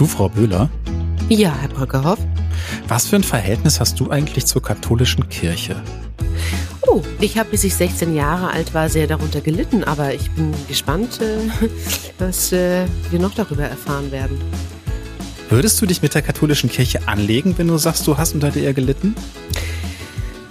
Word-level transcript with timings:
Du, 0.00 0.06
Frau 0.06 0.30
Böhler? 0.30 0.70
Ja, 1.28 1.54
Herr 1.60 1.68
Brückerhoff. 1.68 2.18
Was 2.88 3.08
für 3.08 3.16
ein 3.16 3.22
Verhältnis 3.22 3.80
hast 3.80 4.00
du 4.00 4.10
eigentlich 4.10 4.46
zur 4.46 4.62
katholischen 4.62 5.28
Kirche? 5.28 5.76
Oh, 6.88 7.02
ich 7.20 7.36
habe, 7.36 7.50
bis 7.50 7.64
ich 7.64 7.74
16 7.74 8.14
Jahre 8.14 8.50
alt 8.50 8.72
war, 8.72 8.88
sehr 8.88 9.06
darunter 9.06 9.42
gelitten, 9.42 9.84
aber 9.84 10.14
ich 10.14 10.30
bin 10.30 10.54
gespannt, 10.68 11.20
äh, 11.20 11.36
was 12.18 12.50
äh, 12.50 12.86
wir 13.10 13.18
noch 13.18 13.34
darüber 13.34 13.64
erfahren 13.64 14.10
werden. 14.10 14.40
Würdest 15.50 15.82
du 15.82 15.84
dich 15.84 16.00
mit 16.00 16.14
der 16.14 16.22
katholischen 16.22 16.70
Kirche 16.70 17.06
anlegen, 17.06 17.58
wenn 17.58 17.68
du 17.68 17.76
sagst, 17.76 18.06
du 18.06 18.16
hast 18.16 18.32
unter 18.32 18.56
ihr 18.56 18.72
gelitten? 18.72 19.14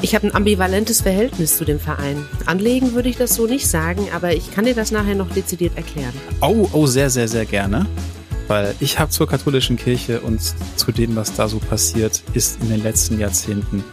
Ich 0.04 0.14
habe 0.14 0.28
ein 0.28 0.36
ambivalentes 0.36 1.02
Verhältnis 1.02 1.58
zu 1.58 1.66
dem 1.66 1.80
Verein. 1.80 2.24
Anlegen 2.46 2.94
würde 2.94 3.10
ich 3.10 3.18
das 3.18 3.34
so 3.34 3.48
nicht 3.48 3.68
sagen, 3.68 4.10
aber 4.14 4.32
ich 4.32 4.52
kann 4.52 4.66
dir 4.66 4.76
das 4.76 4.92
nachher 4.92 5.16
noch 5.16 5.32
dezidiert 5.32 5.76
erklären. 5.76 6.14
Oh, 6.42 6.70
oh, 6.72 6.86
sehr, 6.86 7.10
sehr, 7.10 7.28
sehr 7.28 7.46
gerne. 7.46 7.88
Weil 8.50 8.74
ich 8.80 8.98
habe 8.98 9.12
zur 9.12 9.28
katholischen 9.28 9.78
Kirche 9.78 10.22
und 10.22 10.42
zu 10.76 10.92
dem, 10.92 11.16
was 11.16 11.34
da 11.36 11.48
so 11.48 11.60
passiert, 11.60 12.24
ist 12.34 12.60
in 12.64 12.70
den 12.70 12.82
letzten 12.82 13.20
Jahrzehnten 13.20 13.84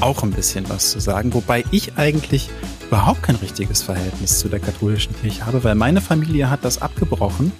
auch 0.00 0.24
ein 0.24 0.32
bisschen 0.32 0.68
was 0.68 0.90
zu 0.90 0.98
sagen. 0.98 1.32
Wobei 1.34 1.64
ich 1.70 1.96
eigentlich 1.96 2.50
überhaupt 2.88 3.22
kein 3.22 3.36
richtiges 3.36 3.84
Verhältnis 3.84 4.40
zu 4.40 4.48
der 4.48 4.58
katholischen 4.58 5.14
Kirche 5.20 5.46
habe, 5.46 5.62
weil 5.62 5.76
meine 5.76 6.00
Familie 6.00 6.50
hat 6.50 6.64
das 6.64 6.82
abgebrochen, 6.82 7.52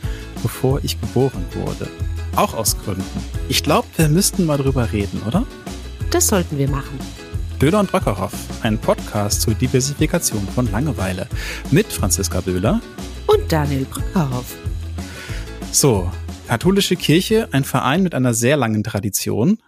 bevor 0.42 0.80
ich 0.82 1.00
geboren 1.00 1.44
wurde. 1.52 1.88
Auch 2.34 2.54
aus 2.54 2.76
Gründen. 2.76 3.04
Ich 3.48 3.62
glaube, 3.62 3.86
wir 3.96 4.08
müssten 4.08 4.46
mal 4.46 4.58
drüber 4.58 4.92
reden, 4.92 5.22
oder? 5.28 5.46
Das 6.10 6.26
sollten 6.26 6.58
wir 6.58 6.68
machen. 6.68 6.98
Böhler 7.60 7.78
und 7.78 7.92
Bröckerhoff, 7.92 8.34
ein 8.62 8.78
Podcast 8.78 9.42
zur 9.42 9.54
Diversifikation 9.54 10.46
von 10.56 10.70
Langeweile 10.72 11.28
mit 11.70 11.86
Franziska 11.86 12.40
Böhler 12.40 12.80
und 13.28 13.40
Daniel 13.50 13.84
Bröckerhoff. 13.84 14.56
So, 15.72 16.10
katholische 16.48 16.96
Kirche, 16.96 17.48
ein 17.52 17.64
Verein 17.64 18.02
mit 18.02 18.14
einer 18.14 18.32
sehr 18.32 18.56
langen 18.56 18.82
Tradition, 18.82 19.62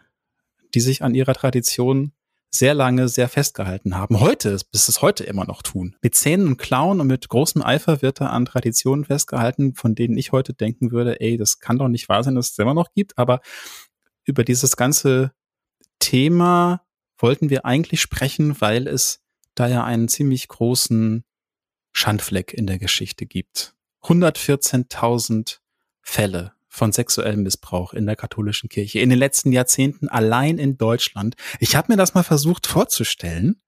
die 0.74 0.80
sich 0.80 1.02
an 1.02 1.14
ihrer 1.14 1.34
Tradition 1.34 2.12
sehr 2.50 2.74
lange 2.74 3.08
sehr 3.08 3.28
festgehalten 3.28 3.96
haben. 3.96 4.20
Heute, 4.20 4.58
bis 4.72 4.88
es 4.88 5.02
heute 5.02 5.24
immer 5.24 5.44
noch 5.44 5.62
tun. 5.62 5.96
Mit 6.00 6.14
Zähnen 6.14 6.46
und 6.46 6.56
Klauen 6.56 7.00
und 7.00 7.06
mit 7.06 7.28
großem 7.28 7.62
Eifer 7.62 8.00
wird 8.00 8.20
da 8.20 8.28
an 8.28 8.46
Traditionen 8.46 9.04
festgehalten, 9.04 9.74
von 9.74 9.94
denen 9.94 10.16
ich 10.16 10.32
heute 10.32 10.54
denken 10.54 10.90
würde, 10.90 11.20
ey, 11.20 11.36
das 11.36 11.60
kann 11.60 11.78
doch 11.78 11.88
nicht 11.88 12.08
wahr 12.08 12.24
sein, 12.24 12.34
dass 12.34 12.50
es 12.50 12.58
immer 12.58 12.74
noch 12.74 12.92
gibt. 12.94 13.18
Aber 13.18 13.40
über 14.24 14.44
dieses 14.44 14.76
ganze 14.76 15.32
Thema 15.98 16.82
wollten 17.18 17.50
wir 17.50 17.64
eigentlich 17.66 18.00
sprechen, 18.00 18.60
weil 18.60 18.86
es 18.86 19.20
da 19.54 19.66
ja 19.66 19.84
einen 19.84 20.08
ziemlich 20.08 20.48
großen 20.48 21.24
Schandfleck 21.92 22.54
in 22.54 22.66
der 22.66 22.78
Geschichte 22.78 23.26
gibt. 23.26 23.74
114.000 24.04 25.58
Fälle 26.08 26.52
von 26.68 26.90
sexuellem 26.90 27.42
Missbrauch 27.42 27.92
in 27.92 28.06
der 28.06 28.16
katholischen 28.16 28.70
Kirche 28.70 29.00
in 29.00 29.10
den 29.10 29.18
letzten 29.18 29.52
Jahrzehnten 29.52 30.08
allein 30.08 30.58
in 30.58 30.78
Deutschland. 30.78 31.36
Ich 31.60 31.76
habe 31.76 31.92
mir 31.92 31.96
das 31.96 32.14
mal 32.14 32.22
versucht 32.22 32.66
vorzustellen. 32.66 33.60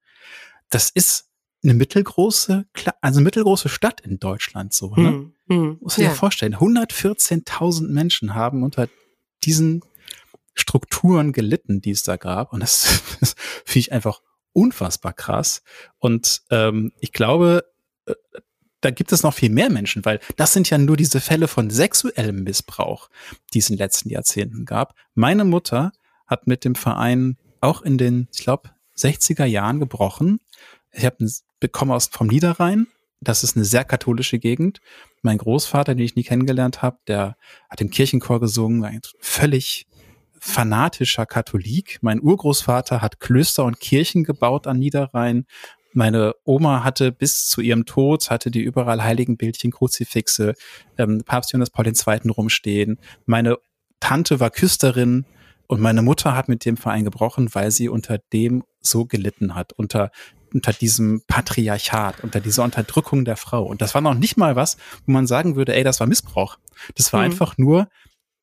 Das 0.69 0.89
ist 0.89 1.29
eine 1.63 1.75
mittelgroße, 1.75 2.65
also 3.01 3.21
mittelgroße 3.21 3.69
Stadt 3.69 4.01
in 4.01 4.17
Deutschland 4.17 4.73
so. 4.73 4.95
Ne? 4.95 5.07
Hm, 5.07 5.33
hm, 5.49 5.77
Muss 5.81 5.95
du 5.95 6.01
ja. 6.01 6.09
dir 6.09 6.15
vorstellen, 6.15 6.55
114.000 6.55 7.89
Menschen 7.89 8.33
haben 8.33 8.63
unter 8.63 8.89
diesen 9.43 9.81
Strukturen 10.55 11.33
gelitten, 11.33 11.79
die 11.79 11.91
es 11.91 12.01
da 12.01 12.17
gab. 12.17 12.53
Und 12.53 12.61
das, 12.61 13.03
das 13.19 13.35
finde 13.65 13.79
ich 13.79 13.91
einfach 13.91 14.21
unfassbar 14.53 15.13
krass. 15.13 15.61
Und 15.99 16.41
ähm, 16.49 16.91
ich 16.99 17.11
glaube, 17.11 17.65
äh, 18.07 18.15
da 18.81 18.91
gibt 18.91 19.11
es 19.11 19.23
noch 19.23 19.33
viel 19.33 19.49
mehr 19.49 19.69
Menschen, 19.69 20.03
weil 20.05 20.19
das 20.35 20.53
sind 20.53 20.69
ja 20.69 20.77
nur 20.77 20.97
diese 20.97 21.21
Fälle 21.21 21.47
von 21.47 21.69
sexuellem 21.69 22.43
Missbrauch, 22.43 23.09
die 23.53 23.59
es 23.59 23.69
in 23.69 23.75
den 23.75 23.83
letzten 23.83 24.09
Jahrzehnten 24.09 24.65
gab. 24.65 24.95
Meine 25.13 25.45
Mutter 25.45 25.91
hat 26.27 26.47
mit 26.47 26.65
dem 26.65 26.75
Verein 26.75 27.37
auch 27.61 27.81
in 27.83 27.97
den, 27.97 28.27
ich 28.33 28.43
glaube, 28.43 28.71
60er 28.97 29.45
Jahren 29.45 29.79
gebrochen. 29.79 30.39
Ich 30.91 31.05
habe 31.05 31.25
bekommen 31.59 31.91
aus 31.91 32.07
vom 32.07 32.27
Niederrhein. 32.27 32.87
Das 33.21 33.43
ist 33.43 33.55
eine 33.55 33.65
sehr 33.65 33.83
katholische 33.83 34.39
Gegend. 34.39 34.81
Mein 35.21 35.37
Großvater, 35.37 35.93
den 35.93 36.03
ich 36.03 36.15
nie 36.15 36.23
kennengelernt 36.23 36.81
habe, 36.81 36.97
der 37.07 37.37
hat 37.69 37.79
im 37.79 37.91
Kirchenchor 37.91 38.39
gesungen, 38.39 38.83
ein 38.83 39.01
völlig 39.19 39.85
fanatischer 40.39 41.27
Katholik. 41.27 41.99
Mein 42.01 42.19
Urgroßvater 42.19 42.99
hat 42.99 43.19
Klöster 43.19 43.63
und 43.63 43.79
Kirchen 43.79 44.23
gebaut 44.23 44.65
an 44.65 44.79
Niederrhein 44.79 45.45
meine 45.93 46.33
Oma 46.43 46.83
hatte 46.83 47.11
bis 47.11 47.47
zu 47.47 47.61
ihrem 47.61 47.85
Tod, 47.85 48.29
hatte 48.29 48.51
die 48.51 48.61
überall 48.61 49.03
Heiligenbildchen, 49.03 49.71
Kruzifixe, 49.71 50.53
ähm, 50.97 51.23
Papst 51.25 51.51
Johannes 51.51 51.69
Paul 51.69 51.87
II. 51.87 52.29
rumstehen. 52.29 52.99
Meine 53.25 53.57
Tante 53.99 54.39
war 54.39 54.49
Küsterin 54.49 55.25
und 55.67 55.81
meine 55.81 56.01
Mutter 56.01 56.35
hat 56.35 56.49
mit 56.49 56.65
dem 56.65 56.77
Verein 56.77 57.03
gebrochen, 57.03 57.53
weil 57.53 57.71
sie 57.71 57.89
unter 57.89 58.17
dem 58.17 58.63
so 58.79 59.05
gelitten 59.05 59.55
hat, 59.55 59.73
unter 59.73 60.11
unter 60.53 60.73
diesem 60.73 61.21
Patriarchat, 61.27 62.23
unter 62.23 62.39
dieser 62.39 62.63
Unterdrückung 62.63 63.25
der 63.25 63.37
Frau. 63.37 63.63
Und 63.63 63.81
das 63.81 63.93
war 63.93 64.01
noch 64.01 64.13
nicht 64.13 64.37
mal 64.37 64.55
was, 64.55 64.77
wo 65.05 65.11
man 65.11 65.27
sagen 65.27 65.55
würde, 65.55 65.73
ey, 65.73 65.83
das 65.83 65.99
war 65.99 66.07
Missbrauch. 66.07 66.57
Das 66.95 67.13
war 67.13 67.21
mhm. 67.21 67.31
einfach 67.31 67.57
nur 67.57 67.87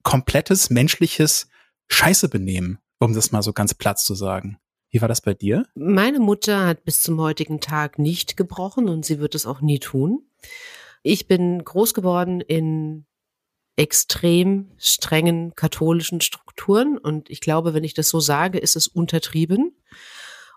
komplettes 0.02 0.70
menschliches 0.70 1.48
Scheiße 1.88 2.28
benehmen, 2.28 2.78
um 2.98 3.12
das 3.12 3.32
mal 3.32 3.42
so 3.42 3.52
ganz 3.52 3.74
platt 3.74 3.98
zu 3.98 4.14
sagen. 4.14 4.58
Wie 4.90 5.00
war 5.00 5.08
das 5.08 5.20
bei 5.20 5.34
dir? 5.34 5.64
Meine 5.74 6.18
Mutter 6.18 6.66
hat 6.66 6.84
bis 6.84 7.02
zum 7.02 7.20
heutigen 7.20 7.60
Tag 7.60 7.98
nicht 7.98 8.36
gebrochen 8.36 8.88
und 8.88 9.04
sie 9.04 9.18
wird 9.18 9.34
es 9.34 9.46
auch 9.46 9.60
nie 9.60 9.78
tun. 9.78 10.22
Ich 11.02 11.26
bin 11.26 11.62
groß 11.62 11.94
geworden 11.94 12.40
in 12.40 13.04
extrem 13.76 14.72
strengen 14.78 15.54
katholischen 15.54 16.20
Strukturen 16.20 16.98
und 16.98 17.30
ich 17.30 17.40
glaube, 17.40 17.74
wenn 17.74 17.84
ich 17.84 17.94
das 17.94 18.08
so 18.08 18.18
sage, 18.18 18.58
ist 18.58 18.76
es 18.76 18.88
untertrieben. 18.88 19.76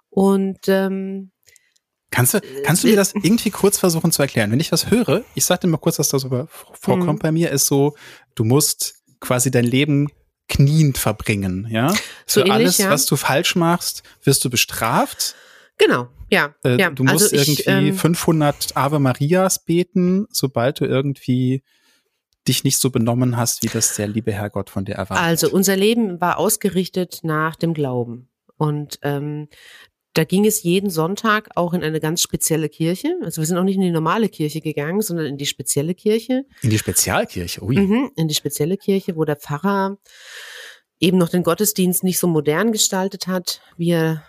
Und 0.10 0.68
ähm, 0.68 1.32
Kannst 2.14 2.34
du, 2.34 2.42
kannst 2.66 2.84
du 2.84 2.90
mir 2.90 2.98
das 2.98 3.16
irgendwie 3.16 3.52
kurz 3.52 3.78
versuchen 3.78 4.12
zu 4.12 4.22
erklären? 4.22 4.52
Wenn 4.52 4.60
ich 4.60 4.74
was 4.74 4.92
höre, 4.92 5.24
ich 5.34 5.46
sag 5.46 5.62
dir 5.62 5.68
mal 5.68 5.78
kurz, 5.78 5.98
was 5.98 6.10
da 6.10 6.20
so 6.20 6.48
vorkommt 6.74 7.20
mhm. 7.20 7.24
bei 7.24 7.32
mir, 7.32 7.52
ist 7.52 7.68
so, 7.68 7.96
du 8.36 8.44
musst 8.44 9.02
quasi 9.22 9.50
dein 9.50 9.64
Leben 9.64 10.10
kniend 10.52 10.98
verbringen, 10.98 11.66
ja? 11.70 11.94
So 12.26 12.42
Für 12.42 12.48
ähnlich, 12.48 12.54
alles, 12.54 12.78
ja. 12.78 12.90
was 12.90 13.06
du 13.06 13.16
falsch 13.16 13.56
machst, 13.56 14.04
wirst 14.24 14.44
du 14.44 14.50
bestraft. 14.50 15.36
Genau, 15.78 16.10
ja. 16.30 16.54
Äh, 16.64 16.78
ja. 16.78 16.90
Du 16.92 17.04
musst 17.04 17.34
also 17.34 17.36
ich, 17.36 17.66
irgendwie 17.66 17.90
ähm, 17.90 17.98
500 17.98 18.76
Ave 18.76 19.00
Marias 19.00 19.64
beten, 19.64 20.28
sobald 20.30 20.82
du 20.82 20.86
irgendwie 20.86 21.64
dich 22.48 22.64
nicht 22.64 22.80
so 22.80 22.90
benommen 22.90 23.38
hast, 23.38 23.64
wie 23.64 23.68
das 23.68 23.96
der 23.96 24.08
liebe 24.08 24.34
Herrgott 24.34 24.70
von 24.70 24.84
dir 24.84 24.96
erwartet. 24.96 25.26
Also 25.26 25.50
unser 25.50 25.78
Leben 25.78 26.20
war 26.20 26.38
ausgerichtet 26.38 27.20
nach 27.24 27.56
dem 27.56 27.74
Glauben. 27.74 28.28
Und 28.58 29.00
ähm, 29.04 29.48
da 30.14 30.24
ging 30.26 30.46
es 30.46 30.64
jeden 30.64 30.90
Sonntag 30.90 31.50
auch 31.56 31.74
in 31.74 31.84
eine 31.84 32.00
ganz 32.00 32.22
spezielle 32.22 32.68
Kirche. 32.68 33.16
Also 33.22 33.42
wir 33.42 33.46
sind 33.46 33.58
auch 33.58 33.64
nicht 33.64 33.76
in 33.76 33.82
die 33.82 33.92
normale 33.92 34.28
Kirche 34.28 34.60
gegangen, 34.60 35.02
sondern 35.02 35.26
in 35.26 35.38
die 35.38 35.46
spezielle 35.46 35.96
Kirche. 35.96 36.44
In 36.62 36.70
die 36.70 36.78
Spezialkirche, 36.78 37.64
ui. 37.64 37.78
Mhm, 37.78 38.12
in 38.16 38.28
die 38.28 38.36
spezielle 38.36 38.78
Kirche, 38.78 39.16
wo 39.16 39.24
der 39.24 39.38
Pfarrer 39.38 39.98
eben 41.00 41.18
noch 41.18 41.30
den 41.30 41.44
Gottesdienst 41.44 42.04
nicht 42.04 42.20
so 42.20 42.28
modern 42.28 42.72
gestaltet 42.72 43.28
hat, 43.28 43.62
wie 43.78 43.92
er, 43.92 44.24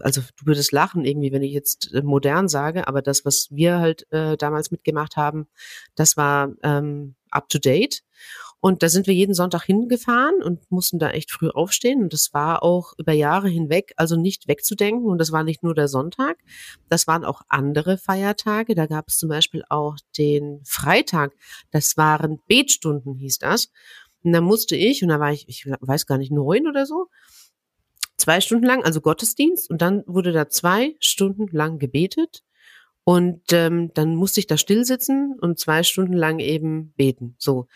also 0.00 0.20
du 0.20 0.46
würdest 0.46 0.70
lachen 0.72 1.04
irgendwie, 1.04 1.32
wenn 1.32 1.42
ich 1.42 1.52
jetzt 1.52 1.92
äh, 1.92 2.02
modern 2.02 2.48
sage, 2.48 2.86
aber 2.86 3.02
das, 3.02 3.24
was 3.24 3.48
wir 3.50 3.78
halt 3.78 4.10
äh, 4.12 4.36
damals 4.36 4.70
mitgemacht 4.70 5.16
haben, 5.16 5.48
das 5.96 6.16
war 6.16 6.52
ähm, 6.62 7.16
up 7.30 7.48
to 7.48 7.58
date. 7.58 8.02
Und 8.64 8.82
da 8.82 8.88
sind 8.88 9.06
wir 9.06 9.12
jeden 9.12 9.34
Sonntag 9.34 9.64
hingefahren 9.64 10.42
und 10.42 10.70
mussten 10.70 10.98
da 10.98 11.10
echt 11.10 11.30
früh 11.30 11.50
aufstehen. 11.50 12.02
Und 12.02 12.14
das 12.14 12.32
war 12.32 12.62
auch 12.62 12.94
über 12.96 13.12
Jahre 13.12 13.50
hinweg, 13.50 13.92
also 13.98 14.16
nicht 14.16 14.48
wegzudenken. 14.48 15.04
Und 15.04 15.18
das 15.18 15.32
war 15.32 15.44
nicht 15.44 15.62
nur 15.62 15.74
der 15.74 15.86
Sonntag, 15.86 16.38
das 16.88 17.06
waren 17.06 17.26
auch 17.26 17.42
andere 17.50 17.98
Feiertage. 17.98 18.74
Da 18.74 18.86
gab 18.86 19.08
es 19.08 19.18
zum 19.18 19.28
Beispiel 19.28 19.64
auch 19.68 19.96
den 20.16 20.62
Freitag. 20.64 21.34
Das 21.72 21.98
waren 21.98 22.40
Betstunden, 22.48 23.16
hieß 23.16 23.36
das. 23.36 23.68
Und 24.22 24.32
da 24.32 24.40
musste 24.40 24.76
ich, 24.76 25.02
und 25.02 25.10
da 25.10 25.20
war 25.20 25.30
ich, 25.30 25.46
ich 25.46 25.66
weiß 25.66 26.06
gar 26.06 26.16
nicht, 26.16 26.32
neun 26.32 26.66
oder 26.66 26.86
so, 26.86 27.08
zwei 28.16 28.40
Stunden 28.40 28.64
lang, 28.64 28.82
also 28.82 29.02
Gottesdienst. 29.02 29.68
Und 29.68 29.82
dann 29.82 30.04
wurde 30.06 30.32
da 30.32 30.48
zwei 30.48 30.96
Stunden 31.00 31.48
lang 31.48 31.78
gebetet. 31.78 32.42
Und 33.04 33.42
ähm, 33.52 33.90
dann 33.92 34.16
musste 34.16 34.40
ich 34.40 34.46
da 34.46 34.56
still 34.56 34.86
sitzen 34.86 35.36
und 35.38 35.58
zwei 35.58 35.82
Stunden 35.82 36.14
lang 36.14 36.38
eben 36.38 36.94
beten. 36.96 37.36
So. 37.36 37.68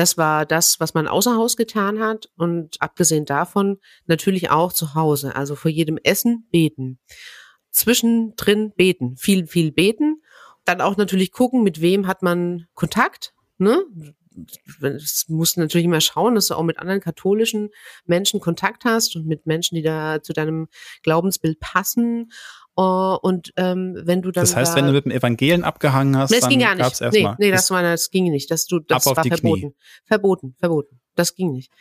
Das 0.00 0.16
war 0.16 0.46
das, 0.46 0.80
was 0.80 0.94
man 0.94 1.06
außer 1.06 1.36
Haus 1.36 1.58
getan 1.58 2.00
hat 2.00 2.30
und 2.38 2.80
abgesehen 2.80 3.26
davon 3.26 3.78
natürlich 4.06 4.48
auch 4.48 4.72
zu 4.72 4.94
Hause. 4.94 5.36
Also 5.36 5.56
vor 5.56 5.70
jedem 5.70 5.98
Essen 6.02 6.48
beten. 6.50 6.98
Zwischendrin 7.70 8.72
beten. 8.74 9.18
Viel, 9.18 9.46
viel 9.46 9.72
beten. 9.72 10.22
Dann 10.64 10.80
auch 10.80 10.96
natürlich 10.96 11.32
gucken, 11.32 11.62
mit 11.62 11.82
wem 11.82 12.06
hat 12.06 12.22
man 12.22 12.66
Kontakt. 12.72 13.34
Ne? 13.58 13.84
es 14.80 15.26
musst 15.28 15.58
natürlich 15.58 15.84
immer 15.84 16.00
schauen, 16.00 16.34
dass 16.34 16.46
du 16.46 16.54
auch 16.54 16.62
mit 16.62 16.78
anderen 16.78 17.00
katholischen 17.00 17.68
Menschen 18.06 18.40
Kontakt 18.40 18.84
hast 18.86 19.16
und 19.16 19.26
mit 19.26 19.44
Menschen, 19.46 19.74
die 19.74 19.82
da 19.82 20.22
zu 20.22 20.32
deinem 20.32 20.68
Glaubensbild 21.02 21.60
passen. 21.60 22.30
Uh, 22.78 23.18
und 23.20 23.52
ähm, 23.56 23.94
wenn 24.04 24.22
du 24.22 24.30
dann. 24.30 24.42
Das 24.42 24.56
heißt, 24.56 24.72
da, 24.72 24.76
wenn 24.76 24.86
du 24.86 24.92
mit 24.92 25.04
dem 25.04 25.10
Evangelien 25.10 25.64
abgehangen 25.64 26.16
hast, 26.16 26.32
das 26.32 26.40
dann 26.40 26.50
ging 26.50 26.60
gar 26.60 26.74
nicht. 26.74 26.82
Gab's 26.82 27.00
nee, 27.12 27.24
mal. 27.24 27.36
nee, 27.38 27.50
das, 27.50 27.70
war, 27.70 27.82
das 27.82 28.10
ging 28.10 28.30
nicht. 28.30 28.50
Das, 28.50 28.66
du, 28.66 28.78
das 28.78 29.04
war 29.06 29.14
verboten. 29.16 29.60
Knie. 29.60 29.74
Verboten, 30.04 30.54
verboten. 30.58 31.00
Das 31.16 31.34
ging 31.34 31.52
nicht. 31.52 31.72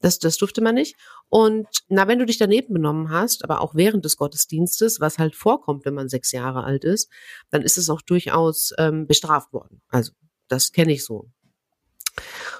Das, 0.00 0.18
das 0.18 0.36
durfte 0.36 0.60
man 0.60 0.74
nicht. 0.74 0.96
Und 1.28 1.66
na, 1.88 2.06
wenn 2.06 2.18
du 2.18 2.26
dich 2.26 2.38
daneben 2.38 2.74
benommen 2.74 3.10
hast, 3.10 3.42
aber 3.42 3.60
auch 3.60 3.74
während 3.74 4.04
des 4.04 4.16
Gottesdienstes, 4.16 5.00
was 5.00 5.18
halt 5.18 5.34
vorkommt, 5.34 5.84
wenn 5.86 5.94
man 5.94 6.08
sechs 6.08 6.30
Jahre 6.30 6.62
alt 6.62 6.84
ist, 6.84 7.10
dann 7.50 7.62
ist 7.62 7.78
es 7.78 7.90
auch 7.90 8.02
durchaus 8.02 8.72
ähm, 8.78 9.06
bestraft 9.06 9.52
worden. 9.52 9.80
Also 9.88 10.12
das 10.48 10.72
kenne 10.72 10.92
ich 10.92 11.04
so. 11.04 11.30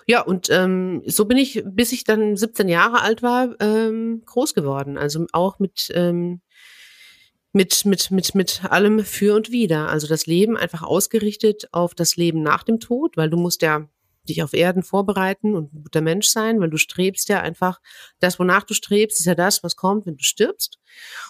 Ja, 0.06 0.22
und 0.22 0.48
ähm, 0.50 1.02
so 1.06 1.24
bin 1.24 1.38
ich, 1.38 1.62
bis 1.64 1.92
ich 1.92 2.04
dann 2.04 2.36
17 2.36 2.68
Jahre 2.68 3.00
alt 3.00 3.22
war, 3.22 3.54
ähm, 3.60 4.22
groß 4.26 4.54
geworden. 4.54 4.98
Also 4.98 5.26
auch 5.32 5.58
mit, 5.58 5.90
ähm, 5.94 6.40
mit, 7.54 7.84
mit, 7.84 8.10
mit, 8.10 8.34
mit 8.34 8.64
allem 8.64 9.04
für 9.04 9.34
und 9.34 9.50
wider. 9.50 9.88
Also 9.88 10.08
das 10.08 10.26
Leben 10.26 10.56
einfach 10.56 10.82
ausgerichtet 10.82 11.68
auf 11.72 11.94
das 11.94 12.16
Leben 12.16 12.42
nach 12.42 12.64
dem 12.64 12.80
Tod, 12.80 13.16
weil 13.16 13.30
du 13.30 13.36
musst 13.36 13.62
ja 13.62 13.88
dich 14.28 14.42
auf 14.42 14.54
Erden 14.54 14.82
vorbereiten 14.82 15.54
und 15.54 15.72
ein 15.72 15.82
guter 15.84 16.00
Mensch 16.00 16.28
sein, 16.28 16.60
weil 16.60 16.70
du 16.70 16.78
strebst 16.78 17.28
ja 17.28 17.40
einfach, 17.40 17.80
das, 18.18 18.40
wonach 18.40 18.64
du 18.64 18.74
strebst, 18.74 19.20
ist 19.20 19.26
ja 19.26 19.36
das, 19.36 19.62
was 19.62 19.76
kommt, 19.76 20.04
wenn 20.06 20.16
du 20.16 20.24
stirbst. 20.24 20.80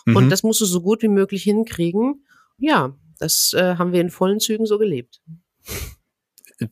Mhm. 0.06 0.16
Und 0.16 0.30
das 0.30 0.42
musst 0.42 0.62
du 0.62 0.64
so 0.64 0.80
gut 0.80 1.02
wie 1.02 1.08
möglich 1.08 1.42
hinkriegen. 1.42 2.24
Ja, 2.56 2.96
das 3.18 3.52
äh, 3.52 3.76
haben 3.76 3.92
wir 3.92 4.00
in 4.00 4.10
vollen 4.10 4.40
Zügen 4.40 4.64
so 4.64 4.78
gelebt. 4.78 5.20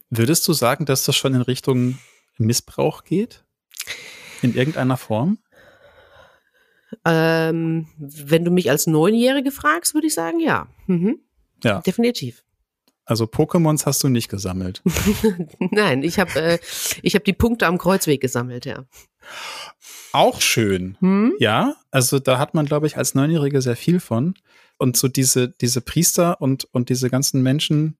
Würdest 0.08 0.48
du 0.48 0.54
sagen, 0.54 0.86
dass 0.86 1.04
das 1.04 1.16
schon 1.16 1.34
in 1.34 1.42
Richtung 1.42 1.98
Missbrauch 2.38 3.04
geht? 3.04 3.44
In 4.40 4.54
irgendeiner 4.54 4.96
Form? 4.96 5.38
Ähm, 7.04 7.88
wenn 7.98 8.44
du 8.44 8.50
mich 8.50 8.70
als 8.70 8.86
Neunjährige 8.86 9.50
fragst, 9.50 9.94
würde 9.94 10.06
ich 10.06 10.14
sagen, 10.14 10.40
ja. 10.40 10.68
Mhm. 10.86 11.18
Ja. 11.64 11.80
Definitiv. 11.80 12.44
Also 13.04 13.24
Pokémons 13.24 13.84
hast 13.84 14.02
du 14.04 14.08
nicht 14.08 14.28
gesammelt. 14.28 14.82
Nein, 15.58 16.02
ich 16.04 16.18
habe 16.18 16.40
äh, 16.40 16.58
ich 17.02 17.14
hab 17.14 17.24
die 17.24 17.32
Punkte 17.32 17.66
am 17.66 17.78
Kreuzweg 17.78 18.20
gesammelt, 18.20 18.64
ja. 18.64 18.84
Auch 20.12 20.40
schön. 20.40 20.96
Hm? 21.00 21.34
Ja, 21.38 21.74
also 21.90 22.18
da 22.18 22.38
hat 22.38 22.54
man, 22.54 22.66
glaube 22.66 22.86
ich, 22.86 22.96
als 22.96 23.14
Neunjährige 23.14 23.60
sehr 23.62 23.76
viel 23.76 23.98
von. 23.98 24.34
Und 24.78 24.96
so 24.96 25.08
diese, 25.08 25.48
diese 25.48 25.80
Priester 25.80 26.40
und, 26.40 26.68
und 26.72 26.90
diese 26.90 27.10
ganzen 27.10 27.42
Menschen, 27.42 27.98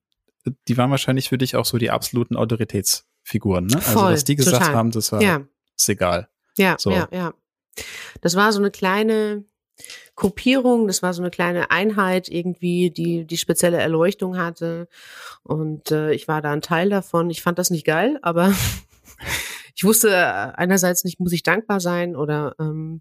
die 0.69 0.77
waren 0.77 0.91
wahrscheinlich 0.91 1.29
für 1.29 1.39
dich 1.39 1.57
auch 1.57 1.65
so 1.65 1.79
die 1.79 1.91
absoluten 1.91 2.37
Autoritätsfiguren. 2.37 3.67
Ne? 3.67 3.77
Also 3.77 4.01
was 4.01 4.25
die 4.25 4.37
gesagt 4.37 4.59
total. 4.59 4.75
haben, 4.75 4.91
das 4.91 5.11
war 5.13 5.23
ja. 5.23 5.43
ist 5.77 5.89
egal. 5.89 6.29
Ja, 6.57 6.77
so. 6.79 6.91
ja, 6.91 7.09
ja. 7.13 7.35
Das 8.21 8.37
war 8.37 8.53
so 8.53 8.59
eine 8.59 8.71
kleine 8.71 9.45
Gruppierung, 10.15 10.87
das 10.87 11.03
war 11.03 11.15
so 11.15 11.23
eine 11.23 11.31
kleine 11.31 11.71
Einheit 11.71 12.29
irgendwie, 12.29 12.91
die 12.91 13.25
die 13.27 13.39
spezielle 13.39 13.79
Erleuchtung 13.79 14.37
hatte. 14.37 14.89
Und 15.43 15.91
äh, 15.91 16.13
ich 16.13 16.29
war 16.29 16.43
da 16.43 16.53
ein 16.53 16.63
Teil 16.63 16.91
davon. 16.91 17.31
Ich 17.31 17.43
fand 17.43 17.59
das 17.59 17.71
nicht 17.71 17.87
geil, 17.87 18.19
aber 18.23 18.55
ich 19.75 19.85
wusste 19.85 20.11
äh, 20.11 20.53
einerseits 20.55 21.05
nicht, 21.05 21.19
muss 21.19 21.33
ich 21.33 21.43
dankbar 21.43 21.81
sein 21.81 22.15
oder 22.15 22.55
ähm, 22.59 23.01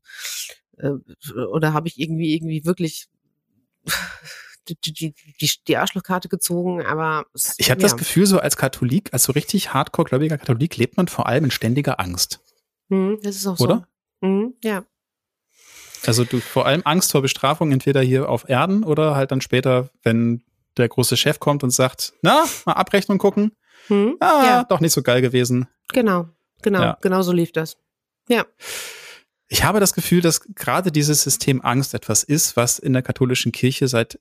äh, 0.77 0.91
oder 1.35 1.73
habe 1.73 1.87
ich 1.87 1.99
irgendwie 1.99 2.33
irgendwie 2.33 2.65
wirklich 2.65 3.09
die, 4.67 4.75
die, 4.79 5.13
die, 5.41 5.51
die 5.67 5.77
Arschlochkarte 5.77 6.29
gezogen, 6.29 6.85
aber 6.85 7.25
es, 7.33 7.55
ich 7.57 7.71
habe 7.71 7.81
ja. 7.81 7.87
das 7.87 7.97
Gefühl, 7.97 8.25
so 8.25 8.39
als 8.39 8.57
Katholik, 8.57 9.13
als 9.13 9.23
so 9.23 9.33
richtig 9.33 9.73
hardcore-gläubiger 9.73 10.37
Katholik 10.37 10.77
lebt 10.77 10.97
man 10.97 11.07
vor 11.07 11.27
allem 11.27 11.45
in 11.45 11.51
ständiger 11.51 11.99
Angst. 11.99 12.39
Hm, 12.89 13.19
das 13.21 13.35
ist 13.35 13.47
auch 13.47 13.59
Oder? 13.59 13.75
so. 13.77 13.90
Hm, 14.21 14.53
ja. 14.63 14.85
Also 16.05 16.23
du 16.23 16.39
vor 16.39 16.65
allem 16.65 16.81
Angst 16.85 17.11
vor 17.11 17.21
Bestrafung, 17.21 17.71
entweder 17.71 18.01
hier 18.01 18.29
auf 18.29 18.49
Erden 18.49 18.83
oder 18.83 19.15
halt 19.15 19.31
dann 19.31 19.41
später, 19.41 19.89
wenn 20.03 20.43
der 20.77 20.89
große 20.89 21.17
Chef 21.17 21.39
kommt 21.39 21.63
und 21.63 21.69
sagt, 21.69 22.13
na, 22.21 22.45
mal 22.65 22.73
Abrechnung 22.73 23.17
gucken. 23.17 23.51
Hm, 23.87 24.17
ah, 24.19 24.43
ja. 24.45 24.63
doch 24.63 24.79
nicht 24.79 24.93
so 24.93 25.03
geil 25.03 25.21
gewesen. 25.21 25.67
Genau, 25.89 26.29
genau, 26.61 26.81
ja. 26.81 26.97
genau 27.01 27.21
so 27.21 27.31
lief 27.31 27.51
das. 27.51 27.77
Ja. 28.27 28.45
Ich 29.47 29.63
habe 29.63 29.79
das 29.79 29.93
Gefühl, 29.93 30.21
dass 30.21 30.41
gerade 30.55 30.91
dieses 30.91 31.23
System 31.23 31.61
Angst 31.61 31.93
etwas 31.93 32.23
ist, 32.23 32.55
was 32.55 32.79
in 32.79 32.93
der 32.93 33.01
katholischen 33.01 33.51
Kirche 33.51 33.87
seit 33.87 34.19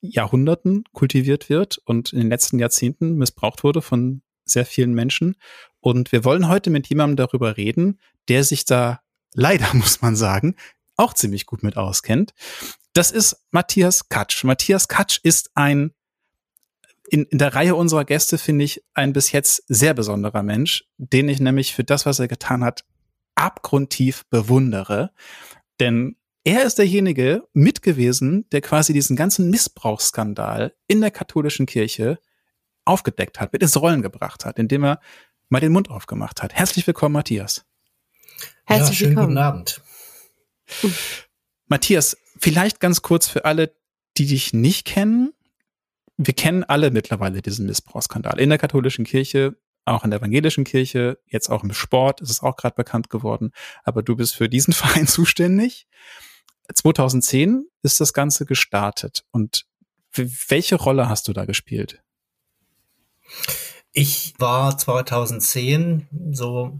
Jahrhunderten 0.00 0.84
kultiviert 0.92 1.48
wird 1.48 1.78
und 1.84 2.12
in 2.12 2.20
den 2.20 2.28
letzten 2.28 2.58
Jahrzehnten 2.58 3.16
missbraucht 3.16 3.64
wurde 3.64 3.82
von 3.82 4.22
sehr 4.44 4.64
vielen 4.64 4.94
Menschen. 4.94 5.36
Und 5.80 6.12
wir 6.12 6.24
wollen 6.24 6.48
heute 6.48 6.70
mit 6.70 6.88
jemandem 6.88 7.16
darüber 7.16 7.56
reden, 7.56 7.98
der 8.28 8.44
sich 8.44 8.64
da 8.64 9.00
leider, 9.34 9.68
muss 9.74 10.02
man 10.02 10.16
sagen, 10.16 10.56
auch 10.96 11.14
ziemlich 11.14 11.46
gut 11.46 11.62
mit 11.62 11.76
auskennt. 11.76 12.34
Das 12.92 13.10
ist 13.10 13.36
Matthias 13.50 14.08
Katsch. 14.08 14.44
Matthias 14.44 14.88
Katsch 14.88 15.20
ist 15.22 15.50
ein, 15.54 15.92
in, 17.08 17.24
in 17.26 17.38
der 17.38 17.54
Reihe 17.54 17.74
unserer 17.74 18.04
Gäste 18.04 18.38
finde 18.38 18.64
ich, 18.64 18.84
ein 18.94 19.12
bis 19.12 19.32
jetzt 19.32 19.62
sehr 19.68 19.94
besonderer 19.94 20.42
Mensch, 20.42 20.84
den 20.98 21.28
ich 21.28 21.40
nämlich 21.40 21.74
für 21.74 21.84
das, 21.84 22.06
was 22.06 22.18
er 22.18 22.28
getan 22.28 22.64
hat, 22.64 22.84
abgrundtief 23.34 24.24
bewundere. 24.26 25.12
Denn 25.78 26.16
er 26.44 26.64
ist 26.64 26.78
derjenige 26.78 27.46
mit 27.52 27.82
gewesen, 27.82 28.48
der 28.50 28.60
quasi 28.60 28.92
diesen 28.92 29.16
ganzen 29.16 29.50
Missbrauchsskandal 29.50 30.74
in 30.86 31.00
der 31.00 31.10
katholischen 31.10 31.66
Kirche 31.66 32.18
aufgedeckt 32.84 33.40
hat, 33.40 33.52
mit 33.52 33.62
ins 33.62 33.80
Rollen 33.80 34.02
gebracht 34.02 34.44
hat, 34.44 34.58
indem 34.58 34.84
er 34.84 35.00
mal 35.48 35.60
den 35.60 35.72
Mund 35.72 35.90
aufgemacht 35.90 36.42
hat. 36.42 36.54
Herzlich 36.54 36.86
willkommen, 36.86 37.12
Matthias. 37.12 37.64
Herzlich 38.70 39.00
ja, 39.00 39.06
schönen 39.06 39.16
willkommen. 39.16 39.34
guten 39.34 39.38
Abend. 39.38 39.82
Matthias, 41.66 42.16
vielleicht 42.38 42.78
ganz 42.78 43.02
kurz 43.02 43.26
für 43.26 43.44
alle, 43.44 43.74
die 44.16 44.26
dich 44.26 44.52
nicht 44.52 44.84
kennen. 44.84 45.32
Wir 46.16 46.34
kennen 46.34 46.62
alle 46.62 46.92
mittlerweile 46.92 47.42
diesen 47.42 47.66
Missbrauchsskandal 47.66 48.38
in 48.38 48.48
der 48.48 48.58
katholischen 48.58 49.04
Kirche, 49.04 49.56
auch 49.86 50.04
in 50.04 50.10
der 50.10 50.20
evangelischen 50.20 50.62
Kirche, 50.62 51.18
jetzt 51.26 51.48
auch 51.48 51.64
im 51.64 51.72
Sport 51.72 52.20
ist 52.20 52.30
es 52.30 52.42
auch 52.42 52.54
gerade 52.54 52.76
bekannt 52.76 53.10
geworden. 53.10 53.50
Aber 53.82 54.04
du 54.04 54.14
bist 54.14 54.36
für 54.36 54.48
diesen 54.48 54.72
Verein 54.72 55.08
zuständig. 55.08 55.88
2010 56.72 57.66
ist 57.82 58.00
das 58.00 58.12
Ganze 58.12 58.46
gestartet. 58.46 59.24
Und 59.32 59.66
welche 60.12 60.76
Rolle 60.76 61.08
hast 61.08 61.26
du 61.26 61.32
da 61.32 61.44
gespielt? 61.44 62.04
Ich 63.90 64.34
war 64.38 64.78
2010 64.78 66.06
so 66.30 66.78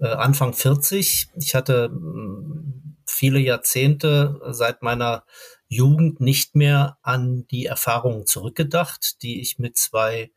Anfang 0.00 0.52
40. 0.52 1.28
Ich 1.36 1.54
hatte 1.54 1.88
mm, 1.90 2.96
viele 3.06 3.38
Jahrzehnte 3.38 4.40
seit 4.50 4.82
meiner 4.82 5.24
Jugend 5.68 6.20
nicht 6.20 6.56
mehr 6.56 6.98
an 7.02 7.46
die 7.50 7.66
Erfahrungen 7.66 8.26
zurückgedacht, 8.26 9.22
die 9.22 9.40
ich 9.40 9.58
mit 9.58 9.76
zwei 9.76 10.30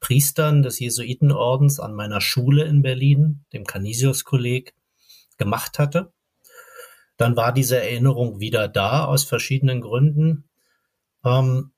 Priestern 0.00 0.62
des 0.62 0.78
Jesuitenordens 0.78 1.80
an 1.80 1.94
meiner 1.94 2.20
Schule 2.20 2.64
in 2.64 2.82
Berlin, 2.82 3.44
dem 3.52 3.64
Canisius-Kolleg, 3.64 4.74
gemacht 5.36 5.78
hatte. 5.78 6.12
Dann 7.16 7.36
war 7.36 7.52
diese 7.52 7.76
Erinnerung 7.78 8.40
wieder 8.40 8.68
da 8.68 9.04
aus 9.04 9.24
verschiedenen 9.24 9.80
Gründen. 9.80 10.44
Ähm, 11.24 11.72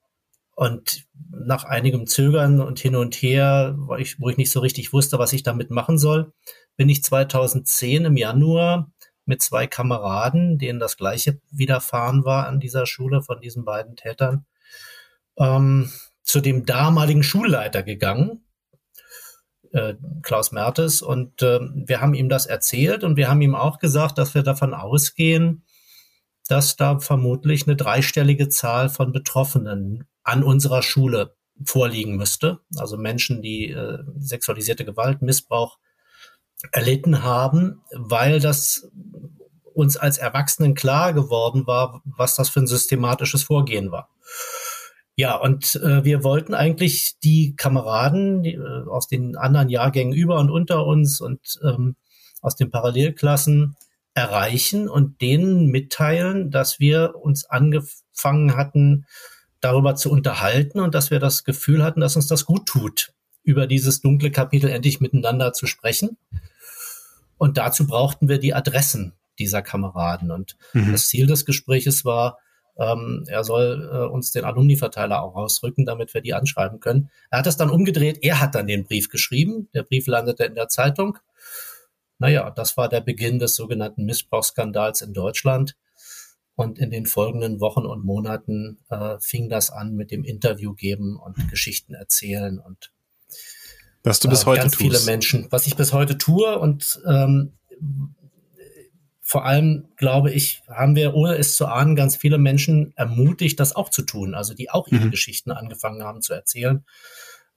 und 0.55 1.07
nach 1.31 1.63
einigem 1.63 2.05
Zögern 2.05 2.61
und 2.61 2.79
hin 2.79 2.95
und 2.95 3.15
her, 3.15 3.75
wo 3.77 3.95
ich 3.95 4.37
nicht 4.37 4.51
so 4.51 4.59
richtig 4.59 4.93
wusste, 4.93 5.17
was 5.17 5.33
ich 5.33 5.43
damit 5.43 5.71
machen 5.71 5.97
soll, 5.97 6.33
bin 6.77 6.89
ich 6.89 7.03
2010 7.03 8.05
im 8.05 8.17
Januar 8.17 8.91
mit 9.25 9.41
zwei 9.41 9.67
Kameraden, 9.67 10.57
denen 10.57 10.79
das 10.79 10.97
gleiche 10.97 11.39
widerfahren 11.51 12.25
war 12.25 12.47
an 12.47 12.59
dieser 12.59 12.85
Schule 12.85 13.21
von 13.21 13.39
diesen 13.39 13.65
beiden 13.65 13.95
Tätern, 13.95 14.45
ähm, 15.37 15.91
zu 16.23 16.41
dem 16.41 16.65
damaligen 16.65 17.23
Schulleiter 17.23 17.83
gegangen, 17.83 18.45
äh, 19.71 19.95
Klaus 20.21 20.51
Mertes, 20.51 21.01
und 21.01 21.41
äh, 21.41 21.59
wir 21.61 22.01
haben 22.01 22.13
ihm 22.13 22.29
das 22.29 22.45
erzählt 22.45 23.03
und 23.03 23.15
wir 23.15 23.29
haben 23.29 23.41
ihm 23.41 23.55
auch 23.55 23.79
gesagt, 23.79 24.17
dass 24.17 24.35
wir 24.35 24.43
davon 24.43 24.73
ausgehen, 24.73 25.63
dass 26.47 26.75
da 26.75 26.99
vermutlich 26.99 27.67
eine 27.67 27.75
dreistellige 27.75 28.49
Zahl 28.49 28.89
von 28.89 29.13
Betroffenen 29.13 30.07
an 30.23 30.43
unserer 30.43 30.81
Schule 30.81 31.35
vorliegen 31.63 32.17
müsste. 32.17 32.59
Also 32.75 32.97
Menschen, 32.97 33.41
die 33.41 33.69
äh, 33.69 33.99
sexualisierte 34.17 34.83
Gewalt, 34.83 35.21
Missbrauch 35.21 35.77
erlitten 36.71 37.23
haben, 37.23 37.81
weil 37.91 38.39
das 38.39 38.89
uns 39.73 39.97
als 39.97 40.17
Erwachsenen 40.17 40.73
klar 40.75 41.13
geworden 41.13 41.65
war, 41.65 42.01
was 42.05 42.35
das 42.35 42.49
für 42.49 42.59
ein 42.59 42.67
systematisches 42.67 43.43
Vorgehen 43.43 43.91
war. 43.91 44.09
Ja, 45.15 45.35
und 45.35 45.75
äh, 45.75 46.03
wir 46.03 46.23
wollten 46.23 46.53
eigentlich 46.53 47.19
die 47.23 47.55
Kameraden 47.55 48.43
die, 48.43 48.53
äh, 48.53 48.87
aus 48.87 49.07
den 49.07 49.35
anderen 49.35 49.69
Jahrgängen 49.69 50.13
über 50.13 50.39
und 50.39 50.49
unter 50.49 50.85
uns 50.85 51.21
und 51.21 51.59
ähm, 51.63 51.95
aus 52.41 52.55
den 52.55 52.71
Parallelklassen 52.71 53.75
erreichen 54.13 54.89
und 54.89 55.21
denen 55.21 55.67
mitteilen, 55.67 56.49
dass 56.49 56.79
wir 56.79 57.15
uns 57.15 57.45
angefangen 57.45 58.55
hatten, 58.55 59.05
darüber 59.59 59.95
zu 59.95 60.09
unterhalten 60.11 60.79
und 60.79 60.95
dass 60.95 61.11
wir 61.11 61.19
das 61.19 61.43
Gefühl 61.43 61.83
hatten, 61.83 62.01
dass 62.01 62.15
uns 62.15 62.27
das 62.27 62.45
gut 62.45 62.65
tut, 62.65 63.13
über 63.43 63.67
dieses 63.67 64.01
dunkle 64.01 64.31
Kapitel 64.31 64.69
endlich 64.69 64.99
miteinander 64.99 65.53
zu 65.53 65.67
sprechen. 65.67 66.17
Und 67.41 67.57
dazu 67.57 67.87
brauchten 67.87 68.29
wir 68.29 68.37
die 68.37 68.53
Adressen 68.53 69.13
dieser 69.39 69.63
Kameraden. 69.63 70.29
Und 70.29 70.57
mhm. 70.73 70.91
das 70.91 71.07
Ziel 71.07 71.25
des 71.25 71.43
Gespräches 71.43 72.05
war, 72.05 72.37
ähm, 72.77 73.23
er 73.25 73.43
soll 73.43 73.89
äh, 73.91 74.13
uns 74.13 74.31
den 74.31 74.45
Alumni-Verteiler 74.45 75.23
auch 75.23 75.35
rausrücken, 75.35 75.87
damit 75.87 76.13
wir 76.13 76.21
die 76.21 76.35
anschreiben 76.35 76.79
können. 76.79 77.09
Er 77.31 77.39
hat 77.39 77.47
das 77.47 77.57
dann 77.57 77.71
umgedreht. 77.71 78.19
Er 78.21 78.41
hat 78.41 78.53
dann 78.53 78.67
den 78.67 78.83
Brief 78.83 79.09
geschrieben. 79.09 79.69
Der 79.73 79.81
Brief 79.81 80.05
landete 80.05 80.43
in 80.43 80.53
der 80.53 80.67
Zeitung. 80.67 81.17
naja, 82.19 82.51
das 82.51 82.77
war 82.77 82.87
der 82.89 83.01
Beginn 83.01 83.39
des 83.39 83.55
sogenannten 83.55 84.05
Missbrauchsskandals 84.05 85.01
in 85.01 85.13
Deutschland. 85.13 85.75
Und 86.53 86.77
in 86.77 86.91
den 86.91 87.07
folgenden 87.07 87.59
Wochen 87.59 87.87
und 87.87 88.05
Monaten 88.05 88.77
äh, 88.91 89.17
fing 89.19 89.49
das 89.49 89.71
an 89.71 89.95
mit 89.95 90.11
dem 90.11 90.23
Interview 90.23 90.75
geben 90.75 91.17
und 91.17 91.49
Geschichten 91.49 91.95
erzählen 91.95 92.59
und 92.59 92.91
was 94.03 94.19
du 94.19 94.29
bis 94.29 94.43
äh, 94.43 94.45
heute 94.47 94.61
ganz 94.61 94.73
tust. 94.73 94.81
viele 94.81 94.99
Menschen, 95.01 95.47
was 95.49 95.67
ich 95.67 95.75
bis 95.75 95.93
heute 95.93 96.17
tue 96.17 96.57
und 96.57 97.01
ähm, 97.07 97.53
vor 99.31 99.45
allem, 99.45 99.87
glaube 99.95 100.29
ich, 100.29 100.61
haben 100.67 100.93
wir, 100.95 101.13
ohne 101.13 101.37
es 101.37 101.55
zu 101.55 101.65
ahnen, 101.65 101.95
ganz 101.95 102.17
viele 102.17 102.37
Menschen 102.37 102.91
ermutigt, 102.97 103.61
das 103.61 103.73
auch 103.73 103.89
zu 103.89 104.01
tun. 104.01 104.35
Also 104.35 104.53
die 104.53 104.69
auch 104.69 104.89
ihre 104.89 105.05
mhm. 105.05 105.11
Geschichten 105.11 105.51
angefangen 105.51 106.03
haben 106.03 106.21
zu 106.21 106.33
erzählen. 106.33 106.83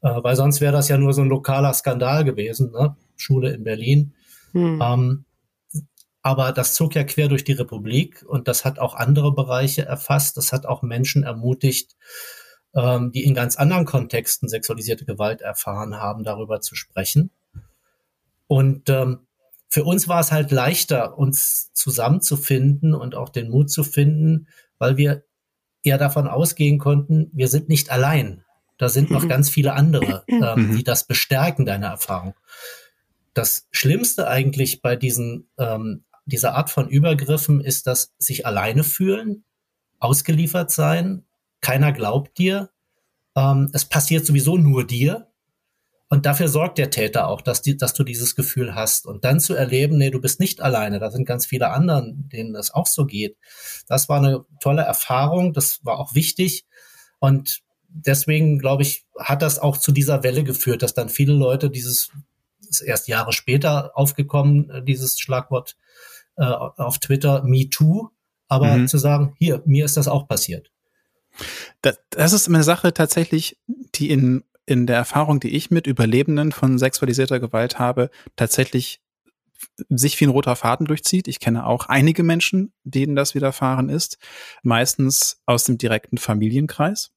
Äh, 0.01 0.23
weil 0.23 0.37
sonst 0.37 0.61
wäre 0.61 0.73
das 0.73 0.89
ja 0.89 0.99
nur 0.99 1.13
so 1.13 1.23
ein 1.23 1.29
lokaler 1.29 1.73
Skandal 1.73 2.23
gewesen, 2.23 2.71
ne? 2.71 2.97
Schule 3.17 3.53
in 3.53 3.65
Berlin. 3.65 4.15
Mhm. 4.53 4.81
Ähm, 4.81 5.25
aber 6.23 6.53
das 6.53 6.75
zog 6.75 6.95
ja 6.95 7.03
quer 7.03 7.27
durch 7.27 7.43
die 7.43 7.53
Republik 7.53 8.25
und 8.27 8.47
das 8.47 8.65
hat 8.65 8.79
auch 8.79 8.95
andere 8.95 9.35
Bereiche 9.35 9.85
erfasst. 9.85 10.37
Das 10.37 10.53
hat 10.53 10.67
auch 10.67 10.83
Menschen 10.83 11.25
ermutigt, 11.25 11.97
ähm, 12.75 13.13
die 13.13 13.25
in 13.25 13.35
ganz 13.35 13.57
anderen 13.57 13.85
Kontexten 13.85 14.49
sexualisierte 14.49 15.05
Gewalt 15.05 15.41
erfahren 15.41 15.97
haben, 15.97 16.25
darüber 16.25 16.61
zu 16.61 16.75
sprechen. 16.75 17.31
Und 18.47 18.89
ähm, 18.91 19.27
für 19.69 19.85
uns 19.85 20.07
war 20.09 20.21
es 20.21 20.33
halt 20.33 20.51
leichter, 20.51 21.19
uns 21.19 21.73
zusammenzufinden 21.73 22.95
und 22.95 23.15
auch 23.15 23.29
den 23.29 23.51
Mut 23.51 23.71
zu 23.71 23.83
finden, 23.83 24.49
weil 24.79 24.97
wir 24.97 25.25
ja 25.83 25.99
davon 25.99 26.29
ausgehen 26.29 26.79
konnten, 26.79 27.31
wir 27.33 27.49
sind 27.49 27.69
nicht 27.69 27.91
allein. 27.91 28.45
Da 28.79 28.89
sind 28.89 29.11
noch 29.11 29.25
mhm. 29.25 29.29
ganz 29.29 29.51
viele 29.51 29.75
andere, 29.75 30.25
ähm, 30.29 30.69
mhm. 30.69 30.77
die 30.77 30.85
das 30.85 31.05
bestärken, 31.05 31.67
deine 31.67 31.87
Erfahrung. 31.87 32.35
Das 33.35 33.67
Schlimmste 33.73 34.29
eigentlich 34.29 34.81
bei 34.81 34.97
diesen 34.97 35.49
ähm, 35.59 36.05
dieser 36.27 36.55
Art 36.55 36.71
von 36.71 36.89
Übergriffen 36.89 37.61
ist 37.61 37.87
das 37.87 38.15
sich 38.19 38.47
alleine 38.47 38.85
fühlen, 38.85 39.45
ausgeliefert 39.99 40.71
sein, 40.71 41.25
keiner 41.65 41.93
glaubt 41.93 42.39
dir, 42.39 42.71
ähm, 43.35 43.71
es 43.73 43.85
passiert 43.87 44.27
sowieso 44.27 44.57
nur 44.57 44.87
dir. 44.87 45.29
Und 46.11 46.27
dafür 46.27 46.49
sorgt 46.49 46.79
der 46.79 46.91
Täter 46.91 47.27
auch, 47.27 47.41
dass, 47.41 47.63
die, 47.63 47.77
dass 47.77 47.95
du 47.95 48.05
dieses 48.05 48.37
Gefühl 48.37 48.75
hast. 48.75 49.07
Und 49.07 49.25
dann 49.25 49.41
zu 49.41 49.55
erleben, 49.55 49.97
nee, 49.97 50.11
du 50.11 50.21
bist 50.21 50.39
nicht 50.39 50.61
alleine, 50.61 51.01
da 51.01 51.11
sind 51.11 51.25
ganz 51.25 51.47
viele 51.47 51.71
anderen, 51.71 52.29
denen 52.29 52.53
das 52.53 52.73
auch 52.73 52.87
so 52.87 53.07
geht. 53.07 53.37
Das 53.89 54.09
war 54.09 54.19
eine 54.19 54.45
tolle 54.61 54.83
Erfahrung, 54.83 55.55
das 55.55 55.81
war 55.83 55.99
auch 55.99 56.15
wichtig. 56.15 56.67
Und 57.19 57.63
deswegen, 57.89 58.59
glaube 58.59 58.83
ich, 58.83 59.07
hat 59.19 59.43
das 59.43 59.59
auch 59.59 59.79
zu 59.79 59.91
dieser 59.91 60.23
Welle 60.23 60.45
geführt, 60.45 60.83
dass 60.83 60.95
dann 60.95 61.09
viele 61.09 61.33
Leute 61.33 61.71
dieses, 61.71 62.11
ist 62.69 62.83
erst 62.83 63.09
Jahre 63.09 63.33
später 63.33 63.93
aufgekommen, 63.95 64.71
äh, 64.71 64.85
dieses 64.85 65.19
Schlagwort 65.19 65.77
äh, 66.37 66.45
auf 66.45 66.99
Twitter, 66.99 67.43
Me 67.45 67.71
Too, 67.71 68.11
aber 68.47 68.77
mhm. 68.77 68.89
zu 68.89 68.99
sagen, 68.99 69.35
hier, 69.39 69.63
mir 69.65 69.87
ist 69.87 69.97
das 69.97 70.07
auch 70.07 70.29
passiert. 70.29 70.71
Das, 71.83 71.99
das 72.11 72.33
ist 72.33 72.49
eine 72.49 72.63
Sache 72.63 72.95
tatsächlich, 72.95 73.59
die 73.67 74.11
in, 74.11 74.45
in 74.67 74.87
der 74.87 74.97
Erfahrung, 74.97 75.41
die 75.41 75.55
ich 75.57 75.71
mit 75.71 75.87
Überlebenden 75.87 76.53
von 76.53 76.79
sexualisierter 76.79 77.41
Gewalt 77.41 77.79
habe, 77.79 78.11
tatsächlich 78.37 79.01
sich 79.89 80.21
wie 80.21 80.27
ein 80.27 80.31
roter 80.31 80.57
Faden 80.57 80.87
durchzieht. 80.87 81.29
Ich 81.29 81.41
kenne 81.41 81.67
auch 81.67 81.87
einige 81.87 82.23
Menschen, 82.23 82.73
denen 82.85 83.17
das 83.17 83.35
widerfahren 83.35 83.89
ist, 83.89 84.19
meistens 84.63 85.43
aus 85.47 85.65
dem 85.65 85.79
direkten 85.79 86.19
Familienkreis. 86.19 87.13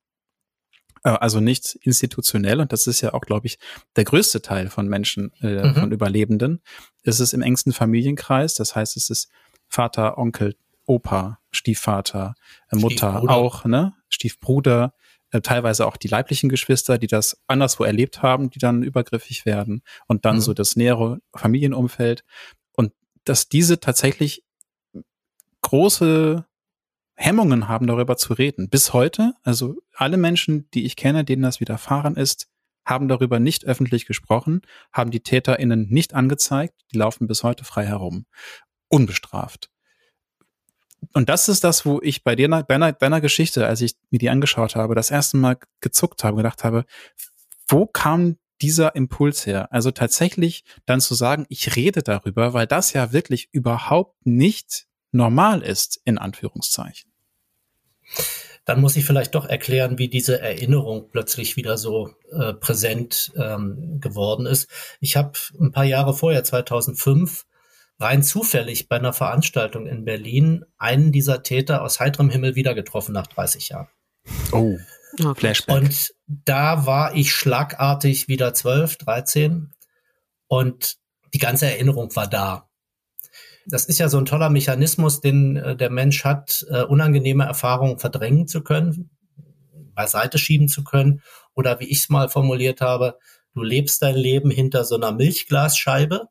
Äh, 1.03 1.09
also 1.09 1.39
nicht 1.39 1.75
institutionell, 1.81 2.59
und 2.59 2.73
das 2.73 2.87
ist 2.87 3.01
ja 3.01 3.13
auch, 3.13 3.21
glaube 3.21 3.47
ich, 3.47 3.59
der 3.95 4.03
größte 4.03 4.41
Teil 4.41 4.69
von 4.69 4.87
Menschen, 4.87 5.31
äh, 5.41 5.67
mhm. 5.67 5.75
von 5.75 5.91
Überlebenden. 5.91 6.61
Es 7.03 7.19
ist 7.19 7.33
im 7.33 7.41
engsten 7.41 7.73
Familienkreis, 7.73 8.55
das 8.55 8.75
heißt, 8.75 8.97
es 8.97 9.09
ist 9.09 9.29
Vater, 9.67 10.17
Onkel, 10.17 10.55
Opa, 10.87 11.39
Stiefvater, 11.51 12.33
äh, 12.71 12.77
Mutter 12.77 13.11
Stiefbruder. 13.11 13.35
auch, 13.35 13.65
ne? 13.65 13.93
Stiefbruder, 14.09 14.93
äh, 15.31 15.41
teilweise 15.41 15.85
auch 15.85 15.97
die 15.97 16.07
leiblichen 16.07 16.49
Geschwister, 16.49 16.97
die 16.97 17.07
das 17.07 17.39
anderswo 17.45 17.83
erlebt 17.83 18.23
haben, 18.23 18.49
die 18.49 18.59
dann 18.59 18.81
übergriffig 18.81 19.45
werden 19.45 19.83
und 20.07 20.25
dann 20.25 20.37
mhm. 20.37 20.41
so 20.41 20.53
das 20.53 20.75
nähere 20.75 21.19
Familienumfeld 21.35 22.23
und 22.73 22.93
dass 23.25 23.49
diese 23.49 23.79
tatsächlich 23.79 24.43
große 25.61 26.45
Hemmungen 27.15 27.67
haben, 27.67 27.87
darüber 27.87 28.15
zu 28.15 28.33
reden. 28.33 28.69
Bis 28.69 28.93
heute, 28.93 29.33
also 29.43 29.75
alle 29.93 30.17
Menschen, 30.17 30.69
die 30.71 30.85
ich 30.85 30.95
kenne, 30.95 31.25
denen 31.25 31.41
das 31.41 31.59
widerfahren 31.59 32.15
ist, 32.15 32.47
haben 32.85 33.09
darüber 33.09 33.39
nicht 33.39 33.65
öffentlich 33.65 34.05
gesprochen, 34.05 34.61
haben 34.93 35.11
die 35.11 35.19
TäterInnen 35.19 35.89
nicht 35.89 36.13
angezeigt, 36.13 36.75
die 36.93 36.97
laufen 36.97 37.27
bis 37.27 37.43
heute 37.43 37.65
frei 37.65 37.85
herum. 37.85 38.25
Unbestraft. 38.87 39.69
Und 41.13 41.29
das 41.29 41.47
ist 41.49 41.63
das, 41.63 41.85
wo 41.85 41.99
ich 42.01 42.23
bei 42.23 42.35
dir, 42.35 42.47
deiner, 42.47 42.93
deiner 42.93 43.21
Geschichte, 43.21 43.65
als 43.67 43.81
ich 43.81 43.95
mir 44.09 44.19
die 44.19 44.29
angeschaut 44.29 44.75
habe, 44.75 44.95
das 44.95 45.11
erste 45.11 45.37
Mal 45.37 45.57
gezuckt 45.79 46.23
habe, 46.23 46.37
gedacht 46.37 46.63
habe, 46.63 46.85
wo 47.67 47.85
kam 47.85 48.37
dieser 48.61 48.95
Impuls 48.95 49.45
her? 49.45 49.71
Also 49.71 49.91
tatsächlich 49.91 50.63
dann 50.85 51.01
zu 51.01 51.13
sagen, 51.13 51.45
ich 51.49 51.75
rede 51.75 52.01
darüber, 52.01 52.53
weil 52.53 52.67
das 52.67 52.93
ja 52.93 53.13
wirklich 53.13 53.49
überhaupt 53.51 54.25
nicht 54.25 54.87
normal 55.11 55.61
ist, 55.61 56.01
in 56.05 56.17
Anführungszeichen. 56.17 57.11
Dann 58.65 58.81
muss 58.81 58.97
ich 58.97 59.05
vielleicht 59.05 59.33
doch 59.35 59.45
erklären, 59.45 59.97
wie 59.97 60.09
diese 60.09 60.41
Erinnerung 60.41 61.09
plötzlich 61.09 61.55
wieder 61.55 61.77
so 61.77 62.09
äh, 62.31 62.53
präsent 62.53 63.31
ähm, 63.37 63.99
geworden 64.01 64.45
ist. 64.45 64.69
Ich 64.99 65.15
habe 65.15 65.31
ein 65.59 65.71
paar 65.71 65.85
Jahre 65.85 66.13
vorher, 66.13 66.43
2005, 66.43 67.45
rein 67.99 68.23
zufällig 68.23 68.87
bei 68.87 68.97
einer 68.97 69.13
Veranstaltung 69.13 69.87
in 69.87 70.05
Berlin 70.05 70.65
einen 70.77 71.11
dieser 71.11 71.43
Täter 71.43 71.81
aus 71.81 71.99
heiterem 71.99 72.29
Himmel 72.29 72.55
wieder 72.55 72.75
getroffen 72.75 73.13
nach 73.13 73.27
30 73.27 73.69
Jahren. 73.69 73.87
Oh, 74.51 74.77
Flashback. 75.35 75.75
Und 75.75 76.13
da 76.27 76.85
war 76.85 77.15
ich 77.15 77.31
schlagartig 77.31 78.27
wieder 78.27 78.53
12, 78.53 78.97
13 78.97 79.73
und 80.47 80.97
die 81.33 81.39
ganze 81.39 81.65
Erinnerung 81.67 82.15
war 82.15 82.27
da 82.27 82.67
das 83.67 83.85
ist 83.85 83.99
ja 83.99 84.09
so 84.09 84.17
ein 84.17 84.25
toller 84.25 84.49
Mechanismus, 84.49 85.21
den 85.21 85.57
äh, 85.57 85.75
der 85.75 85.89
Mensch 85.89 86.23
hat, 86.23 86.65
äh, 86.69 86.83
unangenehme 86.83 87.43
Erfahrungen 87.43 87.99
verdrängen 87.99 88.47
zu 88.47 88.63
können, 88.63 89.09
beiseite 89.93 90.37
schieben 90.37 90.69
zu 90.69 90.83
können. 90.83 91.21
Oder 91.53 91.79
wie 91.79 91.85
ich 91.85 91.99
es 91.99 92.09
mal 92.09 92.29
formuliert 92.29 92.81
habe, 92.81 93.17
du 93.53 93.63
lebst 93.63 94.01
dein 94.01 94.15
Leben 94.15 94.51
hinter 94.51 94.85
so 94.85 94.95
einer 94.95 95.11
Milchglasscheibe 95.11 96.29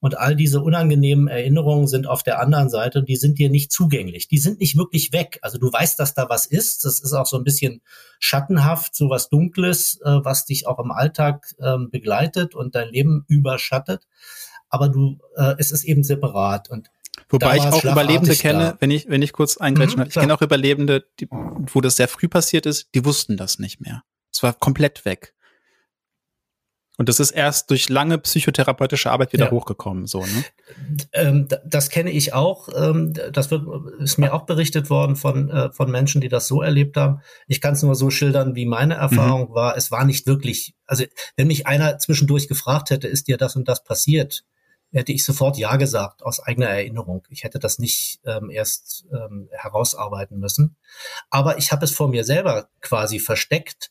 und 0.00 0.16
all 0.16 0.36
diese 0.36 0.60
unangenehmen 0.60 1.28
Erinnerungen 1.28 1.88
sind 1.88 2.06
auf 2.06 2.22
der 2.22 2.40
anderen 2.40 2.70
Seite, 2.70 3.02
die 3.02 3.16
sind 3.16 3.38
dir 3.38 3.50
nicht 3.50 3.72
zugänglich. 3.72 4.28
Die 4.28 4.38
sind 4.38 4.60
nicht 4.60 4.76
wirklich 4.76 5.12
weg. 5.12 5.38
Also 5.42 5.58
du 5.58 5.72
weißt, 5.72 5.98
dass 5.98 6.14
da 6.14 6.28
was 6.28 6.46
ist. 6.46 6.84
Das 6.84 7.00
ist 7.00 7.12
auch 7.12 7.26
so 7.26 7.36
ein 7.36 7.44
bisschen 7.44 7.80
schattenhaft, 8.20 8.94
so 8.94 9.10
was 9.10 9.28
Dunkles, 9.28 10.00
äh, 10.04 10.18
was 10.22 10.44
dich 10.44 10.66
auch 10.66 10.78
im 10.78 10.92
Alltag 10.92 11.46
ähm, 11.60 11.90
begleitet 11.90 12.54
und 12.54 12.74
dein 12.74 12.90
Leben 12.90 13.24
überschattet 13.28 14.06
aber 14.70 14.88
du, 14.88 15.18
äh, 15.36 15.54
es 15.58 15.70
ist 15.70 15.84
eben 15.84 16.04
separat 16.04 16.70
und 16.70 16.90
Wobei 17.30 17.56
ich 17.56 17.62
auch 17.62 17.84
Überlebende 17.84 18.34
kenne, 18.36 18.58
da. 18.58 18.76
wenn 18.80 18.90
ich, 18.90 19.08
wenn 19.08 19.22
ich 19.22 19.32
kurz 19.32 19.58
eingreifen 19.58 19.98
mhm, 19.98 20.06
Ich 20.06 20.14
kenne 20.14 20.32
auch 20.32 20.40
Überlebende, 20.40 21.04
die, 21.18 21.28
wo 21.30 21.80
das 21.80 21.96
sehr 21.96 22.08
früh 22.08 22.28
passiert 22.28 22.64
ist, 22.64 22.88
die 22.94 23.04
wussten 23.04 23.36
das 23.36 23.58
nicht 23.58 23.80
mehr. 23.80 24.04
Es 24.32 24.42
war 24.42 24.54
komplett 24.54 25.04
weg. 25.04 25.34
Und 26.98 27.08
das 27.08 27.20
ist 27.20 27.30
erst 27.30 27.70
durch 27.70 27.88
lange 27.88 28.18
psychotherapeutische 28.18 29.10
Arbeit 29.12 29.32
wieder 29.32 29.46
ja. 29.46 29.50
hochgekommen, 29.52 30.06
so, 30.06 30.20
ne? 30.20 30.44
Ähm, 31.12 31.46
das 31.64 31.90
kenne 31.90 32.10
ich 32.10 32.34
auch. 32.34 32.68
Ähm, 32.76 33.14
das 33.32 33.52
wird, 33.52 33.64
ist 34.00 34.18
mir 34.18 34.34
auch 34.34 34.46
berichtet 34.46 34.90
worden 34.90 35.14
von, 35.14 35.48
äh, 35.48 35.72
von 35.72 35.92
Menschen, 35.92 36.20
die 36.20 36.28
das 36.28 36.48
so 36.48 36.60
erlebt 36.60 36.96
haben. 36.96 37.20
Ich 37.46 37.60
kann 37.60 37.74
es 37.74 37.84
nur 37.84 37.94
so 37.94 38.10
schildern, 38.10 38.56
wie 38.56 38.66
meine 38.66 38.94
Erfahrung 38.94 39.50
mhm. 39.50 39.54
war. 39.54 39.76
Es 39.76 39.92
war 39.92 40.04
nicht 40.04 40.26
wirklich, 40.26 40.74
also 40.86 41.04
wenn 41.36 41.46
mich 41.46 41.68
einer 41.68 41.98
zwischendurch 41.98 42.48
gefragt 42.48 42.90
hätte, 42.90 43.06
ist 43.06 43.28
dir 43.28 43.36
das 43.36 43.54
und 43.54 43.68
das 43.68 43.84
passiert? 43.84 44.42
Hätte 44.92 45.12
ich 45.12 45.24
sofort 45.24 45.58
Ja 45.58 45.76
gesagt, 45.76 46.22
aus 46.22 46.40
eigener 46.40 46.68
Erinnerung. 46.68 47.26
Ich 47.28 47.44
hätte 47.44 47.58
das 47.58 47.78
nicht 47.78 48.20
ähm, 48.24 48.50
erst 48.50 49.06
ähm, 49.12 49.48
herausarbeiten 49.52 50.38
müssen. 50.38 50.76
Aber 51.30 51.58
ich 51.58 51.72
habe 51.72 51.84
es 51.84 51.94
vor 51.94 52.08
mir 52.08 52.24
selber 52.24 52.68
quasi 52.80 53.18
versteckt, 53.18 53.90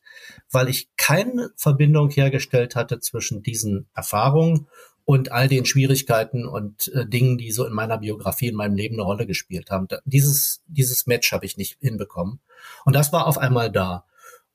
weil 0.51 0.69
ich 0.69 0.89
keine 0.97 1.51
Verbindung 1.55 2.09
hergestellt 2.09 2.75
hatte 2.75 2.99
zwischen 2.99 3.43
diesen 3.43 3.87
Erfahrungen 3.93 4.67
und 5.05 5.31
all 5.31 5.47
den 5.47 5.65
Schwierigkeiten 5.65 6.45
und 6.45 6.89
äh, 6.89 7.07
Dingen, 7.07 7.37
die 7.37 7.51
so 7.51 7.65
in 7.65 7.73
meiner 7.73 7.99
Biografie, 7.99 8.49
in 8.49 8.55
meinem 8.55 8.75
Leben 8.75 8.95
eine 8.95 9.03
Rolle 9.03 9.25
gespielt 9.25 9.71
haben. 9.71 9.87
Da, 9.87 9.99
dieses, 10.03 10.61
dieses 10.67 11.07
Match 11.07 11.31
habe 11.31 11.45
ich 11.45 11.55
nicht 11.55 11.77
hinbekommen. 11.79 12.41
Und 12.83 12.93
das 12.93 13.13
war 13.13 13.27
auf 13.27 13.37
einmal 13.37 13.71
da. 13.71 14.05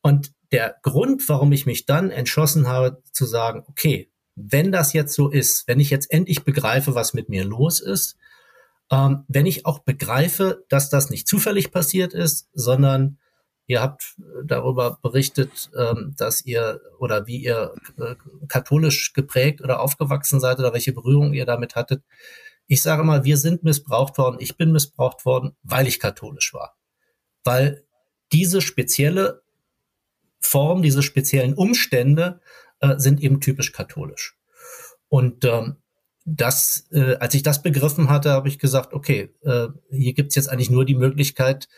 Und 0.02 0.32
der 0.50 0.76
Grund, 0.82 1.26
warum 1.28 1.52
ich 1.52 1.64
mich 1.64 1.86
dann 1.86 2.10
entschlossen 2.10 2.68
habe 2.68 3.02
zu 3.12 3.24
sagen, 3.24 3.64
okay, 3.66 4.11
wenn 4.34 4.72
das 4.72 4.92
jetzt 4.92 5.14
so 5.14 5.28
ist, 5.28 5.68
wenn 5.68 5.80
ich 5.80 5.90
jetzt 5.90 6.10
endlich 6.10 6.44
begreife, 6.44 6.94
was 6.94 7.14
mit 7.14 7.28
mir 7.28 7.44
los 7.44 7.80
ist, 7.80 8.16
ähm, 8.90 9.24
wenn 9.28 9.46
ich 9.46 9.66
auch 9.66 9.80
begreife, 9.80 10.64
dass 10.68 10.90
das 10.90 11.10
nicht 11.10 11.28
zufällig 11.28 11.70
passiert 11.70 12.14
ist, 12.14 12.48
sondern 12.52 13.18
Ihr 13.66 13.80
habt 13.80 14.16
darüber 14.44 14.98
berichtet, 15.02 15.70
ähm, 15.78 16.14
dass 16.18 16.44
ihr 16.44 16.80
oder 16.98 17.26
wie 17.26 17.38
ihr 17.38 17.74
äh, 17.98 18.16
katholisch 18.48 19.12
geprägt 19.12 19.62
oder 19.62 19.80
aufgewachsen 19.80 20.40
seid 20.40 20.58
oder 20.58 20.72
welche 20.72 20.92
Berührung 20.92 21.32
ihr 21.32 21.46
damit 21.46 21.76
hattet. 21.76 22.02
Ich 22.66 22.82
sage 22.82 23.04
mal, 23.04 23.24
wir 23.24 23.36
sind 23.36 23.62
missbraucht 23.62 24.18
worden. 24.18 24.36
Ich 24.40 24.56
bin 24.56 24.72
missbraucht 24.72 25.24
worden, 25.24 25.56
weil 25.62 25.86
ich 25.86 26.00
katholisch 26.00 26.52
war. 26.52 26.76
Weil 27.44 27.84
diese 28.32 28.60
spezielle 28.60 29.42
Form, 30.40 30.82
diese 30.82 31.02
speziellen 31.02 31.54
Umstände 31.54 32.40
äh, 32.82 32.98
sind 32.98 33.22
eben 33.22 33.40
typisch 33.40 33.72
katholisch. 33.72 34.36
Und 35.08 35.44
ähm, 35.44 35.76
das, 36.24 36.86
äh, 36.92 37.16
als 37.16 37.34
ich 37.34 37.42
das 37.42 37.62
begriffen 37.62 38.08
hatte, 38.08 38.30
habe 38.30 38.48
ich 38.48 38.58
gesagt, 38.58 38.92
okay, 38.92 39.34
äh, 39.42 39.68
hier 39.90 40.12
gibt's 40.12 40.34
jetzt 40.34 40.48
eigentlich 40.48 40.70
nur 40.70 40.84
die 40.84 40.94
Möglichkeit, 40.94 41.68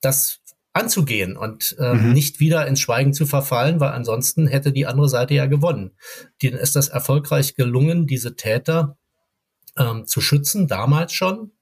das 0.00 0.40
anzugehen 0.72 1.36
und 1.36 1.74
äh, 1.78 1.94
mhm. 1.94 2.12
nicht 2.12 2.38
wieder 2.40 2.66
ins 2.66 2.80
Schweigen 2.80 3.12
zu 3.12 3.26
verfallen, 3.26 3.80
weil 3.80 3.90
ansonsten 3.90 4.46
hätte 4.46 4.72
die 4.72 4.86
andere 4.86 5.08
Seite 5.08 5.34
ja 5.34 5.46
gewonnen. 5.46 5.96
Denen 6.42 6.56
ist 6.56 6.76
das 6.76 6.88
erfolgreich 6.88 7.54
gelungen, 7.54 8.06
diese 8.06 8.36
Täter 8.36 8.96
ähm, 9.76 10.06
zu 10.06 10.20
schützen, 10.20 10.68
damals 10.68 11.12
schon. 11.12 11.52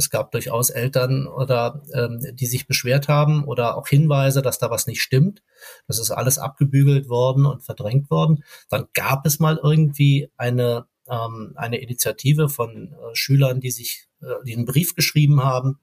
Es 0.00 0.10
gab 0.10 0.32
durchaus 0.32 0.70
Eltern 0.70 1.26
oder 1.26 1.82
ähm, 1.94 2.20
die 2.34 2.46
sich 2.46 2.66
beschwert 2.66 3.08
haben 3.08 3.44
oder 3.44 3.76
auch 3.76 3.86
Hinweise, 3.86 4.42
dass 4.42 4.58
da 4.58 4.70
was 4.70 4.86
nicht 4.86 5.02
stimmt. 5.02 5.42
Das 5.86 5.98
ist 5.98 6.10
alles 6.10 6.38
abgebügelt 6.38 7.08
worden 7.08 7.46
und 7.46 7.62
verdrängt 7.62 8.10
worden. 8.10 8.42
Dann 8.68 8.86
gab 8.94 9.26
es 9.26 9.38
mal 9.38 9.60
irgendwie 9.62 10.30
eine 10.36 10.86
ähm, 11.08 11.52
eine 11.56 11.78
Initiative 11.78 12.48
von 12.48 12.92
äh, 12.92 13.14
Schülern, 13.14 13.60
die 13.60 13.70
sich 13.70 14.08
äh, 14.22 14.44
die 14.46 14.56
einen 14.56 14.64
Brief 14.64 14.94
geschrieben 14.94 15.42
haben. 15.42 15.78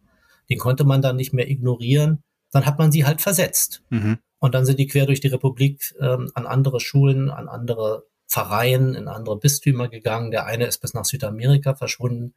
Den 0.50 0.58
konnte 0.58 0.86
man 0.86 1.02
dann 1.02 1.18
nicht 1.18 1.34
mehr 1.34 1.50
ignorieren. 1.50 2.24
Dann 2.52 2.66
hat 2.66 2.80
man 2.80 2.92
sie 2.92 3.06
halt 3.06 3.22
versetzt. 3.22 3.84
Mhm. 3.90 4.20
Und 4.40 4.56
dann 4.56 4.66
sind 4.66 4.80
die 4.80 4.88
quer 4.88 5.06
durch 5.06 5.20
die 5.20 5.28
Republik 5.28 5.94
ähm, 6.00 6.32
an 6.34 6.46
andere 6.46 6.80
Schulen, 6.80 7.30
an 7.30 7.50
andere 7.50 8.06
Pfarreien, 8.28 8.94
in 8.94 9.08
andere 9.08 9.38
Bistümer 9.38 9.88
gegangen. 9.90 10.32
Der 10.32 10.46
eine 10.46 10.66
ist 10.66 10.80
bis 10.80 10.94
nach 10.94 11.06
Südamerika 11.06 11.76
verschwunden. 11.76 12.34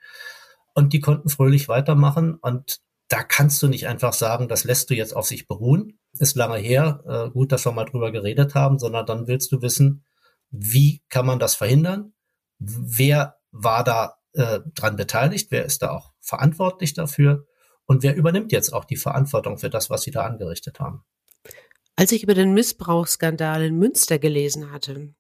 Und 0.75 0.93
die 0.93 1.01
konnten 1.01 1.29
fröhlich 1.29 1.69
weitermachen. 1.69 2.35
Und 2.35 2.81
da 3.09 3.23
kannst 3.23 3.63
du 3.63 3.69
nicht 3.69 3.89
einfach 3.89 4.13
sagen, 4.13 4.49
das 4.49 4.65
lässt 4.65 4.91
du 4.91 4.95
jetzt 4.95 5.15
auf 5.15 5.27
sich 5.27 5.47
beruhen. 5.47 5.99
Ist 6.19 6.37
lange 6.37 6.59
her. 6.59 7.03
Äh, 7.07 7.31
gut, 7.31 7.53
dass 7.53 7.65
wir 7.67 7.73
mal 7.73 7.85
drüber 7.85 8.13
geredet 8.13 8.55
haben, 8.55 8.79
sondern 8.79 9.07
dann 9.07 9.27
willst 9.27 9.53
du 9.53 9.63
wissen, 9.63 10.05
wie 10.51 11.03
kann 11.09 11.27
man 11.27 11.39
das 11.39 11.55
verhindern? 11.55 12.13
wer 12.61 13.39
war 13.51 13.83
da 13.83 14.19
äh, 14.35 14.61
dran 14.75 14.97
beteiligt, 14.97 15.51
wer 15.51 15.65
ist 15.65 15.83
da 15.83 15.91
auch 15.91 16.13
verantwortlich 16.21 16.95
dafür 16.95 17.47
und 17.87 18.03
wer 18.03 18.15
übernimmt 18.15 18.53
jetzt 18.53 18.73
auch 18.73 18.85
die 18.85 18.97
Verantwortung 18.97 19.59
für 19.59 19.71
das, 19.71 19.91
was 19.91 20.03
sie 20.03 20.13
da 20.13 20.25
angerichtet 20.25 20.79
haben. 20.79 21.03
Als 21.97 22.13
ich 22.13 22.23
über 22.23 22.35
den 22.35 22.53
Missbrauchsskandal 22.53 23.63
in 23.65 23.77
Münster 23.77 24.19
gelesen 24.19 24.71
hatte, 24.71 25.15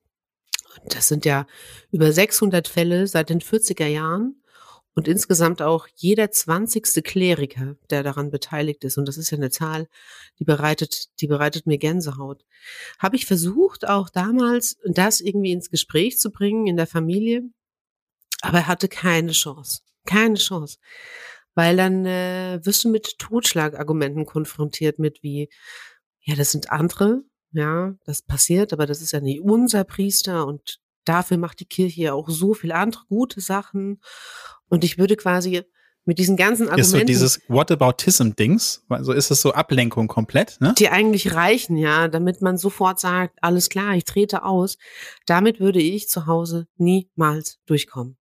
das 0.85 1.09
sind 1.09 1.25
ja 1.25 1.47
über 1.91 2.13
600 2.13 2.69
Fälle 2.69 3.07
seit 3.07 3.31
den 3.31 3.41
40er 3.41 3.87
Jahren, 3.87 4.40
und 5.01 5.09
insgesamt 5.09 5.63
auch 5.63 5.89
jeder 5.97 6.31
zwanzigste 6.31 7.01
Kleriker, 7.01 7.75
der 7.89 8.03
daran 8.03 8.31
beteiligt 8.31 8.85
ist, 8.85 8.99
und 8.99 9.09
das 9.09 9.17
ist 9.17 9.31
ja 9.31 9.39
eine 9.39 9.49
Zahl, 9.49 9.89
die 10.39 10.45
bereitet, 10.45 11.09
die 11.23 11.27
bereitet 11.27 11.67
mir 11.67 11.79
Gänsehaut, 11.79 12.45
habe 12.99 13.17
ich 13.17 13.25
versucht, 13.25 13.89
auch 13.89 14.11
damals 14.11 14.77
das 14.85 15.23
irgendwie 15.23 15.53
ins 15.53 15.71
Gespräch 15.71 16.19
zu 16.19 16.31
bringen 16.31 16.67
in 16.67 16.77
der 16.77 16.87
Familie, 16.87 17.45
aber 18.43 18.59
er 18.59 18.67
hatte 18.67 18.89
keine 18.89 19.33
Chance, 19.33 19.81
keine 20.05 20.35
Chance, 20.35 20.77
weil 21.55 21.79
dann 21.79 22.05
äh, 22.05 22.61
wirst 22.63 22.85
du 22.85 22.91
mit 22.91 23.19
Totschlagargumenten 23.19 24.27
konfrontiert 24.27 24.99
mit 24.99 25.23
wie, 25.23 25.49
ja, 26.21 26.35
das 26.35 26.53
sind 26.53 26.71
andere, 26.71 27.23
ja, 27.53 27.95
das 28.05 28.21
passiert, 28.21 28.75
aber 28.75 28.85
das 28.85 29.01
ist 29.01 29.13
ja 29.13 29.21
nicht 29.21 29.41
unser 29.41 29.85
Priester 29.85 30.47
und 30.47 30.79
dafür 31.07 31.39
macht 31.39 31.61
die 31.61 31.65
Kirche 31.65 32.03
ja 32.03 32.13
auch 32.13 32.29
so 32.29 32.53
viel 32.53 32.73
andere 32.73 33.05
gute 33.09 33.41
Sachen 33.41 34.03
und 34.71 34.85
ich 34.85 34.97
würde 34.97 35.17
quasi 35.17 35.63
mit 36.07 36.19
diesen 36.19 36.37
ganzen 36.37 36.69
Argumenten. 36.69 36.81
Ist 36.81 37.01
so 37.01 37.05
dieses 37.05 37.41
Whataboutism-Dings, 37.49 38.85
also 38.89 39.13
ist 39.13 39.31
es 39.31 39.43
so 39.43 39.53
Ablenkung 39.53 40.09
komplett, 40.09 40.61
ne? 40.61 40.75
Die 40.79 40.89
eigentlich 40.89 41.35
reichen, 41.35 41.77
ja, 41.77 42.09
damit 42.09 42.41
man 42.41 42.57
sofort 42.57 42.99
sagt, 42.99 43.39
alles 43.43 43.69
klar, 43.69 43.95
ich 43.95 44.05
trete 44.05 44.45
aus. 44.45 44.79
Damit 45.27 45.61
würde 45.61 45.81
ich 45.81 46.09
zu 46.09 46.27
Hause 46.27 46.67
niemals 46.79 47.59
durchkommen. 47.67 48.17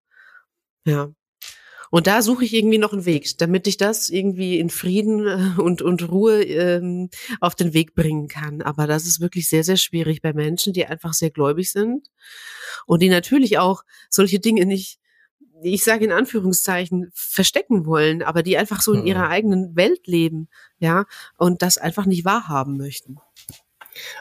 Ja. 0.84 1.10
Und 1.90 2.06
da 2.06 2.22
suche 2.22 2.44
ich 2.44 2.54
irgendwie 2.54 2.78
noch 2.78 2.92
einen 2.92 3.04
Weg, 3.04 3.36
damit 3.38 3.66
ich 3.66 3.76
das 3.76 4.10
irgendwie 4.10 4.60
in 4.60 4.70
Frieden 4.70 5.26
äh, 5.26 5.60
und, 5.60 5.82
und 5.82 6.08
Ruhe 6.08 6.44
ähm, 6.44 7.10
auf 7.40 7.56
den 7.56 7.74
Weg 7.74 7.94
bringen 7.94 8.28
kann. 8.28 8.62
Aber 8.62 8.86
das 8.86 9.06
ist 9.06 9.20
wirklich 9.20 9.48
sehr, 9.48 9.64
sehr 9.64 9.76
schwierig 9.76 10.22
bei 10.22 10.32
Menschen, 10.32 10.72
die 10.72 10.86
einfach 10.86 11.14
sehr 11.14 11.30
gläubig 11.30 11.72
sind 11.72 12.08
und 12.86 13.02
die 13.02 13.08
natürlich 13.08 13.58
auch 13.58 13.82
solche 14.08 14.38
Dinge 14.38 14.66
nicht 14.66 15.00
ich 15.62 15.84
sage 15.84 16.04
in 16.04 16.12
Anführungszeichen, 16.12 17.10
verstecken 17.14 17.86
wollen, 17.86 18.22
aber 18.22 18.42
die 18.42 18.56
einfach 18.56 18.82
so 18.82 18.92
in 18.92 19.06
ihrer 19.06 19.26
mhm. 19.26 19.32
eigenen 19.32 19.76
Welt 19.76 20.06
leben, 20.06 20.48
ja, 20.78 21.04
und 21.36 21.62
das 21.62 21.78
einfach 21.78 22.06
nicht 22.06 22.24
wahrhaben 22.24 22.76
möchten. 22.76 23.18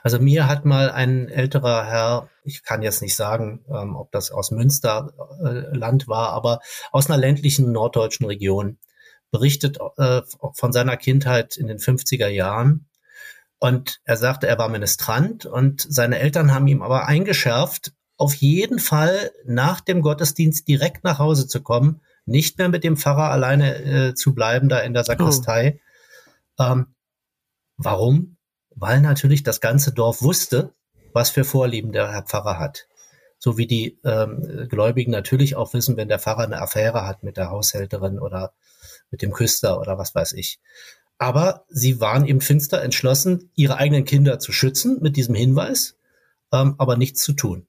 Also 0.03 0.19
mir 0.19 0.47
hat 0.47 0.65
mal 0.65 0.91
ein 0.91 1.29
älterer 1.29 1.85
Herr, 1.85 2.29
ich 2.43 2.63
kann 2.63 2.81
jetzt 2.81 3.01
nicht 3.01 3.15
sagen, 3.15 3.63
ähm, 3.69 3.95
ob 3.95 4.11
das 4.11 4.31
aus 4.31 4.51
Münsterland 4.51 6.03
äh, 6.03 6.07
war, 6.07 6.29
aber 6.29 6.59
aus 6.91 7.09
einer 7.09 7.19
ländlichen 7.19 7.71
norddeutschen 7.71 8.25
Region 8.25 8.77
berichtet 9.31 9.77
äh, 9.97 10.21
von 10.53 10.73
seiner 10.73 10.97
Kindheit 10.97 11.57
in 11.57 11.67
den 11.67 11.77
50er 11.77 12.27
Jahren. 12.27 12.87
Und 13.59 13.99
er 14.05 14.17
sagte, 14.17 14.47
er 14.47 14.57
war 14.57 14.69
Ministrant 14.69 15.45
und 15.45 15.85
seine 15.87 16.19
Eltern 16.19 16.53
haben 16.53 16.67
ihm 16.67 16.81
aber 16.81 17.07
eingeschärft, 17.07 17.93
auf 18.19 18.35
jeden 18.35 18.79
Fall 18.79 19.31
nach 19.45 19.79
dem 19.79 20.01
Gottesdienst 20.01 20.67
direkt 20.67 21.05
nach 21.05 21.19
Hause 21.19 21.47
zu 21.47 21.61
kommen, 21.61 22.01
nicht 22.25 22.57
mehr 22.57 22.67
mit 22.67 22.83
dem 22.83 22.97
Pfarrer 22.97 23.31
alleine 23.31 24.09
äh, 24.09 24.13
zu 24.13 24.35
bleiben 24.35 24.67
da 24.67 24.79
in 24.79 24.93
der 24.93 25.05
Sakristei. 25.05 25.79
Oh. 26.57 26.63
Ähm, 26.63 26.87
warum? 27.77 28.35
Weil 28.75 28.99
natürlich 28.99 29.43
das 29.43 29.61
ganze 29.61 29.93
Dorf 29.93 30.21
wusste, 30.21 30.73
was 31.13 31.29
für 31.29 31.45
Vorlieben 31.45 31.93
der 31.93 32.11
Herr 32.11 32.23
Pfarrer 32.23 32.59
hat. 32.59 32.87
So 33.37 33.57
wie 33.57 33.67
die 33.67 33.97
ähm, 34.03 34.67
Gläubigen 34.69 35.11
natürlich 35.11 35.55
auch 35.55 35.73
wissen, 35.73 35.95
wenn 35.95 36.09
der 36.09 36.19
Pfarrer 36.19 36.43
eine 36.43 36.61
Affäre 36.61 37.07
hat 37.07 37.23
mit 37.23 37.37
der 37.37 37.49
Haushälterin 37.49 38.19
oder 38.19 38.51
mit 39.11 39.21
dem 39.21 39.31
Küster 39.31 39.79
oder 39.79 39.97
was 39.97 40.13
weiß 40.13 40.33
ich. 40.33 40.59
Aber 41.17 41.63
sie 41.69 42.01
waren 42.01 42.25
eben 42.25 42.41
finster 42.41 42.81
entschlossen, 42.81 43.49
ihre 43.55 43.77
eigenen 43.77 44.03
Kinder 44.03 44.39
zu 44.39 44.51
schützen 44.51 44.99
mit 45.01 45.15
diesem 45.15 45.35
Hinweis, 45.35 45.95
ähm, 46.51 46.75
aber 46.77 46.97
nichts 46.97 47.23
zu 47.23 47.31
tun. 47.31 47.65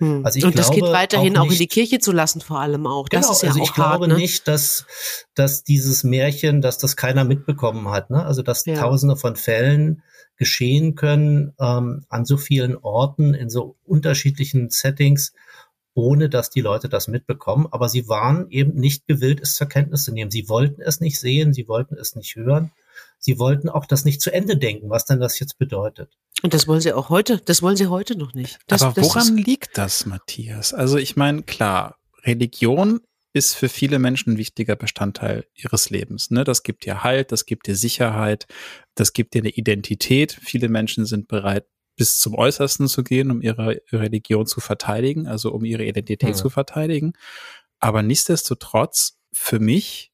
Hm. 0.00 0.24
Also 0.24 0.38
ich 0.38 0.44
und 0.46 0.58
das 0.58 0.70
geht 0.70 0.82
weiterhin 0.82 1.36
auch, 1.36 1.42
nicht, 1.42 1.50
auch, 1.50 1.52
in 1.52 1.58
die 1.58 1.66
Kirche 1.66 1.98
zu 1.98 2.10
lassen, 2.10 2.40
vor 2.40 2.58
allem 2.58 2.86
auch. 2.86 3.08
Das 3.08 3.26
genau, 3.26 3.32
ist 3.32 3.42
ja 3.42 3.48
also 3.50 3.60
auch 3.60 3.64
ich 3.64 3.74
glaube 3.74 4.08
ne? 4.08 4.14
nicht, 4.14 4.48
dass, 4.48 4.86
dass 5.34 5.62
dieses 5.62 6.04
Märchen, 6.04 6.62
dass 6.62 6.78
das 6.78 6.96
keiner 6.96 7.24
mitbekommen 7.24 7.90
hat. 7.90 8.08
Ne? 8.08 8.24
Also 8.24 8.42
dass 8.42 8.64
ja. 8.64 8.76
Tausende 8.76 9.16
von 9.16 9.36
Fällen 9.36 10.02
geschehen 10.36 10.94
können 10.94 11.52
ähm, 11.60 12.06
an 12.08 12.24
so 12.24 12.38
vielen 12.38 12.76
Orten 12.76 13.34
in 13.34 13.50
so 13.50 13.76
unterschiedlichen 13.84 14.70
Settings, 14.70 15.34
ohne 15.92 16.30
dass 16.30 16.48
die 16.48 16.62
Leute 16.62 16.88
das 16.88 17.06
mitbekommen. 17.06 17.68
Aber 17.70 17.90
sie 17.90 18.08
waren 18.08 18.48
eben 18.48 18.72
nicht 18.72 19.06
gewillt, 19.06 19.40
es 19.42 19.56
zur 19.56 19.68
Kenntnis 19.68 20.04
zu 20.04 20.12
nehmen. 20.12 20.30
Sie 20.30 20.48
wollten 20.48 20.80
es 20.80 21.00
nicht 21.00 21.20
sehen, 21.20 21.52
sie 21.52 21.68
wollten 21.68 21.94
es 21.94 22.16
nicht 22.16 22.36
hören. 22.36 22.72
Sie 23.20 23.38
wollten 23.38 23.68
auch 23.68 23.86
das 23.86 24.04
nicht 24.04 24.20
zu 24.20 24.32
Ende 24.32 24.56
denken, 24.56 24.90
was 24.90 25.04
denn 25.04 25.20
das 25.20 25.38
jetzt 25.38 25.58
bedeutet. 25.58 26.10
Und 26.42 26.54
das 26.54 26.66
wollen 26.66 26.80
sie 26.80 26.92
auch 26.94 27.10
heute, 27.10 27.38
das 27.38 27.62
wollen 27.62 27.76
sie 27.76 27.86
heute 27.88 28.16
noch 28.16 28.32
nicht. 28.32 28.58
Das, 28.66 28.82
Aber 28.82 28.96
woran 28.96 29.36
das 29.36 29.46
liegt 29.46 29.76
das, 29.78 30.06
Matthias? 30.06 30.72
Also 30.72 30.96
ich 30.96 31.16
meine, 31.16 31.42
klar, 31.42 31.98
Religion 32.24 33.00
ist 33.32 33.54
für 33.54 33.68
viele 33.68 33.98
Menschen 33.98 34.32
ein 34.32 34.38
wichtiger 34.38 34.74
Bestandteil 34.74 35.44
ihres 35.54 35.90
Lebens. 35.90 36.30
Ne? 36.30 36.44
Das 36.44 36.62
gibt 36.62 36.84
dir 36.84 37.04
Halt, 37.04 37.30
das 37.30 37.44
gibt 37.44 37.66
dir 37.66 37.76
Sicherheit, 37.76 38.46
das 38.94 39.12
gibt 39.12 39.34
dir 39.34 39.42
eine 39.42 39.50
Identität. 39.50 40.32
Viele 40.32 40.68
Menschen 40.68 41.04
sind 41.04 41.28
bereit, 41.28 41.66
bis 41.96 42.18
zum 42.18 42.34
Äußersten 42.34 42.88
zu 42.88 43.04
gehen, 43.04 43.30
um 43.30 43.42
ihre 43.42 43.82
Religion 43.92 44.46
zu 44.46 44.60
verteidigen, 44.60 45.28
also 45.28 45.52
um 45.52 45.64
ihre 45.64 45.84
Identität 45.84 46.30
ja. 46.30 46.34
zu 46.34 46.48
verteidigen. 46.48 47.12
Aber 47.78 48.02
nichtsdestotrotz, 48.02 49.18
für 49.32 49.60
mich 49.60 50.09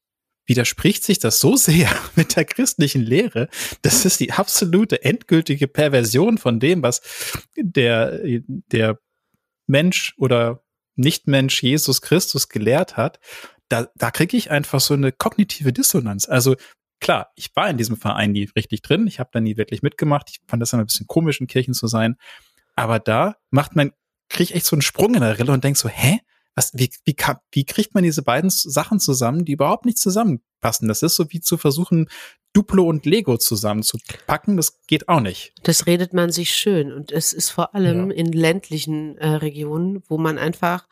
widerspricht 0.47 1.03
sich 1.03 1.19
das 1.19 1.39
so 1.39 1.55
sehr 1.55 1.89
mit 2.15 2.35
der 2.35 2.45
christlichen 2.45 3.03
Lehre. 3.03 3.49
Das 3.81 4.05
ist 4.05 4.19
die 4.19 4.31
absolute 4.31 5.03
endgültige 5.03 5.67
Perversion 5.67 6.37
von 6.37 6.59
dem, 6.59 6.81
was 6.81 7.01
der, 7.55 8.19
der 8.47 8.99
Mensch 9.67 10.13
oder 10.17 10.63
Nichtmensch 10.95 11.61
Jesus 11.61 12.01
Christus 12.01 12.49
gelehrt 12.49 12.97
hat. 12.97 13.19
Da, 13.69 13.87
da 13.95 14.11
kriege 14.11 14.37
ich 14.37 14.49
einfach 14.49 14.79
so 14.79 14.93
eine 14.93 15.11
kognitive 15.11 15.73
Dissonanz. 15.73 16.27
Also 16.27 16.55
klar, 16.99 17.31
ich 17.35 17.55
war 17.55 17.69
in 17.69 17.77
diesem 17.77 17.97
Verein 17.97 18.31
nie 18.31 18.49
richtig 18.55 18.81
drin. 18.81 19.05
Ich 19.05 19.19
habe 19.19 19.29
da 19.33 19.39
nie 19.39 19.57
wirklich 19.57 19.81
mitgemacht. 19.81 20.29
Ich 20.31 20.39
fand 20.47 20.61
das 20.61 20.73
immer 20.73 20.83
ein 20.83 20.87
bisschen 20.87 21.07
komisch, 21.07 21.39
in 21.39 21.47
Kirchen 21.47 21.73
zu 21.73 21.87
sein. 21.87 22.15
Aber 22.75 22.99
da 22.99 23.35
macht 23.49 23.75
man, 23.75 23.91
kriege 24.29 24.43
ich 24.51 24.55
echt 24.55 24.65
so 24.65 24.75
einen 24.75 24.81
Sprung 24.81 25.13
in 25.13 25.21
der 25.21 25.37
Rille 25.37 25.51
und 25.51 25.63
denk 25.63 25.77
so, 25.77 25.89
hä? 25.89 26.19
Was, 26.57 26.71
wie, 26.73 26.89
wie, 27.05 27.15
wie 27.51 27.65
kriegt 27.65 27.93
man 27.93 28.03
diese 28.03 28.23
beiden 28.23 28.49
Sachen 28.49 28.99
zusammen, 28.99 29.45
die 29.45 29.51
überhaupt 29.51 29.85
nicht 29.85 29.99
zusammenpassen? 29.99 30.87
Das 30.87 31.03
ist 31.03 31.15
so 31.15 31.31
wie 31.31 31.39
zu 31.39 31.55
versuchen, 31.55 32.09
Duplo 32.51 32.87
und 32.87 33.05
Lego 33.05 33.37
zusammenzupacken. 33.37 34.57
Das 34.57 34.81
geht 34.87 35.07
auch 35.07 35.19
nicht. 35.19 35.53
Das 35.61 35.85
redet 35.85 36.13
man 36.13 36.31
sich 36.31 36.49
schön. 36.49 36.91
Und 36.91 37.11
es 37.11 37.31
ist 37.31 37.51
vor 37.51 37.75
allem 37.75 38.09
ja. 38.09 38.17
in 38.17 38.31
ländlichen 38.31 39.19
äh, 39.19 39.27
Regionen, 39.35 40.01
wo 40.07 40.17
man 40.17 40.39
einfach, 40.39 40.87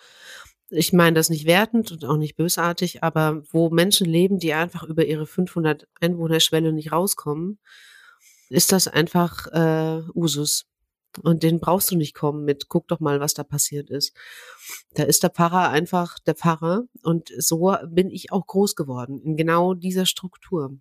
ich 0.70 0.94
meine 0.94 1.16
das 1.16 1.32
nicht 1.32 1.48
wertend 1.48 1.92
und 1.92 2.06
auch 2.06 2.18
nicht 2.18 2.36
bösartig, 2.36 3.02
aber 3.02 3.42
wo 3.52 3.72
Menschen 3.72 4.06
leben, 4.06 4.38
die 4.38 4.54
einfach 4.54 4.84
über 4.84 5.04
ihre 5.04 5.26
500 5.26 5.88
Einwohnerschwelle 6.00 6.74
nicht 6.74 6.92
rauskommen, 6.92 7.58
ist 8.50 8.72
das 8.72 8.88
einfach 8.88 9.48
äh, 9.48 10.04
Usus. 10.14 10.68
Und 11.22 11.44
den 11.44 11.60
brauchst 11.60 11.92
du 11.92 11.96
nicht 11.96 12.14
kommen 12.14 12.44
mit, 12.44 12.68
guck 12.68 12.88
doch 12.88 13.00
mal, 13.00 13.20
was 13.20 13.34
da 13.34 13.44
passiert 13.44 13.90
ist. 13.90 14.14
Da 14.94 15.04
ist 15.04 15.24
der 15.24 15.30
Pfarrer 15.30 15.70
einfach 15.70 16.20
der 16.20 16.36
Pfarrer. 16.36 16.84
Und 17.04 17.32
so 17.38 17.76
bin 17.88 18.10
ich 18.10 18.32
auch 18.32 18.46
groß 18.48 18.76
geworden, 18.76 19.22
in 19.22 19.38
genau 19.38 19.74
dieser 19.74 20.06
Struktur. 20.06 20.78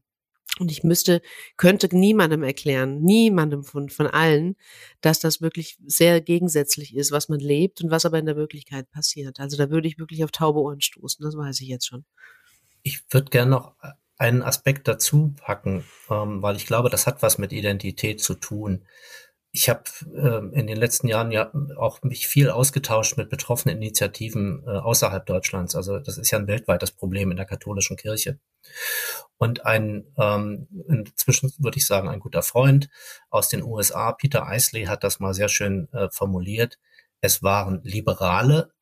Und 0.61 0.70
ich 0.70 0.85
müsste, 0.85 1.20
könnte 1.57 1.88
niemandem 1.94 2.44
erklären, 2.44 3.01
niemandem 3.01 3.64
von, 3.64 3.88
von 3.88 4.07
allen, 4.07 4.55
dass 5.01 5.18
das 5.18 5.40
wirklich 5.40 5.79
sehr 5.85 6.20
gegensätzlich 6.20 6.94
ist, 6.94 7.11
was 7.11 7.29
man 7.29 7.40
lebt 7.40 7.83
und 7.83 7.90
was 7.90 8.07
aber 8.07 8.20
in 8.20 8.27
der 8.27 8.37
Wirklichkeit 8.37 8.88
passiert. 8.90 9.40
Also 9.40 9.57
da 9.57 9.70
würde 9.70 9.88
ich 9.88 9.99
wirklich 9.99 10.23
auf 10.23 10.31
taube 10.31 10.61
Ohren 10.61 10.81
stoßen, 10.81 11.25
das 11.25 11.37
weiß 11.37 11.61
ich 11.61 11.68
jetzt 11.68 11.87
schon. 11.87 12.05
Ich 12.83 13.03
würde 13.11 13.31
gerne 13.31 13.51
noch 13.51 13.75
einen 14.16 14.42
Aspekt 14.42 14.87
dazu 14.87 15.35
packen, 15.38 15.85
ähm, 16.09 16.40
weil 16.40 16.55
ich 16.55 16.66
glaube, 16.66 16.88
das 16.88 17.09
hat 17.09 17.23
was 17.23 17.38
mit 17.38 17.53
Identität 17.53 18.20
zu 18.20 18.35
tun 18.35 18.85
ich 19.54 19.68
habe 19.68 19.84
äh, 20.16 20.58
in 20.58 20.66
den 20.66 20.76
letzten 20.76 21.06
Jahren 21.06 21.30
ja 21.30 21.52
auch 21.76 22.02
mich 22.02 22.26
viel 22.26 22.50
ausgetauscht 22.50 23.16
mit 23.16 23.30
betroffenen 23.30 23.76
Initiativen 23.76 24.64
äh, 24.66 24.70
außerhalb 24.70 25.24
Deutschlands. 25.24 25.76
Also 25.76 26.00
das 26.00 26.18
ist 26.18 26.32
ja 26.32 26.40
ein 26.40 26.48
weltweites 26.48 26.90
Problem 26.90 27.30
in 27.30 27.36
der 27.36 27.46
katholischen 27.46 27.96
Kirche. 27.96 28.40
Und 29.38 29.64
ein, 29.64 30.12
ähm, 30.18 30.66
inzwischen 30.88 31.52
würde 31.58 31.78
ich 31.78 31.86
sagen, 31.86 32.08
ein 32.08 32.18
guter 32.18 32.42
Freund 32.42 32.88
aus 33.30 33.48
den 33.48 33.62
USA, 33.62 34.10
Peter 34.10 34.44
Eisley, 34.44 34.86
hat 34.86 35.04
das 35.04 35.20
mal 35.20 35.34
sehr 35.34 35.48
schön 35.48 35.86
äh, 35.92 36.08
formuliert. 36.10 36.80
Es 37.20 37.44
waren 37.44 37.80
liberale 37.84 38.72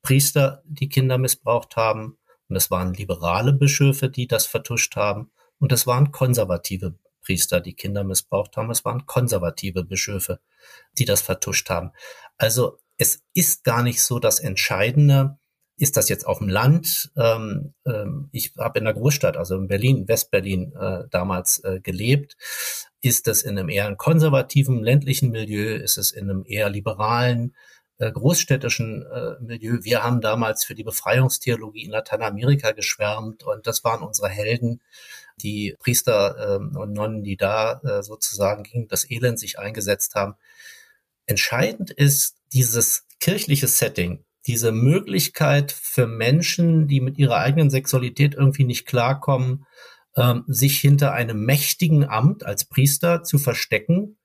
Priester, 0.00 0.62
die 0.64 0.88
Kinder 0.88 1.18
missbraucht 1.18 1.76
haben. 1.76 2.16
Und 2.48 2.56
es 2.56 2.70
waren 2.70 2.94
liberale 2.94 3.52
Bischöfe, 3.52 4.08
die 4.08 4.26
das 4.26 4.46
vertuscht 4.46 4.96
haben. 4.96 5.30
Und 5.58 5.70
es 5.70 5.86
waren 5.86 6.12
konservative 6.12 6.94
Priester, 7.28 7.60
die 7.60 7.74
Kinder 7.74 8.04
missbraucht 8.04 8.56
haben. 8.56 8.70
Es 8.70 8.86
waren 8.86 9.04
konservative 9.04 9.84
Bischöfe, 9.84 10.40
die 10.98 11.04
das 11.04 11.20
vertuscht 11.20 11.68
haben. 11.68 11.90
Also 12.38 12.78
es 12.96 13.22
ist 13.34 13.64
gar 13.64 13.82
nicht 13.82 14.02
so 14.02 14.18
das 14.18 14.40
Entscheidende, 14.40 15.38
ist 15.76 15.98
das 15.98 16.08
jetzt 16.08 16.26
auf 16.26 16.38
dem 16.38 16.48
Land? 16.48 17.12
Ähm, 17.18 17.74
ähm, 17.86 18.30
ich 18.32 18.54
habe 18.58 18.78
in 18.78 18.86
der 18.86 18.94
Großstadt, 18.94 19.36
also 19.36 19.56
in 19.56 19.68
Berlin, 19.68 20.08
Westberlin 20.08 20.72
äh, 20.72 21.04
damals 21.10 21.62
äh, 21.64 21.80
gelebt. 21.80 22.36
Ist 23.02 23.28
es 23.28 23.42
in 23.42 23.58
einem 23.58 23.68
eher 23.68 23.94
konservativen 23.94 24.82
ländlichen 24.82 25.30
Milieu? 25.30 25.76
Ist 25.76 25.98
es 25.98 26.12
in 26.12 26.30
einem 26.30 26.44
eher 26.46 26.70
liberalen 26.70 27.54
großstädtischen 27.98 29.04
äh, 29.06 29.34
Milieu? 29.40 29.78
Wir 29.82 30.02
haben 30.02 30.20
damals 30.20 30.64
für 30.64 30.74
die 30.74 30.84
Befreiungstheologie 30.84 31.84
in 31.84 31.90
Lateinamerika 31.90 32.72
geschwärmt 32.72 33.42
und 33.42 33.66
das 33.66 33.84
waren 33.84 34.02
unsere 34.02 34.28
Helden 34.28 34.80
die 35.42 35.76
Priester 35.78 36.56
ähm, 36.56 36.76
und 36.76 36.92
Nonnen, 36.92 37.22
die 37.22 37.36
da 37.36 37.80
äh, 37.84 38.02
sozusagen 38.02 38.62
gegen 38.62 38.88
das 38.88 39.08
Elend 39.10 39.38
sich 39.38 39.58
eingesetzt 39.58 40.14
haben. 40.14 40.34
Entscheidend 41.26 41.90
ist 41.90 42.36
dieses 42.52 43.04
kirchliche 43.20 43.68
Setting, 43.68 44.24
diese 44.46 44.72
Möglichkeit 44.72 45.72
für 45.72 46.06
Menschen, 46.06 46.88
die 46.88 47.00
mit 47.00 47.18
ihrer 47.18 47.36
eigenen 47.36 47.70
Sexualität 47.70 48.34
irgendwie 48.34 48.64
nicht 48.64 48.86
klarkommen, 48.86 49.66
ähm, 50.16 50.44
sich 50.46 50.78
hinter 50.78 51.12
einem 51.12 51.44
mächtigen 51.44 52.08
Amt 52.08 52.44
als 52.44 52.64
Priester 52.64 53.22
zu 53.22 53.38
verstecken 53.38 54.16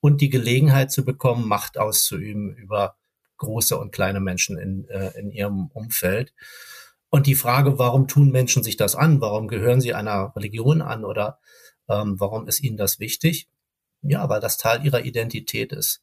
und 0.00 0.20
die 0.20 0.30
Gelegenheit 0.30 0.92
zu 0.92 1.04
bekommen, 1.04 1.48
Macht 1.48 1.78
auszuüben 1.78 2.54
über 2.56 2.96
große 3.40 3.76
und 3.76 3.90
kleine 3.90 4.20
Menschen 4.20 4.56
in, 4.56 4.88
äh, 4.88 5.18
in 5.18 5.32
ihrem 5.32 5.66
Umfeld. 5.74 6.32
Und 7.10 7.26
die 7.26 7.34
Frage, 7.34 7.78
warum 7.78 8.06
tun 8.06 8.30
Menschen 8.30 8.62
sich 8.62 8.76
das 8.76 8.94
an? 8.94 9.20
Warum 9.20 9.48
gehören 9.48 9.80
sie 9.80 9.94
einer 9.94 10.32
Religion 10.36 10.80
an 10.80 11.04
oder 11.04 11.40
ähm, 11.88 12.20
warum 12.20 12.46
ist 12.46 12.62
ihnen 12.62 12.76
das 12.76 13.00
wichtig? 13.00 13.48
Ja, 14.02 14.28
weil 14.28 14.40
das 14.40 14.56
Teil 14.56 14.84
ihrer 14.84 15.04
Identität 15.04 15.72
ist. 15.72 16.02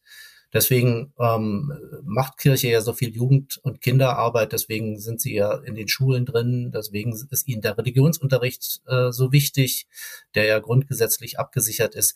Deswegen 0.54 1.14
ähm, 1.20 1.74
macht 2.04 2.38
Kirche 2.38 2.70
ja 2.70 2.82
so 2.82 2.94
viel 2.94 3.14
Jugend- 3.14 3.58
und 3.64 3.82
Kinderarbeit, 3.82 4.54
deswegen 4.54 4.98
sind 4.98 5.20
sie 5.20 5.34
ja 5.34 5.54
in 5.54 5.76
den 5.76 5.90
Schulen 5.90 6.26
drin, 6.26 6.72
deswegen 6.74 7.14
ist 7.30 7.48
ihnen 7.50 7.62
der 7.62 7.78
Religionsunterricht 7.78 8.82
äh, 8.88 9.12
so 9.12 9.34
wichtig, 9.34 9.88
der 10.36 10.46
ja 10.46 10.60
grundgesetzlich 10.60 11.38
abgesichert 11.38 11.96
ist, 11.96 12.16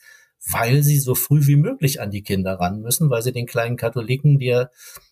weil 0.49 0.81
sie 0.81 0.99
so 0.99 1.13
früh 1.13 1.45
wie 1.45 1.57
möglich 1.57 1.99
an 1.99 2.09
die 2.09 2.23
Kinder 2.23 2.53
ran 2.53 2.81
müssen, 2.81 3.09
weil 3.09 3.21
sie 3.21 3.33
den 3.33 3.47
kleinen 3.47 3.75
Katholiken 3.75 4.39
dir 4.39 4.71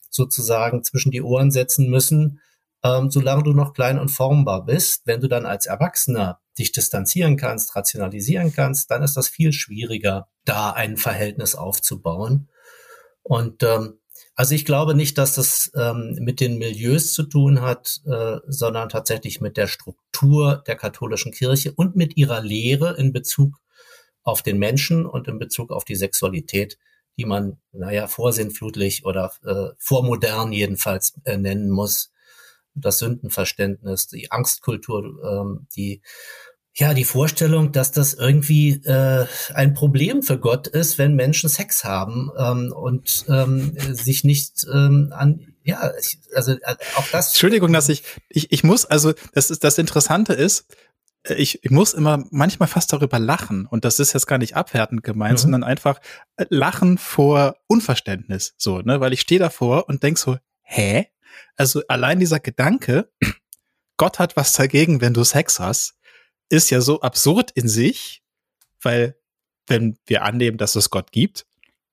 sozusagen 0.10 0.84
zwischen 0.84 1.12
die 1.12 1.22
Ohren 1.22 1.52
setzen 1.52 1.90
müssen, 1.90 2.40
ähm, 2.84 3.12
solange 3.12 3.44
du 3.44 3.54
noch 3.54 3.74
klein 3.74 4.00
und 4.00 4.10
formbar 4.10 4.66
bist. 4.66 5.04
Wenn 5.06 5.22
du 5.22 5.28
dann 5.28 5.46
als 5.46 5.66
Erwachsener 5.66 6.40
dich 6.58 6.72
distanzieren 6.72 7.38
kannst, 7.38 7.76
rationalisieren 7.76 8.54
kannst, 8.54 8.92
dann 8.92 9.04
ist 9.04 9.16
das 9.16 9.28
viel 9.28 9.54
schwieriger, 9.54 10.28
da 10.46 10.72
ein 10.72 10.98
Verhältnis 10.98 11.56
aufzubauen. 11.56 12.50
Und 13.24 13.64
ähm, 13.64 14.00
also 14.36 14.56
ich 14.56 14.66
glaube 14.66 14.96
nicht, 14.96 15.18
dass 15.18 15.36
das 15.36 15.72
ähm, 15.76 16.18
mit 16.20 16.40
den 16.40 16.58
Milieus 16.58 17.14
zu 17.14 17.24
tun 17.24 17.62
hat, 17.62 18.02
äh, 18.06 18.38
sondern 18.48 18.90
tatsächlich 18.90 19.42
mit 19.42 19.58
der 19.58 19.68
Struktur 19.68 20.64
der 20.66 20.76
katholischen 20.76 21.32
Kirche 21.32 21.74
und 21.74 21.96
mit 21.96 22.18
ihrer 22.18 22.42
Lehre 22.42 22.96
in 22.98 23.12
Bezug 23.12 23.60
auf 24.24 24.42
den 24.42 24.58
Menschen 24.58 25.06
und 25.06 25.28
in 25.28 25.40
Bezug 25.40 25.72
auf 25.72 25.84
die 25.84 25.96
Sexualität, 25.96 26.78
die 27.20 27.26
man, 27.26 27.58
naja, 27.74 28.08
vorsinnflutlich 28.08 29.04
oder 29.04 29.34
äh, 29.46 29.76
vormodern 29.78 30.54
jedenfalls 30.54 31.16
äh, 31.26 31.36
nennen 31.36 31.70
muss 31.70 32.14
das 32.74 33.00
Sündenverständnis, 33.00 34.08
die 34.08 34.32
Angstkultur, 34.32 35.04
ähm, 35.04 35.68
die 35.76 36.02
ja, 36.76 36.94
die 36.94 37.04
Vorstellung, 37.04 37.74
dass 37.74 37.92
das 37.92 38.14
irgendwie 38.14 38.82
äh, 38.86 39.26
ein 39.54 39.74
Problem 39.74 40.24
für 40.24 40.40
Gott 40.40 40.68
ist, 40.68 40.98
wenn 40.98 41.14
Menschen 41.16 41.50
Sex 41.50 41.84
haben 41.84 42.32
ähm, 42.38 42.72
und 42.72 43.26
ähm, 43.28 43.76
sich 43.94 44.24
nicht 44.24 44.66
ähm, 44.72 45.12
an 45.14 45.56
ja, 45.64 45.92
also 46.34 46.54
äh, 46.54 46.76
auch 46.96 47.08
das. 47.12 47.30
Entschuldigung, 47.30 47.74
dass 47.74 47.90
ich, 47.90 48.04
ich, 48.30 48.52
ich 48.54 48.64
muss, 48.64 48.86
also 48.86 49.14
das 49.34 49.52
ist 49.52 49.66
das 49.66 49.78
Interessante 49.78 50.34
ist, 50.34 50.66
ich, 51.28 51.64
ich 51.64 51.72
muss 51.72 51.94
immer 51.94 52.24
manchmal 52.32 52.68
fast 52.68 52.94
darüber 52.94 53.20
lachen 53.20 53.66
und 53.66 53.86
das 53.86 54.00
ist 54.00 54.14
jetzt 54.14 54.28
gar 54.28 54.38
nicht 54.38 54.56
abwertend 54.56 55.04
gemeint, 55.04 55.34
mhm. 55.34 55.44
sondern 55.44 55.64
einfach 55.64 56.00
äh, 56.38 56.46
lachen 56.50 56.98
vor 56.98 57.58
Unverständnis, 57.68 58.56
so, 58.58 58.80
ne, 58.82 59.00
weil 59.00 59.14
ich 59.14 59.22
stehe 59.22 59.40
davor 59.40 59.88
und 59.90 60.04
denk 60.04 60.18
so, 60.18 60.38
hä? 60.62 61.08
Also 61.56 61.82
allein 61.88 62.20
dieser 62.20 62.40
Gedanke, 62.40 63.12
Gott 63.98 64.20
hat 64.20 64.36
was 64.38 64.54
dagegen, 64.54 65.02
wenn 65.02 65.14
du 65.14 65.24
Sex 65.24 65.60
hast, 65.60 65.96
ist 66.50 66.70
ja 66.70 66.82
so 66.82 67.02
absurd 67.02 67.52
in 67.52 67.68
sich, 67.68 68.24
weil 68.82 69.20
wenn 69.68 69.98
wir 70.06 70.24
annehmen, 70.24 70.58
dass 70.58 70.76
es 70.76 70.90
Gott 70.90 71.12
gibt, 71.12 71.46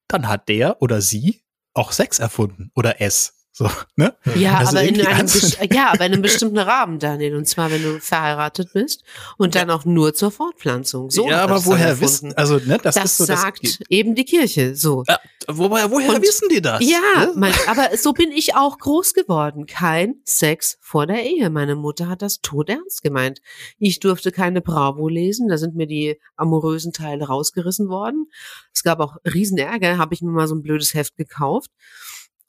dann 0.09 0.29
hat 0.29 0.49
der 0.49 0.81
oder 0.81 1.01
sie 1.01 1.43
auch 1.75 1.93
Sex 1.93 2.19
erfunden 2.19 2.71
oder 2.75 3.01
es. 3.01 3.36
So, 3.59 3.71
ne? 3.97 4.15
Ja, 4.35 4.59
also 4.59 4.77
aber 4.77 4.83
in 4.83 5.01
einem, 5.01 5.29
ja, 5.73 5.91
aber 5.91 6.05
in 6.05 6.13
einem 6.13 6.21
bestimmten 6.23 6.59
Rahmen, 6.59 6.99
Daniel. 6.99 7.37
Und 7.37 7.49
zwar, 7.49 7.71
wenn 7.71 7.83
du 7.83 8.01
verheiratet 8.01 8.75
bist 8.75 9.03
und 9.39 9.55
dann 9.55 9.71
auch 9.71 9.87
nur 9.87 10.13
zur 10.13 10.31
Fortpflanzung. 10.31 11.11
So 11.11 11.27
ja, 11.27 11.43
aber 11.43 11.65
woher 11.65 11.99
wissen, 11.99 12.35
also, 12.35 12.59
ne, 12.59 12.77
das, 12.77 12.97
das 12.97 13.05
ist 13.07 13.17
so, 13.17 13.25
sagt 13.25 13.65
das 13.65 13.79
eben 13.89 14.15
die 14.15 14.27
Kirche, 14.27 14.77
so. 14.77 15.05
Ja, 15.09 15.19
woher, 15.49 15.91
woher 15.91 16.17
und, 16.17 16.23
wissen 16.23 16.51
die 16.51 16.61
das? 16.61 16.85
Ja, 16.85 16.99
ne? 17.19 17.33
mein, 17.35 17.55
aber 17.67 17.97
so 17.97 18.13
bin 18.13 18.31
ich 18.31 18.55
auch 18.55 18.77
groß 18.77 19.15
geworden. 19.15 19.65
Kein 19.65 20.17
Sex 20.25 20.77
vor 20.83 21.07
der 21.07 21.25
Ehe. 21.25 21.49
Meine 21.49 21.77
Mutter 21.77 22.11
hat 22.11 22.21
das 22.21 22.43
todernst 22.43 23.03
gemeint. 23.03 23.41
Ich 23.79 24.01
durfte 24.01 24.33
keine 24.33 24.61
Bravo 24.61 25.09
lesen. 25.09 25.49
Da 25.49 25.57
sind 25.57 25.77
mir 25.77 25.87
die 25.87 26.21
amorösen 26.37 26.93
Teile 26.93 27.29
rausgerissen 27.29 27.89
worden. 27.89 28.27
Es 28.75 28.83
gab 28.83 29.01
auch 29.01 29.17
Riesenärger. 29.25 29.97
Habe 29.97 30.13
ich 30.13 30.21
mir 30.21 30.31
mal 30.31 30.47
so 30.47 30.55
ein 30.55 30.63
blödes 30.63 30.93
Heft 30.93 31.17
gekauft. 31.17 31.71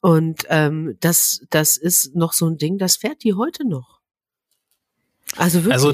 Und 0.00 0.44
ähm, 0.48 0.96
das, 1.00 1.40
das 1.50 1.76
ist 1.76 2.14
noch 2.14 2.32
so 2.32 2.48
ein 2.48 2.58
Ding, 2.58 2.78
das 2.78 2.96
fährt 2.96 3.24
die 3.24 3.34
heute 3.34 3.66
noch. 3.66 4.00
Also 5.36 5.64
wirklich. 5.64 5.74
Also, 5.74 5.92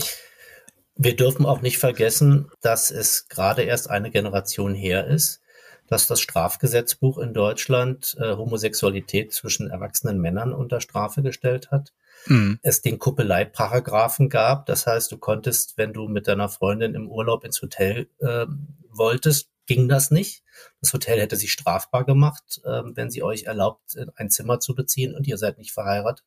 wir 0.96 1.16
dürfen 1.16 1.44
auch 1.46 1.60
nicht 1.60 1.78
vergessen, 1.78 2.50
dass 2.60 2.90
es 2.90 3.28
gerade 3.28 3.62
erst 3.62 3.90
eine 3.90 4.10
Generation 4.10 4.74
her 4.74 5.06
ist, 5.06 5.40
dass 5.88 6.06
das 6.06 6.20
Strafgesetzbuch 6.20 7.18
in 7.18 7.34
Deutschland 7.34 8.16
äh, 8.20 8.36
Homosexualität 8.36 9.32
zwischen 9.32 9.70
erwachsenen 9.70 10.20
Männern 10.20 10.52
unter 10.52 10.80
Strafe 10.80 11.22
gestellt 11.22 11.70
hat. 11.70 11.92
Mhm. 12.26 12.58
Es 12.62 12.80
den 12.80 12.98
Kuppeleipragrafen 12.98 14.28
gab. 14.28 14.66
Das 14.66 14.86
heißt, 14.86 15.10
du 15.10 15.18
konntest, 15.18 15.76
wenn 15.76 15.92
du 15.92 16.08
mit 16.08 16.28
deiner 16.28 16.48
Freundin 16.48 16.94
im 16.94 17.10
Urlaub 17.10 17.44
ins 17.44 17.60
Hotel 17.60 18.08
äh, 18.20 18.46
wolltest, 18.90 19.48
ging 19.66 19.88
das 19.88 20.10
nicht. 20.10 20.42
Das 20.80 20.92
Hotel 20.92 21.20
hätte 21.20 21.36
sich 21.36 21.52
strafbar 21.52 22.04
gemacht, 22.04 22.60
äh, 22.64 22.82
wenn 22.94 23.10
sie 23.10 23.22
euch 23.22 23.44
erlaubt, 23.44 23.96
ein 24.16 24.30
Zimmer 24.30 24.60
zu 24.60 24.74
beziehen 24.74 25.14
und 25.14 25.26
ihr 25.26 25.38
seid 25.38 25.58
nicht 25.58 25.72
verheiratet. 25.72 26.24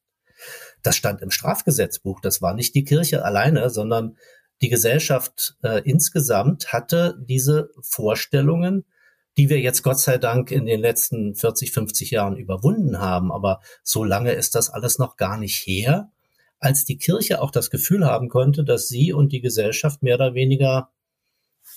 Das 0.83 0.95
stand 0.95 1.21
im 1.21 1.31
Strafgesetzbuch. 1.31 2.21
Das 2.21 2.41
war 2.41 2.53
nicht 2.53 2.75
die 2.75 2.83
Kirche 2.83 3.23
alleine, 3.25 3.69
sondern 3.69 4.17
die 4.61 4.69
Gesellschaft 4.69 5.55
äh, 5.63 5.81
insgesamt 5.83 6.73
hatte 6.73 7.17
diese 7.19 7.69
Vorstellungen, 7.81 8.85
die 9.37 9.49
wir 9.49 9.59
jetzt 9.59 9.83
Gott 9.83 9.99
sei 9.99 10.17
Dank 10.17 10.51
in 10.51 10.65
den 10.65 10.79
letzten 10.79 11.35
40, 11.35 11.71
50 11.71 12.11
Jahren 12.11 12.37
überwunden 12.37 12.99
haben. 12.99 13.31
Aber 13.31 13.61
so 13.83 14.03
lange 14.03 14.31
ist 14.31 14.55
das 14.55 14.69
alles 14.69 14.97
noch 14.97 15.15
gar 15.15 15.37
nicht 15.37 15.57
her, 15.67 16.11
als 16.59 16.85
die 16.85 16.97
Kirche 16.97 17.39
auch 17.39 17.51
das 17.51 17.69
Gefühl 17.69 18.05
haben 18.05 18.29
konnte, 18.29 18.63
dass 18.63 18.87
sie 18.87 19.13
und 19.13 19.31
die 19.31 19.41
Gesellschaft 19.41 20.01
mehr 20.01 20.15
oder 20.15 20.33
weniger 20.33 20.89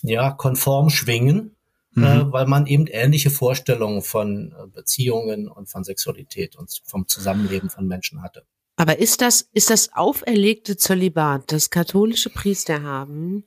ja 0.02 0.30
konform 0.30 0.90
schwingen, 0.90 1.56
äh, 1.96 2.00
mhm. 2.00 2.04
äh, 2.04 2.32
weil 2.32 2.46
man 2.46 2.66
eben 2.66 2.86
ähnliche 2.86 3.30
Vorstellungen 3.30 4.02
von 4.02 4.52
äh, 4.52 4.66
Beziehungen 4.68 5.48
und 5.48 5.68
von 5.68 5.84
Sexualität 5.84 6.56
und 6.56 6.82
vom 6.84 7.06
Zusammenleben 7.08 7.70
von 7.70 7.86
Menschen 7.86 8.22
hatte. 8.22 8.44
Aber 8.76 8.98
ist 8.98 9.20
das, 9.20 9.46
ist 9.52 9.68
das 9.68 9.92
auferlegte 9.92 10.74
Zölibat, 10.74 11.52
das 11.52 11.68
katholische 11.68 12.30
Priester 12.30 12.82
haben? 12.82 13.44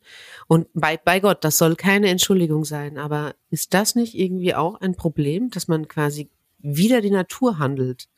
Und 0.48 0.68
bei, 0.76 0.96
bei 0.96 1.20
Gott, 1.20 1.44
das 1.44 1.58
soll 1.58 1.76
keine 1.76 2.10
Entschuldigung 2.10 2.66
sein, 2.66 3.00
aber 3.00 3.34
ist 3.50 3.74
das 3.74 3.96
nicht 3.96 4.13
irgendwie 4.13 4.54
auch 4.54 4.80
ein 4.80 4.94
Problem, 4.94 5.50
dass 5.50 5.68
man 5.68 5.88
quasi 5.88 6.30
wieder 6.60 7.02
die 7.02 7.10
Natur 7.10 7.58
handelt? 7.58 8.10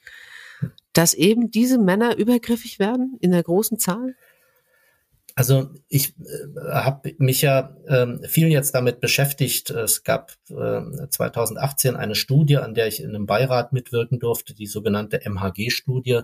Dass 0.92 1.14
eben 1.14 1.52
diese 1.52 1.78
Männer 1.78 2.18
übergriffig 2.18 2.80
werden 2.80 3.16
in 3.22 3.32
der 3.32 3.44
großen 3.44 3.80
Zahl? 3.80 4.18
Also 5.36 5.70
ich 5.90 6.18
äh, 6.18 6.72
habe 6.72 7.14
mich 7.18 7.42
ja 7.42 7.76
äh, 7.86 8.28
viel 8.28 8.48
jetzt 8.48 8.74
damit 8.74 9.02
beschäftigt. 9.02 9.70
Es 9.70 10.04
gab 10.04 10.32
äh, 10.50 11.08
2018 11.10 11.98
eine 11.98 12.16
Studie, 12.16 12.58
an 12.58 12.74
der 12.74 12.88
ich 12.88 13.02
in 13.02 13.10
einem 13.10 13.26
Beirat 13.26 13.74
mitwirken 13.74 14.20
durfte, 14.20 14.54
die 14.54 14.66
sogenannte 14.66 15.20
MHG-Studie 15.26 16.22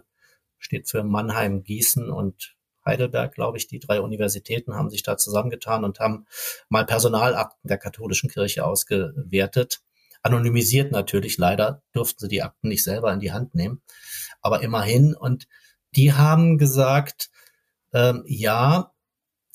steht 0.60 0.90
für 0.90 1.04
Mannheim, 1.04 1.64
Gießen 1.64 2.10
und 2.10 2.56
Heidelberg, 2.86 3.36
glaube 3.36 3.58
ich. 3.58 3.68
Die 3.68 3.80
drei 3.80 4.00
Universitäten 4.00 4.76
haben 4.76 4.90
sich 4.90 5.04
da 5.04 5.18
zusammengetan 5.18 5.84
und 5.84 6.00
haben 6.00 6.26
mal 6.70 6.86
Personalakten 6.86 7.68
der 7.68 7.78
katholischen 7.78 8.30
Kirche 8.30 8.66
ausgewertet. 8.66 9.82
Anonymisiert 10.24 10.92
natürlich, 10.92 11.38
leider 11.38 11.82
durften 11.94 12.20
sie 12.20 12.28
die 12.28 12.44
Akten 12.44 12.70
nicht 12.70 12.84
selber 12.84 13.12
in 13.12 13.20
die 13.20 13.34
Hand 13.34 13.56
nehmen, 13.56 13.82
aber 14.42 14.62
immerhin. 14.62 15.16
Und 15.16 15.48
die 15.96 16.14
haben 16.14 16.58
gesagt, 16.58 17.30
ähm, 17.94 18.24
ja, 18.26 18.94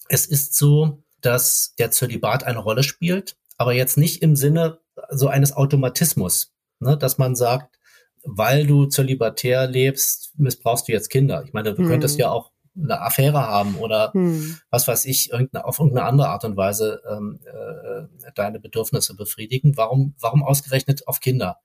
es 0.09 0.27
ist 0.27 0.57
so, 0.57 1.03
dass 1.21 1.75
der 1.79 1.91
Zölibat 1.91 2.45
eine 2.45 2.59
Rolle 2.59 2.83
spielt, 2.83 3.37
aber 3.59 3.73
jetzt 3.73 3.97
nicht 3.97 4.23
im 4.23 4.37
Sinne 4.37 4.79
so 5.11 5.29
eines 5.29 5.53
Automatismus, 5.53 6.53
ne, 6.81 6.97
dass 6.97 7.19
man 7.19 7.35
sagt, 7.35 7.77
weil 8.23 8.67
du 8.67 8.87
zölibatär 8.87 9.67
lebst, 9.67 10.33
missbrauchst 10.37 10.89
du 10.89 10.93
jetzt 10.93 11.11
Kinder. 11.11 11.45
Ich 11.45 11.53
meine, 11.53 11.75
du 11.75 11.83
hm. 11.83 11.89
könntest 11.89 12.19
ja 12.19 12.31
auch 12.31 12.51
eine 12.77 13.01
Affäre 13.01 13.41
haben 13.41 13.77
oder 13.77 14.13
hm. 14.13 14.59
was 14.71 14.87
weiß 14.87 15.07
ich, 15.07 15.31
irgendeine, 15.31 15.65
auf 15.65 15.79
irgendeine 15.79 16.07
andere 16.07 16.29
Art 16.29 16.45
und 16.45 16.57
Weise 16.57 17.01
ähm, 17.11 17.41
äh, 17.47 18.31
deine 18.35 18.61
Bedürfnisse 18.61 19.15
befriedigen. 19.15 19.77
Warum, 19.77 20.15
warum 20.21 20.43
ausgerechnet 20.43 21.07
auf 21.07 21.21
Kinder? 21.21 21.61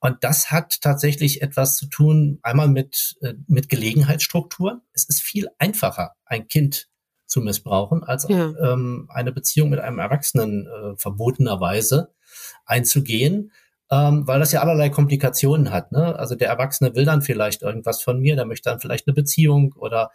Und 0.00 0.24
das 0.24 0.50
hat 0.50 0.80
tatsächlich 0.80 1.42
etwas 1.42 1.76
zu 1.76 1.86
tun, 1.86 2.40
einmal 2.42 2.68
mit, 2.68 3.16
äh, 3.20 3.34
mit 3.46 3.68
Gelegenheitsstruktur. 3.68 4.82
Es 4.92 5.04
ist 5.04 5.22
viel 5.22 5.48
einfacher, 5.58 6.14
ein 6.24 6.48
Kind 6.48 6.88
zu 7.32 7.40
missbrauchen, 7.40 8.04
als 8.04 8.26
ja. 8.28 8.52
ähm, 8.60 9.08
eine 9.12 9.32
Beziehung 9.32 9.70
mit 9.70 9.80
einem 9.80 9.98
Erwachsenen 9.98 10.66
äh, 10.66 10.96
verbotenerweise 10.96 12.10
einzugehen 12.66 13.50
ähm, 13.92 14.26
weil 14.26 14.40
das 14.40 14.52
ja 14.52 14.62
allerlei 14.62 14.88
Komplikationen 14.88 15.70
hat. 15.70 15.92
Ne? 15.92 16.18
Also 16.18 16.34
der 16.34 16.48
Erwachsene 16.48 16.94
will 16.94 17.04
dann 17.04 17.20
vielleicht 17.20 17.60
irgendwas 17.60 18.02
von 18.02 18.20
mir, 18.20 18.36
der 18.36 18.46
möchte 18.46 18.70
dann 18.70 18.80
vielleicht 18.80 19.06
eine 19.06 19.12
Beziehung 19.12 19.74
oder 19.76 20.10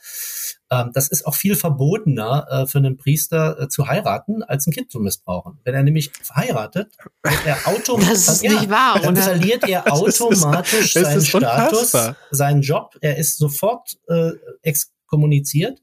ähm, 0.72 0.90
das 0.94 1.10
ist 1.10 1.28
auch 1.28 1.36
viel 1.36 1.56
verbotener 1.56 2.48
äh, 2.50 2.66
für 2.66 2.80
einen 2.80 2.98
Priester 2.98 3.62
äh, 3.62 3.68
zu 3.70 3.88
heiraten, 3.88 4.42
als 4.42 4.66
ein 4.66 4.74
Kind 4.74 4.92
zu 4.92 5.00
missbrauchen. 5.00 5.60
Wenn 5.64 5.76
er 5.76 5.84
nämlich 5.84 6.12
heiratet, 6.36 6.98
er 7.46 7.60
automatisch, 7.68 8.26
das 8.26 8.28
ist 8.28 8.44
nicht 8.44 8.70
wahr, 8.72 9.00
dann 9.00 9.16
verliert 9.16 9.70
er 9.70 9.94
automatisch 9.94 10.94
seinen 10.94 11.22
Status, 11.22 11.96
seinen 12.32 12.62
Job. 12.64 12.98
Er 13.02 13.18
ist 13.18 13.38
sofort 13.38 14.00
äh, 14.08 14.32
exkommuniziert 14.64 15.80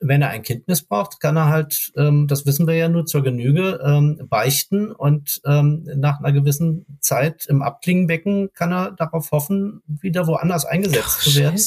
wenn 0.00 0.22
er 0.22 0.30
ein 0.30 0.42
Kind 0.42 0.66
missbraucht, 0.66 1.20
kann 1.20 1.36
er 1.36 1.48
halt, 1.48 1.92
ähm, 1.96 2.26
das 2.26 2.46
wissen 2.46 2.66
wir 2.66 2.74
ja 2.74 2.88
nur 2.88 3.06
zur 3.06 3.22
Genüge, 3.22 3.80
ähm, 3.84 4.26
beichten 4.28 4.90
und 4.90 5.40
ähm, 5.44 5.86
nach 5.96 6.20
einer 6.20 6.32
gewissen 6.32 6.86
Zeit 7.00 7.46
im 7.46 7.62
Abklingenbecken 7.62 8.52
kann 8.54 8.72
er 8.72 8.92
darauf 8.92 9.30
hoffen, 9.30 9.82
wieder 9.86 10.26
woanders 10.26 10.64
eingesetzt 10.64 11.16
Ach, 11.18 11.22
zu 11.22 11.34
werden 11.36 11.60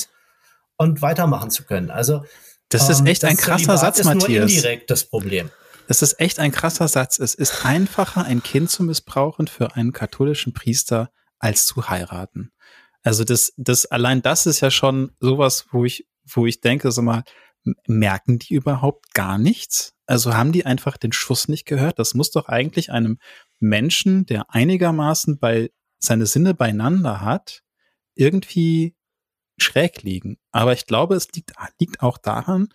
und 0.78 1.02
weitermachen 1.02 1.52
zu 1.52 1.64
können. 1.64 1.92
Also 1.92 2.24
das 2.70 2.90
ist 2.90 3.02
ähm, 3.02 3.06
echt 3.06 3.24
ein 3.24 3.38
krasser 3.38 3.78
Satz, 3.78 4.00
ist 4.00 4.06
Matthias. 4.06 4.28
Nur 4.30 4.58
indirekt 4.58 4.90
das 4.90 5.06
Problem. 5.06 5.50
Das 5.88 6.02
ist 6.02 6.20
echt 6.20 6.40
ein 6.40 6.52
krasser 6.52 6.88
Satz. 6.88 7.20
Es 7.20 7.36
ist 7.36 7.66
einfacher, 7.66 8.26
ein 8.26 8.42
Kind 8.42 8.70
zu 8.72 8.84
missbrauchen 8.84 9.48
für 9.48 9.76
einen 9.76 9.92
katholischen 9.92 10.54
Priester, 10.54 11.12
als 11.40 11.66
zu 11.66 11.90
heiraten. 11.90 12.52
Also 13.04 13.26
das, 13.26 13.54
das, 13.58 13.86
allein 13.86 14.22
das 14.22 14.46
ist 14.46 14.62
ja 14.62 14.72
schon 14.72 15.12
sowas, 15.20 15.66
wo 15.72 15.84
ich, 15.84 16.08
wo 16.26 16.46
ich 16.46 16.62
denke, 16.62 16.92
so 16.92 17.02
mal, 17.02 17.24
merken 17.88 18.40
die 18.40 18.54
überhaupt 18.54 19.14
gar 19.14 19.38
nichts? 19.38 19.94
Also 20.06 20.34
haben 20.34 20.52
die 20.52 20.66
einfach 20.66 20.98
den 20.98 21.12
Schuss 21.12 21.48
nicht 21.48 21.66
gehört? 21.66 22.00
Das 22.00 22.14
muss 22.14 22.32
doch 22.32 22.48
eigentlich 22.48 22.92
einem 22.92 23.18
Menschen, 23.60 24.26
der 24.26 24.54
einigermaßen 24.54 25.40
bei 25.40 25.70
seine 26.00 26.26
Sinne 26.26 26.54
beieinander 26.54 27.22
hat, 27.22 27.62
irgendwie 28.16 28.96
schräg 29.58 30.04
liegen. 30.04 30.38
Aber 30.52 30.74
ich 30.74 30.86
glaube, 30.86 31.16
es 31.16 31.32
liegt, 31.32 31.54
liegt 31.80 32.02
auch 32.02 32.18
daran, 32.18 32.70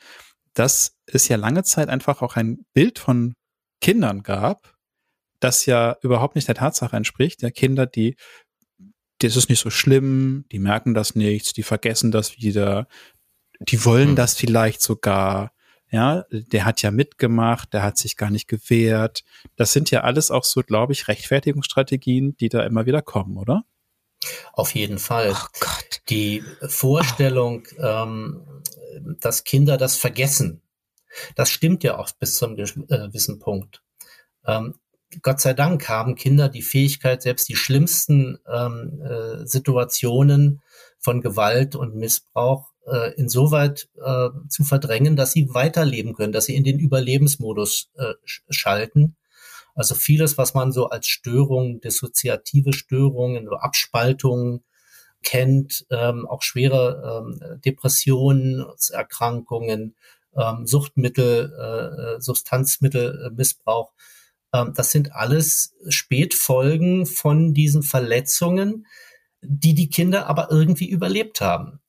dass 0.54 0.96
es 1.06 1.28
ja 1.28 1.36
lange 1.36 1.62
Zeit 1.62 1.88
einfach 1.88 2.22
auch 2.22 2.36
ein 2.36 2.64
Bild 2.72 2.98
von 2.98 3.34
Kindern 3.80 4.22
gab, 4.22 4.74
das 5.40 5.66
ja 5.66 5.96
überhaupt 6.02 6.34
nicht 6.34 6.48
der 6.48 6.54
Tatsache 6.54 6.96
entspricht. 6.96 7.42
Ja, 7.42 7.50
Kinder, 7.50 7.86
die, 7.86 8.16
das 9.18 9.36
ist 9.36 9.48
nicht 9.48 9.60
so 9.60 9.70
schlimm, 9.70 10.46
die 10.50 10.58
merken 10.58 10.94
das 10.94 11.14
nichts, 11.14 11.52
die 11.52 11.62
vergessen 11.62 12.10
das 12.10 12.38
wieder, 12.38 12.88
die 13.60 13.84
wollen 13.84 14.10
hm. 14.10 14.16
das 14.16 14.34
vielleicht 14.34 14.82
sogar. 14.82 15.52
Ja, 15.90 16.26
der 16.30 16.66
hat 16.66 16.82
ja 16.82 16.90
mitgemacht, 16.90 17.72
der 17.72 17.82
hat 17.82 17.96
sich 17.96 18.18
gar 18.18 18.28
nicht 18.28 18.46
gewehrt. 18.46 19.24
Das 19.56 19.72
sind 19.72 19.90
ja 19.90 20.02
alles 20.02 20.30
auch 20.30 20.44
so, 20.44 20.60
glaube 20.62 20.92
ich, 20.92 21.08
Rechtfertigungsstrategien, 21.08 22.36
die 22.36 22.50
da 22.50 22.62
immer 22.64 22.84
wieder 22.84 23.00
kommen, 23.00 23.38
oder? 23.38 23.64
Auf 24.52 24.74
jeden 24.74 24.98
Fall. 24.98 25.32
Oh 25.32 25.46
Gott. 25.60 26.02
Die 26.10 26.44
Vorstellung, 26.66 27.66
oh. 27.78 27.82
ähm, 27.82 28.62
dass 29.20 29.44
Kinder 29.44 29.78
das 29.78 29.96
vergessen, 29.96 30.60
das 31.36 31.50
stimmt 31.50 31.82
ja 31.84 31.98
auch 31.98 32.10
bis 32.12 32.36
zum 32.36 32.58
äh, 32.58 32.64
gewissen 32.88 33.38
Punkt. 33.38 33.82
Ähm, 34.46 34.74
Gott 35.22 35.40
sei 35.40 35.54
Dank 35.54 35.88
haben 35.88 36.16
Kinder 36.16 36.48
die 36.48 36.62
Fähigkeit, 36.62 37.22
selbst 37.22 37.48
die 37.48 37.56
schlimmsten 37.56 38.38
ähm, 38.46 39.00
äh, 39.02 39.46
Situationen 39.46 40.60
von 40.98 41.22
Gewalt 41.22 41.76
und 41.76 41.94
Missbrauch 41.94 42.72
äh, 42.90 43.14
insoweit 43.14 43.88
äh, 44.02 44.28
zu 44.48 44.64
verdrängen, 44.64 45.16
dass 45.16 45.32
sie 45.32 45.52
weiterleben 45.54 46.14
können, 46.14 46.32
dass 46.32 46.46
sie 46.46 46.56
in 46.56 46.64
den 46.64 46.78
Überlebensmodus 46.78 47.90
äh, 47.96 48.14
schalten. 48.24 49.16
Also 49.74 49.94
vieles, 49.94 50.38
was 50.38 50.54
man 50.54 50.72
so 50.72 50.88
als 50.88 51.06
Störungen, 51.06 51.80
dissoziative 51.80 52.72
Störungen, 52.72 53.48
Abspaltungen 53.48 54.64
kennt, 55.22 55.86
ähm, 55.90 56.26
auch 56.26 56.42
schwere 56.42 57.22
ähm, 57.24 57.60
Depressionen, 57.64 58.64
Erkrankungen, 58.90 59.94
ähm, 60.36 60.66
Suchtmittel, 60.66 61.52
äh, 61.58 62.16
äh 62.16 62.20
Substanzmittelmissbrauch. 62.20 63.92
Ähm, 64.52 64.72
das 64.74 64.90
sind 64.90 65.12
alles 65.12 65.74
Spätfolgen 65.88 67.06
von 67.06 67.54
diesen 67.54 67.82
Verletzungen, 67.82 68.86
die 69.42 69.74
die 69.74 69.90
Kinder 69.90 70.26
aber 70.26 70.50
irgendwie 70.50 70.88
überlebt 70.88 71.40
haben. 71.40 71.80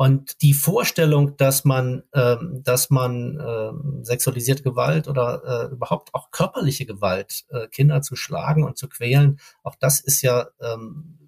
Und 0.00 0.40
die 0.40 0.54
Vorstellung, 0.54 1.36
dass 1.36 1.66
man, 1.66 2.04
ähm, 2.14 2.62
dass 2.64 2.88
man 2.88 3.38
ähm, 3.38 4.02
sexualisierte 4.02 4.62
Gewalt 4.62 5.08
oder 5.08 5.42
äh, 5.44 5.74
überhaupt 5.74 6.14
auch 6.14 6.30
körperliche 6.30 6.86
Gewalt, 6.86 7.44
äh, 7.50 7.68
Kinder 7.68 8.00
zu 8.00 8.16
schlagen 8.16 8.64
und 8.64 8.78
zu 8.78 8.88
quälen, 8.88 9.40
auch 9.62 9.74
das 9.78 10.00
ist 10.00 10.22
ja 10.22 10.46
ähm, 10.62 11.18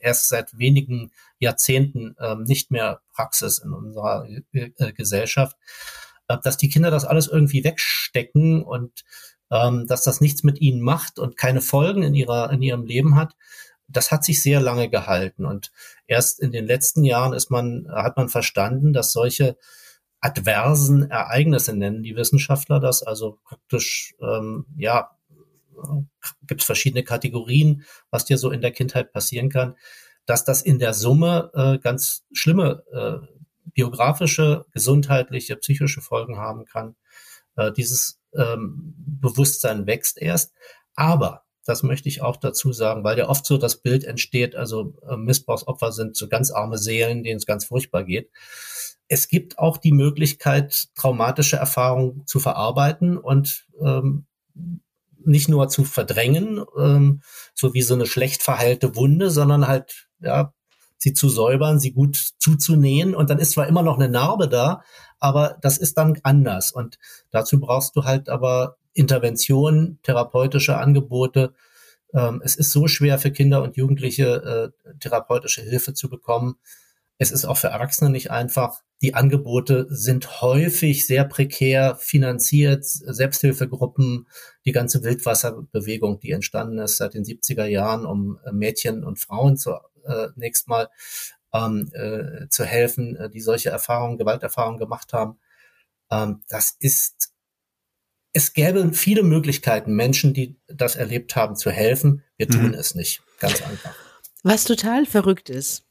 erst 0.00 0.28
seit 0.28 0.56
wenigen 0.56 1.10
Jahrzehnten 1.40 2.14
ähm, 2.20 2.44
nicht 2.44 2.70
mehr 2.70 3.00
Praxis 3.12 3.58
in 3.58 3.72
unserer 3.72 4.28
äh, 4.52 4.92
Gesellschaft, 4.92 5.56
äh, 6.28 6.38
dass 6.44 6.56
die 6.56 6.68
Kinder 6.68 6.92
das 6.92 7.04
alles 7.04 7.26
irgendwie 7.26 7.64
wegstecken 7.64 8.62
und 8.62 9.02
ähm, 9.50 9.88
dass 9.88 10.04
das 10.04 10.20
nichts 10.20 10.44
mit 10.44 10.60
ihnen 10.60 10.80
macht 10.80 11.18
und 11.18 11.36
keine 11.36 11.60
Folgen 11.60 12.04
in 12.04 12.14
ihrer 12.14 12.52
in 12.52 12.62
ihrem 12.62 12.84
Leben 12.84 13.16
hat 13.16 13.34
das 13.92 14.10
hat 14.10 14.24
sich 14.24 14.42
sehr 14.42 14.60
lange 14.60 14.88
gehalten. 14.88 15.46
Und 15.46 15.72
erst 16.06 16.40
in 16.40 16.52
den 16.52 16.66
letzten 16.66 17.04
Jahren 17.04 17.32
ist 17.32 17.50
man, 17.50 17.86
hat 17.90 18.16
man 18.16 18.28
verstanden, 18.28 18.92
dass 18.92 19.12
solche 19.12 19.56
adversen 20.20 21.10
Ereignisse 21.10 21.76
nennen 21.76 22.02
die 22.02 22.16
Wissenschaftler 22.16 22.80
das, 22.80 23.02
also 23.02 23.40
praktisch, 23.44 24.14
ähm, 24.20 24.66
ja, 24.76 25.10
gibt 26.46 26.60
es 26.60 26.66
verschiedene 26.66 27.02
Kategorien, 27.02 27.84
was 28.10 28.24
dir 28.24 28.38
so 28.38 28.50
in 28.50 28.60
der 28.60 28.70
Kindheit 28.70 29.12
passieren 29.12 29.48
kann, 29.48 29.76
dass 30.24 30.44
das 30.44 30.62
in 30.62 30.78
der 30.78 30.94
Summe 30.94 31.50
äh, 31.54 31.78
ganz 31.78 32.24
schlimme 32.32 32.84
äh, 32.92 33.26
biografische, 33.74 34.66
gesundheitliche, 34.72 35.56
psychische 35.56 36.00
Folgen 36.00 36.38
haben 36.38 36.64
kann. 36.66 36.94
Äh, 37.56 37.72
dieses 37.72 38.20
ähm, 38.34 38.94
Bewusstsein 38.96 39.86
wächst 39.86 40.18
erst. 40.18 40.52
Aber, 40.94 41.41
das 41.64 41.82
möchte 41.82 42.08
ich 42.08 42.22
auch 42.22 42.36
dazu 42.36 42.72
sagen, 42.72 43.04
weil 43.04 43.18
ja 43.18 43.28
oft 43.28 43.46
so 43.46 43.56
das 43.56 43.76
Bild 43.76 44.04
entsteht, 44.04 44.56
also 44.56 44.94
äh, 45.08 45.16
Missbrauchsopfer 45.16 45.92
sind 45.92 46.16
so 46.16 46.28
ganz 46.28 46.50
arme 46.50 46.78
Seelen, 46.78 47.22
denen 47.22 47.38
es 47.38 47.46
ganz 47.46 47.64
furchtbar 47.64 48.04
geht. 48.04 48.30
Es 49.08 49.28
gibt 49.28 49.58
auch 49.58 49.76
die 49.76 49.92
Möglichkeit, 49.92 50.88
traumatische 50.94 51.56
Erfahrungen 51.56 52.26
zu 52.26 52.40
verarbeiten 52.40 53.16
und 53.18 53.66
ähm, 53.80 54.26
nicht 55.24 55.48
nur 55.48 55.68
zu 55.68 55.84
verdrängen, 55.84 56.64
ähm, 56.78 57.22
so 57.54 57.74
wie 57.74 57.82
so 57.82 57.94
eine 57.94 58.06
schlecht 58.06 58.42
verheilte 58.42 58.96
Wunde, 58.96 59.30
sondern 59.30 59.68
halt 59.68 60.08
ja 60.20 60.52
sie 60.98 61.12
zu 61.12 61.28
säubern, 61.28 61.80
sie 61.80 61.92
gut 61.92 62.16
zuzunähen 62.38 63.14
und 63.14 63.28
dann 63.28 63.38
ist 63.38 63.52
zwar 63.52 63.66
immer 63.66 63.82
noch 63.82 63.96
eine 63.96 64.08
Narbe 64.08 64.48
da, 64.48 64.82
aber 65.18 65.58
das 65.60 65.78
ist 65.78 65.98
dann 65.98 66.18
anders 66.22 66.72
und 66.72 66.98
dazu 67.30 67.58
brauchst 67.60 67.96
du 67.96 68.04
halt 68.04 68.28
aber 68.28 68.76
Intervention, 68.94 69.98
therapeutische 70.02 70.76
Angebote. 70.76 71.54
Ähm, 72.14 72.42
es 72.44 72.56
ist 72.56 72.72
so 72.72 72.88
schwer 72.88 73.18
für 73.18 73.30
Kinder 73.30 73.62
und 73.62 73.76
Jugendliche 73.76 74.72
äh, 74.84 74.94
therapeutische 75.00 75.62
Hilfe 75.62 75.94
zu 75.94 76.08
bekommen. 76.10 76.56
Es 77.18 77.30
ist 77.30 77.44
auch 77.44 77.56
für 77.56 77.68
Erwachsene 77.68 78.10
nicht 78.10 78.30
einfach. 78.30 78.80
Die 79.00 79.14
Angebote 79.14 79.86
sind 79.90 80.42
häufig 80.42 81.06
sehr 81.06 81.24
prekär 81.24 81.96
finanziert. 81.96 82.84
Selbsthilfegruppen, 82.84 84.26
die 84.64 84.72
ganze 84.72 85.02
Wildwasserbewegung, 85.02 86.20
die 86.20 86.32
entstanden 86.32 86.78
ist 86.78 86.96
seit 86.96 87.14
den 87.14 87.24
70er 87.24 87.66
Jahren, 87.66 88.06
um 88.06 88.38
äh, 88.44 88.52
Mädchen 88.52 89.04
und 89.04 89.18
Frauen 89.18 89.56
zu 89.56 89.72
äh, 90.04 90.28
mal 90.66 90.88
ähm, 91.52 91.90
äh, 91.92 92.48
zu 92.48 92.64
helfen, 92.64 93.16
äh, 93.16 93.30
die 93.30 93.40
solche 93.40 93.70
Erfahrungen, 93.70 94.18
Gewalterfahrungen 94.18 94.78
gemacht 94.78 95.12
haben. 95.12 95.38
Ähm, 96.10 96.42
das 96.48 96.76
ist, 96.80 97.32
es 98.32 98.54
gäbe 98.54 98.92
viele 98.92 99.22
Möglichkeiten, 99.22 99.94
Menschen, 99.94 100.32
die 100.32 100.56
das 100.66 100.96
erlebt 100.96 101.36
haben, 101.36 101.56
zu 101.56 101.70
helfen. 101.70 102.22
Wir 102.36 102.48
tun 102.48 102.68
mhm. 102.68 102.74
es 102.74 102.94
nicht. 102.94 103.22
Ganz 103.38 103.62
einfach. 103.62 103.94
Was 104.42 104.64
total 104.64 105.06
verrückt 105.06 105.50
ist. 105.50 105.84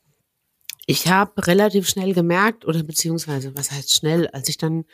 Ich 0.87 1.07
habe 1.07 1.45
relativ 1.45 1.87
schnell 1.87 2.13
gemerkt, 2.13 2.65
oder 2.65 2.83
beziehungsweise, 2.83 3.55
was 3.55 3.71
heißt 3.71 3.93
schnell, 3.93 4.27
als 4.27 4.49
ich 4.49 4.57
dann 4.57 4.85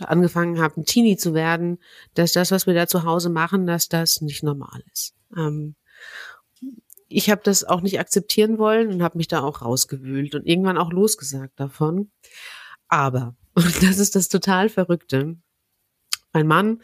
angefangen 0.00 0.60
habe, 0.60 0.80
ein 0.80 0.84
Teenie 0.84 1.16
zu 1.16 1.32
werden, 1.34 1.78
dass 2.12 2.32
das, 2.32 2.50
was 2.50 2.66
wir 2.66 2.74
da 2.74 2.86
zu 2.86 3.04
Hause 3.04 3.30
machen, 3.30 3.66
dass 3.66 3.88
das 3.88 4.20
nicht 4.20 4.42
normal 4.42 4.82
ist. 4.92 5.14
Ähm, 5.36 5.76
ich 7.08 7.30
habe 7.30 7.40
das 7.42 7.64
auch 7.64 7.80
nicht 7.80 7.98
akzeptieren 7.98 8.58
wollen 8.58 8.92
und 8.92 9.02
habe 9.02 9.16
mich 9.16 9.28
da 9.28 9.40
auch 9.40 9.62
rausgewühlt 9.62 10.34
und 10.34 10.46
irgendwann 10.46 10.78
auch 10.78 10.92
losgesagt 10.92 11.58
davon. 11.58 12.10
Aber, 12.88 13.34
und 13.54 13.82
das 13.82 13.98
ist 13.98 14.14
das 14.14 14.28
total 14.28 14.68
Verrückte, 14.68 15.36
mein 16.34 16.46
Mann 16.46 16.82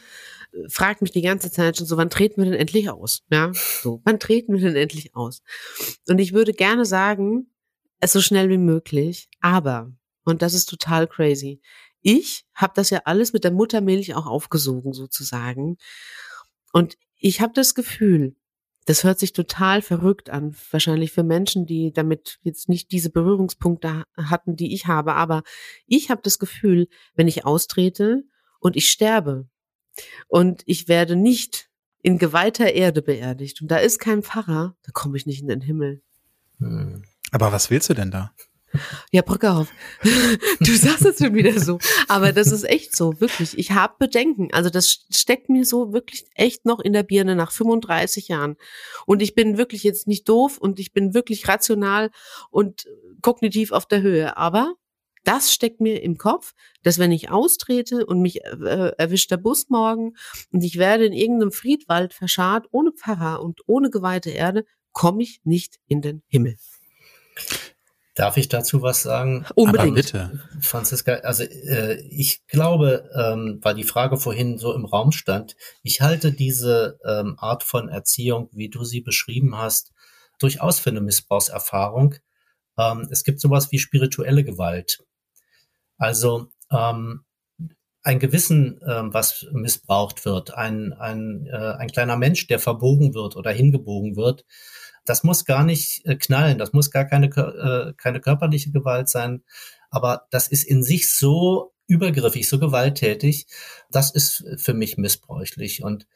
äh, 0.53 0.69
fragt 0.69 1.03
mich 1.03 1.11
die 1.11 1.23
ganze 1.23 1.51
Zeit 1.51 1.77
schon 1.77 1.87
so, 1.87 1.97
wann 1.97 2.11
treten 2.11 2.43
wir 2.43 2.51
denn 2.51 2.59
endlich 2.59 2.89
aus? 2.89 3.23
Ja, 3.31 3.53
so, 3.53 4.01
wann 4.05 4.19
treten 4.19 4.55
wir 4.55 4.61
denn 4.61 4.77
endlich 4.77 5.15
aus? 5.15 5.43
Und 6.09 6.19
ich 6.19 6.33
würde 6.33 6.55
gerne 6.55 6.87
sagen, 6.87 7.51
es 8.01 8.13
so 8.13 8.23
schnell 8.23 8.49
wie 8.49 8.59
möglich, 8.59 9.29
aber, 9.41 9.93
und 10.25 10.41
das 10.41 10.55
ist 10.55 10.67
total 10.67 11.07
crazy, 11.07 11.61
ich 12.03 12.47
habe 12.55 12.73
das 12.75 12.89
ja 12.89 13.03
alles 13.05 13.33
mit 13.35 13.45
der 13.45 13.51
Muttermilch 13.51 14.15
auch 14.15 14.27
aufgesogen 14.27 14.95
sozusagen. 14.95 15.77
Und 16.73 16.97
ich 17.19 17.43
habe 17.43 17.53
das 17.55 17.75
Gefühl, 17.75 18.37
das 18.87 19.05
hört 19.05 19.19
sich 19.19 19.35
total 19.35 19.83
verrückt 19.83 20.31
an, 20.31 20.57
wahrscheinlich 20.71 21.13
für 21.13 21.23
Menschen, 21.23 21.67
die 21.67 21.93
damit 21.93 22.39
jetzt 22.43 22.69
nicht 22.69 22.91
diese 22.93 23.11
Berührungspunkte 23.11 24.05
hatten, 24.17 24.57
die 24.57 24.73
ich 24.75 24.87
habe. 24.87 25.15
Aber 25.15 25.43
ich 25.87 26.11
habe 26.11 26.23
das 26.25 26.39
Gefühl, 26.39 26.89
wenn 27.15 27.29
ich 27.29 27.45
austrete 27.45 28.25
und 28.61 28.77
ich 28.77 28.91
sterbe 28.91 29.49
und 30.29 30.63
ich 30.67 30.89
werde 30.89 31.17
nicht 31.17 31.69
in 32.03 32.19
geweihter 32.19 32.73
Erde 32.73 33.03
beerdigt 33.03 33.61
und 33.61 33.71
da 33.71 33.79
ist 33.79 33.99
kein 33.99 34.23
Pfarrer, 34.23 34.77
da 34.83 34.93
komme 34.93 35.17
ich 35.17 35.27
nicht 35.27 35.43
in 35.43 35.49
den 35.49 35.61
Himmel. 35.61 36.03
Hm. 36.59 37.03
Aber 37.33 37.53
was 37.53 37.71
willst 37.71 37.89
du 37.89 37.95
denn 37.95 38.11
da? 38.11 38.33
Ja, 39.11 39.23
Brücke 39.23 39.51
auf. 39.51 39.69
Du 40.61 40.77
sagst 40.77 41.05
es 41.05 41.19
schon 41.19 41.35
wieder 41.35 41.59
so. 41.59 41.79
Aber 42.07 42.33
das 42.33 42.53
ist 42.53 42.65
echt 42.65 42.95
so, 42.95 43.21
wirklich. 43.21 43.59
Ich 43.59 43.73
habe 43.73 43.95
Bedenken. 43.99 44.49
Also 44.53 44.71
das 44.71 45.07
steckt 45.11 45.49
mir 45.49 45.65
so 45.65 45.93
wirklich 45.93 46.27
echt 46.35 46.67
noch 46.67 46.79
in 46.81 46.93
der 46.93 47.03
Birne 47.03 47.35
nach 47.35 47.51
35 47.51 48.29
Jahren. 48.29 48.57
Und 49.07 49.23
ich 49.23 49.35
bin 49.35 49.59
wirklich 49.59 49.83
jetzt 49.83 50.07
nicht 50.07 50.29
doof 50.29 50.59
und 50.59 50.79
ich 50.79 50.93
bin 50.93 51.15
wirklich 51.15 51.49
rational 51.49 52.11
und 52.51 52.87
kognitiv 53.23 53.73
auf 53.73 53.87
der 53.87 54.03
Höhe. 54.03 54.37
Aber 54.37 54.75
das 55.25 55.53
steckt 55.53 55.81
mir 55.81 56.03
im 56.03 56.17
Kopf, 56.17 56.53
dass 56.83 56.99
wenn 56.99 57.13
ich 57.13 57.31
austrete 57.31 58.07
und 58.07 58.21
mich 58.21 58.45
äh, 58.45 58.93
erwischt 58.97 59.31
der 59.31 59.37
Bus 59.37 59.69
morgen 59.69 60.15
und 60.51 60.63
ich 60.65 60.79
werde 60.79 61.07
in 61.07 61.13
irgendeinem 61.13 61.53
Friedwald 61.53 62.15
verscharrt, 62.15 62.67
ohne 62.71 62.93
Pfarrer 62.93 63.43
und 63.43 63.61
ohne 63.67 63.91
geweihte 63.91 64.31
Erde, 64.31 64.65
komme 64.93 65.23
ich 65.23 65.41
nicht 65.45 65.79
in 65.87 66.01
den 66.01 66.23
Himmel. 66.27 66.57
Darf 68.17 68.37
ich 68.37 68.49
dazu 68.49 68.83
was 68.83 69.03
sagen? 69.03 69.47
Unbedingt. 69.55 70.15
Aber 70.15 70.29
bitte. 70.29 70.41
Franziska, 70.61 71.15
also 71.21 71.45
äh, 71.45 72.01
ich 72.11 72.47
glaube, 72.49 73.09
ähm, 73.15 73.61
weil 73.63 73.75
die 73.75 73.85
Frage 73.85 74.17
vorhin 74.17 74.59
so 74.59 74.75
im 74.75 74.85
Raum 74.85 75.13
stand, 75.13 75.57
ich 75.83 76.01
halte 76.01 76.33
diese 76.33 76.99
ähm, 77.07 77.37
Art 77.39 77.63
von 77.63 77.89
Erziehung, 77.89 78.51
wie 78.53 78.69
du 78.69 78.85
sie 78.85 79.01
beschrieben 79.01 79.57
hast, 79.57 79.93
durchaus 80.39 80.81
für 80.81 80.91
eine 80.91 81.01
Missbrauchserfahrung. 81.01 82.17
Ähm, 82.77 83.09
es 83.11 83.25
gibt 83.25 83.41
sowas 83.41 83.71
wie 83.71 83.79
spirituelle 83.79 84.45
Gewalt. 84.45 85.05
Also 86.01 86.49
ähm, 86.73 87.25
ein 88.03 88.19
Gewissen, 88.19 88.81
ähm, 88.89 89.13
was 89.13 89.47
missbraucht 89.53 90.25
wird, 90.25 90.55
ein, 90.55 90.95
ein, 90.95 91.47
äh, 91.47 91.75
ein 91.79 91.89
kleiner 91.89 92.17
Mensch, 92.17 92.47
der 92.47 92.59
verbogen 92.59 93.13
wird 93.13 93.37
oder 93.37 93.51
hingebogen 93.51 94.17
wird, 94.17 94.47
das 95.05 95.25
muss 95.25 95.45
gar 95.45 95.63
nicht 95.63 96.07
äh, 96.07 96.17
knallen, 96.17 96.57
das 96.57 96.73
muss 96.73 96.91
gar 96.91 97.05
keine, 97.05 97.27
äh, 97.27 97.93
keine 97.99 98.21
körperliche 98.21 98.73
Gewalt 98.73 99.11
sein, 99.11 99.45
aber 99.91 100.27
das 100.31 100.49
ist 100.49 100.65
in 100.65 100.83
sich 100.83 101.13
so 101.13 101.75
übergriffig, 101.87 102.49
so 102.49 102.59
gewalttätig, 102.59 103.47
das 103.91 104.11
ist 104.11 104.45
für 104.57 104.73
mich 104.73 104.97
missbräuchlich. 104.97 105.83
Und 105.83 106.07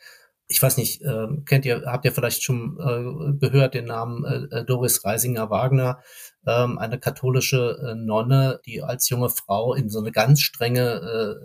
ich 0.47 0.63
weiß 0.63 0.77
nicht, 0.77 1.03
äh, 1.03 1.27
kennt 1.47 1.65
ihr, 1.65 1.85
habt 1.87 2.05
ihr 2.05 2.13
vielleicht 2.13 2.43
schon 2.43 2.79
äh, 2.79 3.39
gehört 3.39 3.75
den 3.75 3.87
Namen 3.87 4.25
äh, 4.25 4.59
äh 4.59 4.65
Doris 4.65 5.05
Reisinger-Wagner, 5.05 6.03
ähm, 6.47 6.79
eine 6.79 6.99
katholische 7.01 7.79
äh, 7.83 7.95
Nonne, 7.95 8.61
die 8.67 8.83
als 8.83 9.09
junge 9.09 9.31
Frau 9.31 9.75
in 9.75 9.89
so 9.89 10.01
eine 10.01 10.13
ganz 10.13 10.41
strenge 10.41 11.01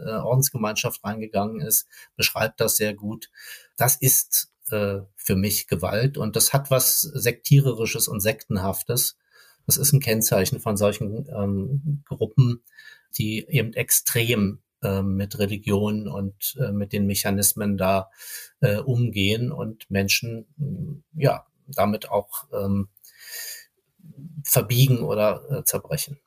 äh, 0.05 0.09
äh 0.09 0.15
Ordensgemeinschaft 0.19 1.03
reingegangen 1.03 1.61
ist, 1.61 1.87
beschreibt 2.17 2.59
das 2.59 2.75
sehr 2.75 2.93
gut. 2.93 3.29
Das 3.77 3.95
ist 3.95 4.51
äh, 4.69 4.99
für 5.15 5.35
mich 5.35 5.67
Gewalt 5.67 6.17
und 6.17 6.35
das 6.35 6.51
hat 6.51 6.69
was 6.69 7.01
sektiererisches 7.01 8.07
und 8.09 8.19
sektenhaftes. 8.19 9.17
Das 9.65 9.77
ist 9.77 9.93
ein 9.93 10.01
Kennzeichen 10.01 10.59
von 10.59 10.75
solchen 10.75 11.27
ähm, 11.33 12.03
Gruppen, 12.05 12.63
die 13.17 13.45
eben 13.47 13.73
extrem 13.73 14.61
äh, 14.81 15.01
mit 15.01 15.39
Religion 15.39 16.07
und 16.07 16.55
äh, 16.59 16.71
mit 16.71 16.93
den 16.93 17.05
Mechanismen 17.05 17.77
da 17.77 18.09
äh, 18.61 18.77
umgehen 18.77 19.51
und 19.51 19.89
Menschen 19.89 21.03
ja 21.13 21.45
damit 21.67 22.09
auch 22.09 22.45
ähm, 22.53 22.89
verbiegen 24.43 24.99
oder 24.99 25.43
äh, 25.49 25.63
zerbrechen. 25.63 26.19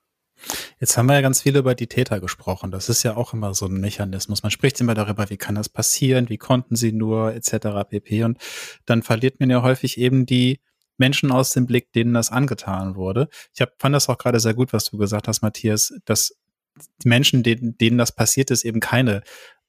Jetzt 0.80 0.96
haben 0.96 1.06
wir 1.06 1.14
ja 1.14 1.20
ganz 1.20 1.42
viel 1.42 1.56
über 1.56 1.74
die 1.74 1.86
Täter 1.86 2.20
gesprochen. 2.20 2.70
Das 2.70 2.88
ist 2.88 3.02
ja 3.04 3.16
auch 3.16 3.32
immer 3.32 3.54
so 3.54 3.66
ein 3.66 3.80
Mechanismus. 3.80 4.42
Man 4.42 4.50
spricht 4.50 4.80
immer 4.80 4.94
darüber, 4.94 5.30
wie 5.30 5.36
kann 5.36 5.54
das 5.54 5.68
passieren, 5.68 6.28
wie 6.28 6.38
konnten 6.38 6.74
sie 6.74 6.92
nur, 6.92 7.32
etc. 7.34 7.88
pp. 7.88 8.24
Und 8.24 8.38
dann 8.86 9.02
verliert 9.02 9.38
man 9.38 9.50
ja 9.50 9.62
häufig 9.62 9.98
eben 9.98 10.26
die 10.26 10.60
Menschen 10.98 11.30
aus 11.30 11.52
dem 11.52 11.66
Blick, 11.66 11.92
denen 11.92 12.14
das 12.14 12.30
angetan 12.30 12.96
wurde. 12.96 13.28
Ich 13.54 13.60
hab, 13.60 13.70
fand 13.80 13.94
das 13.94 14.08
auch 14.08 14.18
gerade 14.18 14.40
sehr 14.40 14.54
gut, 14.54 14.72
was 14.72 14.84
du 14.84 14.98
gesagt 14.98 15.28
hast, 15.28 15.42
Matthias, 15.42 15.92
dass 16.04 16.36
die 17.02 17.08
Menschen, 17.08 17.42
denen, 17.42 17.76
denen 17.78 17.98
das 17.98 18.14
passiert 18.14 18.50
ist, 18.50 18.64
eben 18.64 18.80
keine 18.80 19.22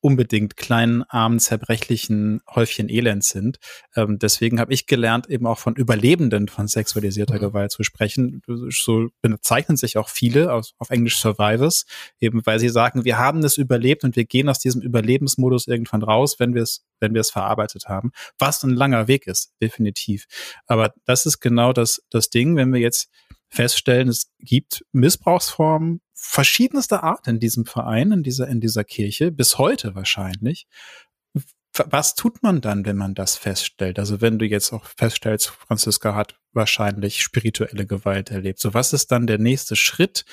unbedingt 0.04 0.58
kleinen, 0.58 1.04
armen, 1.04 1.40
zerbrechlichen 1.40 2.42
Häufchen 2.54 2.90
Elend 2.90 3.24
sind. 3.24 3.58
Ähm, 3.96 4.20
deswegen 4.20 4.60
habe 4.60 4.74
ich 4.74 4.86
gelernt, 4.86 5.30
eben 5.30 5.48
auch 5.48 5.60
von 5.60 5.76
Überlebenden 5.76 6.50
von 6.50 6.68
sexualisierter 6.68 7.36
mhm. 7.36 7.40
Gewalt 7.40 7.72
zu 7.72 7.84
sprechen. 7.84 8.42
So 8.46 9.08
bezeichnen 9.22 9.78
sich 9.78 9.98
auch 9.98 10.10
viele 10.10 10.52
auf, 10.52 10.72
auf 10.78 10.90
Englisch 10.90 11.20
Survivors, 11.20 11.86
eben 12.20 12.46
weil 12.46 12.60
sie 12.60 12.68
sagen, 12.68 13.06
wir 13.06 13.18
haben 13.18 13.42
es 13.46 13.58
überlebt 13.58 14.04
und 14.04 14.18
wir 14.18 14.26
gehen 14.26 14.50
aus 14.50 14.60
diesem 14.60 14.82
Überlebensmodus 14.82 15.68
irgendwann 15.68 16.04
raus, 16.04 16.36
wenn 16.38 16.54
wir 16.54 16.64
es 16.64 16.86
wenn 17.00 17.14
wir 17.14 17.22
es 17.22 17.32
verarbeitet 17.32 17.88
haben. 17.88 18.12
Was 18.40 18.64
ein 18.64 18.72
langer 18.72 19.08
Weg 19.08 19.28
ist, 19.28 19.54
definitiv. 19.62 20.26
Aber 20.68 20.94
das 21.06 21.26
ist 21.26 21.40
genau 21.40 21.72
das, 21.74 22.02
das 22.10 22.30
Ding, 22.30 22.56
wenn 22.56 22.74
wir 22.74 22.80
jetzt 22.80 23.10
feststellen, 23.54 24.10
es 24.10 24.32
gibt 24.40 24.84
Missbrauchsformen 24.92 26.02
verschiedenster 26.14 27.04
Art 27.04 27.28
in 27.28 27.40
diesem 27.40 27.66
Verein, 27.66 28.12
in 28.12 28.24
dieser, 28.24 28.48
in 28.48 28.62
dieser 28.62 28.84
Kirche, 28.84 29.32
bis 29.32 29.58
heute 29.58 29.96
wahrscheinlich. 29.96 30.68
was 31.90 32.14
tut 32.16 32.44
man 32.44 32.62
dann, 32.62 32.86
wenn 32.86 32.98
man 32.98 33.16
das 33.16 33.36
feststellt? 33.36 33.98
Also 33.98 34.22
wenn 34.22 34.38
du 34.38 34.46
jetzt 34.46 34.74
auch 34.74 34.86
feststellst, 34.86 35.48
Franziska 35.48 36.14
hat 36.16 36.40
wahrscheinlich 36.52 37.22
spirituelle 37.22 37.88
Gewalt 37.88 38.30
erlebt. 38.30 38.60
So, 38.60 38.74
was 38.74 38.94
ist 38.94 39.12
dann 39.12 39.26
der 39.26 39.40
nächste 39.40 39.76
Schritt? 39.76 40.24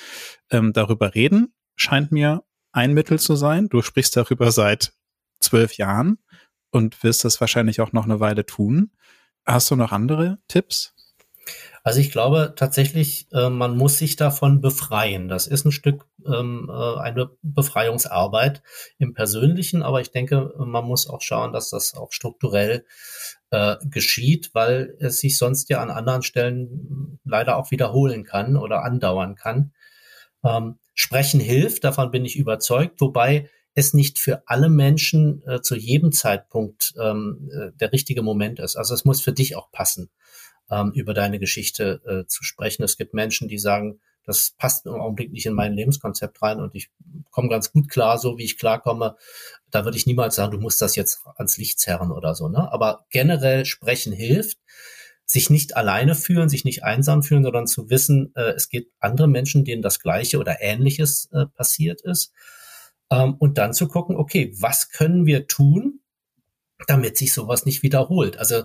Ähm, 0.51 0.71
darüber 0.71 1.15
reden 1.15 1.53
scheint 1.75 2.11
mir 2.11 2.43
ein 2.71 2.93
Mittel 2.93 3.19
zu 3.19 3.35
sein. 3.35 3.69
Du 3.69 3.81
sprichst 3.81 4.15
darüber 4.15 4.51
seit 4.51 4.93
zwölf 5.39 5.77
Jahren 5.77 6.19
und 6.69 7.03
wirst 7.03 7.25
das 7.25 7.41
wahrscheinlich 7.41 7.81
auch 7.81 7.91
noch 7.91 8.05
eine 8.05 8.19
Weile 8.19 8.45
tun. 8.45 8.91
Hast 9.45 9.71
du 9.71 9.75
noch 9.75 9.91
andere 9.91 10.39
Tipps? 10.47 10.93
Also 11.83 11.99
ich 11.99 12.11
glaube 12.11 12.53
tatsächlich, 12.55 13.27
äh, 13.31 13.49
man 13.49 13.75
muss 13.75 13.97
sich 13.97 14.15
davon 14.15 14.61
befreien. 14.61 15.27
Das 15.27 15.47
ist 15.47 15.65
ein 15.65 15.71
Stück 15.71 16.05
ähm, 16.25 16.69
äh, 16.71 16.99
eine 16.99 17.31
Befreiungsarbeit 17.41 18.61
im 18.99 19.13
Persönlichen, 19.13 19.81
aber 19.81 19.99
ich 19.99 20.11
denke, 20.11 20.53
man 20.57 20.85
muss 20.85 21.09
auch 21.09 21.21
schauen, 21.21 21.53
dass 21.53 21.71
das 21.71 21.95
auch 21.95 22.11
strukturell 22.11 22.85
äh, 23.49 23.77
geschieht, 23.83 24.51
weil 24.53 24.95
es 24.99 25.17
sich 25.17 25.37
sonst 25.37 25.69
ja 25.69 25.81
an 25.81 25.89
anderen 25.89 26.21
Stellen 26.21 27.19
leider 27.25 27.57
auch 27.57 27.71
wiederholen 27.71 28.25
kann 28.25 28.57
oder 28.57 28.83
andauern 28.83 29.35
kann. 29.35 29.73
Ähm, 30.43 30.77
Sprechen 30.93 31.39
hilft, 31.39 31.83
davon 31.83 32.11
bin 32.11 32.25
ich 32.25 32.35
überzeugt, 32.35 33.01
wobei 33.01 33.49
es 33.73 33.93
nicht 33.93 34.19
für 34.19 34.43
alle 34.45 34.69
Menschen 34.69 35.41
äh, 35.47 35.61
zu 35.61 35.75
jedem 35.75 36.11
Zeitpunkt 36.11 36.93
ähm, 37.01 37.49
äh, 37.51 37.71
der 37.79 37.91
richtige 37.91 38.21
Moment 38.21 38.59
ist. 38.59 38.75
Also 38.75 38.93
es 38.93 39.05
muss 39.05 39.21
für 39.21 39.31
dich 39.31 39.55
auch 39.55 39.71
passen 39.71 40.11
ähm, 40.71 40.91
über 40.93 41.13
deine 41.13 41.37
Geschichte 41.37 42.01
äh, 42.05 42.27
zu 42.27 42.43
sprechen. 42.43 42.83
Es 42.83 42.97
gibt 42.97 43.13
Menschen, 43.13 43.47
die 43.47 43.59
sagen, 43.59 43.99
das 44.23 44.53
passt 44.57 44.85
im 44.85 44.93
Augenblick 44.93 45.31
nicht 45.31 45.45
in 45.45 45.53
mein 45.53 45.73
Lebenskonzept 45.73 46.41
rein 46.41 46.59
und 46.59 46.75
ich 46.75 46.89
komme 47.31 47.49
ganz 47.49 47.71
gut 47.71 47.89
klar, 47.89 48.17
so 48.17 48.37
wie 48.37 48.43
ich 48.43 48.57
klarkomme. 48.57 49.15
Da 49.71 49.83
würde 49.83 49.97
ich 49.97 50.05
niemals 50.05 50.35
sagen, 50.35 50.51
du 50.51 50.59
musst 50.59 50.81
das 50.81 50.95
jetzt 50.95 51.25
ans 51.35 51.57
Licht 51.57 51.79
zerren 51.79 52.11
oder 52.11 52.35
so. 52.35 52.47
Ne? 52.47 52.71
Aber 52.71 53.05
generell 53.09 53.65
sprechen 53.65 54.13
hilft, 54.13 54.59
sich 55.25 55.49
nicht 55.49 55.75
alleine 55.75 56.13
fühlen, 56.13 56.49
sich 56.49 56.65
nicht 56.65 56.83
einsam 56.83 57.23
fühlen, 57.23 57.43
sondern 57.43 57.65
zu 57.65 57.89
wissen, 57.89 58.31
äh, 58.35 58.51
es 58.51 58.69
gibt 58.69 58.93
andere 58.99 59.27
Menschen, 59.27 59.65
denen 59.65 59.81
das 59.81 59.99
Gleiche 59.99 60.39
oder 60.39 60.61
Ähnliches 60.61 61.29
äh, 61.31 61.45
passiert 61.47 62.01
ist. 62.01 62.31
Ähm, 63.09 63.35
und 63.39 63.57
dann 63.57 63.73
zu 63.73 63.87
gucken, 63.87 64.17
okay, 64.17 64.53
was 64.59 64.89
können 64.89 65.25
wir 65.25 65.47
tun, 65.47 66.01
damit 66.87 67.17
sich 67.17 67.33
sowas 67.33 67.65
nicht 67.65 67.81
wiederholt? 67.81 68.37
Also 68.37 68.63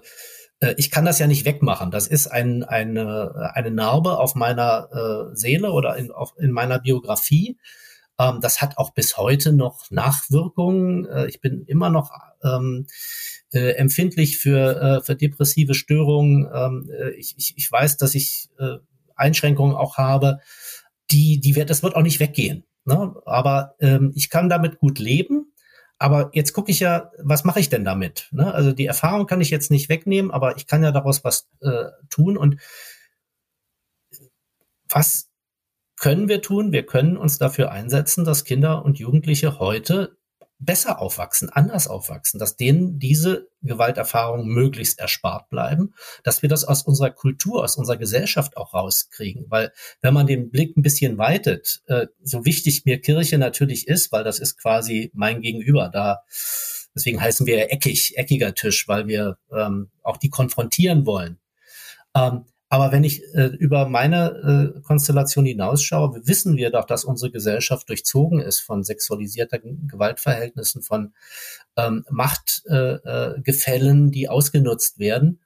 ich 0.77 0.91
kann 0.91 1.05
das 1.05 1.19
ja 1.19 1.27
nicht 1.27 1.45
wegmachen. 1.45 1.91
Das 1.91 2.07
ist 2.07 2.29
ein, 2.29 2.65
eine, 2.65 3.53
eine 3.55 3.71
Narbe 3.71 4.19
auf 4.19 4.35
meiner 4.35 4.89
äh, 4.91 5.37
Seele 5.37 5.71
oder 5.71 5.97
in, 5.97 6.11
auf, 6.11 6.33
in 6.39 6.51
meiner 6.51 6.79
Biografie. 6.79 7.59
Ähm, 8.19 8.41
das 8.41 8.61
hat 8.61 8.79
auch 8.79 8.93
bis 8.93 9.17
heute 9.17 9.53
noch 9.53 9.91
Nachwirkungen. 9.91 11.07
Äh, 11.07 11.27
ich 11.27 11.41
bin 11.41 11.65
immer 11.67 11.91
noch 11.91 12.11
ähm, 12.43 12.87
äh, 13.53 13.73
empfindlich 13.73 14.39
für, 14.39 14.81
äh, 14.81 15.03
für 15.03 15.17
depressive 15.17 15.75
Störungen. 15.75 16.49
Ähm, 16.53 16.91
äh, 16.91 17.11
ich, 17.11 17.35
ich, 17.37 17.55
ich 17.57 17.71
weiß, 17.71 17.97
dass 17.97 18.15
ich 18.15 18.49
äh, 18.59 18.77
Einschränkungen 19.15 19.77
auch 19.77 19.97
habe. 19.97 20.41
Die, 21.11 21.41
die 21.41 21.55
wird, 21.55 21.71
das 21.71 21.83
wird 21.83 21.95
auch 21.95 22.03
nicht 22.03 22.21
weggehen. 22.21 22.65
Ne? 22.85 23.15
Aber 23.25 23.75
ähm, 23.81 24.13
ich 24.15 24.31
kann 24.31 24.49
damit 24.49 24.79
gut 24.79 24.99
leben. 24.99 25.46
Aber 25.99 26.31
jetzt 26.35 26.53
gucke 26.53 26.71
ich 26.71 26.81
ja, 26.81 27.11
was 27.19 27.45
mache 27.45 27.61
ich 27.61 27.71
denn 27.71 27.85
damit? 27.85 28.29
Ne? 28.31 28.53
Also 28.53 28.73
die 28.73 28.87
Erfahrung 28.87 29.27
kann 29.27 29.41
ich 29.41 29.51
jetzt 29.51 29.71
nicht 29.71 29.89
wegnehmen, 29.89 30.31
aber 30.31 30.57
ich 30.57 30.67
kann 30.67 30.83
ja 30.83 30.93
daraus 30.93 31.25
was 31.25 31.49
äh, 31.61 31.87
tun. 32.11 32.37
Und 32.37 32.61
was 34.89 35.31
können 35.97 36.29
wir 36.29 36.43
tun? 36.43 36.73
Wir 36.73 36.85
können 36.85 37.17
uns 37.17 37.39
dafür 37.39 37.73
einsetzen, 37.73 38.25
dass 38.25 38.45
Kinder 38.45 38.85
und 38.85 38.99
Jugendliche 38.99 39.59
heute 39.59 40.17
besser 40.59 41.01
aufwachsen, 41.01 41.51
anders 41.51 41.87
aufwachsen, 41.87 42.39
dass 42.39 42.57
denen 42.57 42.99
diese 42.99 43.49
Gewalterfahrungen 43.63 44.47
möglichst 44.47 44.99
erspart 44.99 45.49
bleiben, 45.51 45.95
dass 46.25 46.43
wir 46.43 46.49
das 46.49 46.65
aus 46.65 46.83
unserer 46.83 47.11
Kultur, 47.11 47.63
aus 47.63 47.77
unserer 47.77 47.99
Gesellschaft 47.99 48.57
auch 48.57 48.73
rauskriegen. 48.73 49.47
Weil 49.49 49.73
wenn 50.01 50.15
man 50.15 50.27
den 50.27 50.51
Blick 50.51 50.77
ein 50.77 50.83
bisschen 50.83 51.19
weitet, 51.19 51.83
äh, 51.87 52.07
so 52.23 52.45
wichtig 52.45 52.85
mir 52.85 53.01
Kirche 53.01 53.39
natürlich 53.39 53.87
ist, 53.87 54.13
weil 54.13 54.25
das 54.25 54.39
ist 54.39 54.59
quasi 54.59 55.11
mein 55.15 55.43
Gegenüber, 55.43 55.91
da 55.93 56.23
deswegen 56.95 57.21
heißen 57.21 57.47
wir 57.47 57.71
eckig, 57.71 58.17
eckiger 58.17 58.55
Tisch, 58.55 58.89
weil 58.89 59.07
wir 59.07 59.39
ähm, 59.53 59.91
auch 60.03 60.17
die 60.17 60.31
konfrontieren 60.31 61.05
wollen. 61.05 61.39
Ähm, 62.15 62.47
aber 62.69 62.91
wenn 62.91 63.05
ich 63.05 63.23
äh, 63.35 63.47
über 63.47 63.89
meine 63.89 64.75
äh, 64.77 64.81
Konstellation 64.81 65.47
hinausschaue, 65.47 66.21
wissen 66.25 66.57
wir 66.57 66.71
doch, 66.71 66.85
dass 66.85 67.05
unsere 67.05 67.31
Gesellschaft 67.31 67.89
durchzogen 67.89 68.41
ist 68.41 68.61
von 68.61 68.83
sexualisierter 68.83 69.61
Gewaltverhältnissen, 69.61 70.83
von 70.83 71.15
ähm, 71.77 72.05
Machtgefällen, 72.11 74.05
äh, 74.05 74.09
äh, 74.09 74.11
die 74.11 74.29
ausgenutzt 74.29 74.99
werden. 74.99 75.41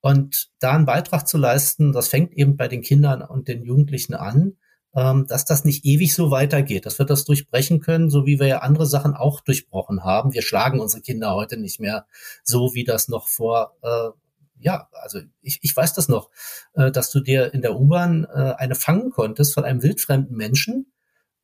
Und 0.00 0.50
da 0.58 0.72
einen 0.72 0.84
Beitrag 0.84 1.28
zu 1.28 1.38
leisten, 1.38 1.92
das 1.92 2.08
fängt 2.08 2.32
eben 2.32 2.56
bei 2.56 2.68
den 2.68 2.82
Kindern 2.82 3.22
und 3.22 3.48
den 3.48 3.64
Jugendlichen 3.64 4.14
an, 4.14 4.56
ähm, 4.94 5.26
dass 5.28 5.44
das 5.44 5.64
nicht 5.64 5.84
ewig 5.84 6.12
so 6.14 6.30
weitergeht, 6.30 6.86
dass 6.86 6.98
wir 6.98 7.06
das 7.06 7.24
durchbrechen 7.24 7.80
können, 7.80 8.10
so 8.10 8.26
wie 8.26 8.38
wir 8.40 8.46
ja 8.48 8.58
andere 8.58 8.86
Sachen 8.86 9.14
auch 9.14 9.40
durchbrochen 9.40 10.04
haben. 10.04 10.34
Wir 10.34 10.42
schlagen 10.42 10.80
unsere 10.80 11.02
Kinder 11.02 11.34
heute 11.34 11.56
nicht 11.56 11.80
mehr 11.80 12.06
so, 12.42 12.74
wie 12.74 12.84
das 12.84 13.08
noch 13.08 13.28
vor 13.28 13.76
äh, 13.82 14.10
ja, 14.58 14.88
also 14.92 15.20
ich, 15.42 15.58
ich 15.62 15.76
weiß 15.76 15.94
das 15.94 16.08
noch, 16.08 16.30
äh, 16.74 16.90
dass 16.90 17.10
du 17.10 17.20
dir 17.20 17.52
in 17.54 17.62
der 17.62 17.78
U-Bahn 17.78 18.24
äh, 18.24 18.54
eine 18.56 18.74
fangen 18.74 19.10
konntest 19.10 19.54
von 19.54 19.64
einem 19.64 19.82
wildfremden 19.82 20.36
Menschen, 20.36 20.86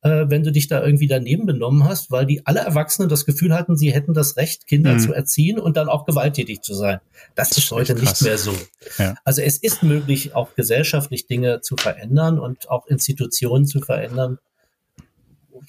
äh, 0.01 0.25
wenn 0.27 0.43
du 0.43 0.51
dich 0.51 0.67
da 0.67 0.83
irgendwie 0.83 1.07
daneben 1.07 1.45
benommen 1.45 1.83
hast, 1.83 2.09
weil 2.09 2.25
die 2.25 2.45
alle 2.45 2.61
Erwachsenen 2.61 3.09
das 3.09 3.25
Gefühl 3.25 3.53
hatten, 3.53 3.77
sie 3.77 3.93
hätten 3.93 4.13
das 4.13 4.37
Recht, 4.37 4.67
Kinder 4.67 4.93
mhm. 4.93 4.99
zu 4.99 5.13
erziehen 5.13 5.59
und 5.59 5.77
dann 5.77 5.89
auch 5.89 6.05
gewalttätig 6.05 6.61
zu 6.61 6.73
sein. 6.73 6.99
Das, 7.35 7.49
das 7.49 7.59
ist 7.59 7.71
heute 7.71 7.93
nicht 7.93 8.21
mehr 8.21 8.37
so. 8.37 8.53
Ja. 8.97 9.15
Also 9.23 9.41
es 9.41 9.57
ist 9.57 9.83
möglich, 9.83 10.33
auch 10.33 10.55
gesellschaftlich 10.55 11.27
Dinge 11.27 11.61
zu 11.61 11.75
verändern 11.77 12.39
und 12.39 12.69
auch 12.69 12.87
Institutionen 12.87 13.65
zu 13.65 13.81
verändern 13.81 14.39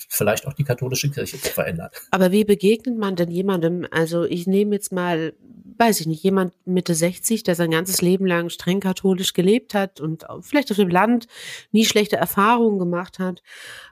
vielleicht 0.08 0.46
auch 0.46 0.54
die 0.54 0.64
katholische 0.64 1.10
Kirche 1.10 1.38
zu 1.38 1.50
verändern. 1.50 1.90
Aber 2.10 2.32
wie 2.32 2.44
begegnet 2.44 2.96
man 2.96 3.14
denn 3.14 3.30
jemandem, 3.30 3.86
also 3.90 4.24
ich 4.24 4.46
nehme 4.46 4.74
jetzt 4.74 4.90
mal, 4.90 5.34
weiß 5.82 6.00
ich 6.00 6.06
nicht, 6.06 6.22
jemand 6.22 6.54
Mitte 6.64 6.94
60, 6.94 7.42
der 7.42 7.56
sein 7.56 7.72
ganzes 7.72 8.00
Leben 8.02 8.24
lang 8.24 8.50
streng 8.50 8.78
katholisch 8.78 9.32
gelebt 9.32 9.74
hat 9.74 10.00
und 10.00 10.24
vielleicht 10.40 10.70
auf 10.70 10.76
dem 10.76 10.88
Land 10.88 11.26
nie 11.72 11.84
schlechte 11.84 12.16
Erfahrungen 12.16 12.78
gemacht 12.78 13.18
hat. 13.18 13.42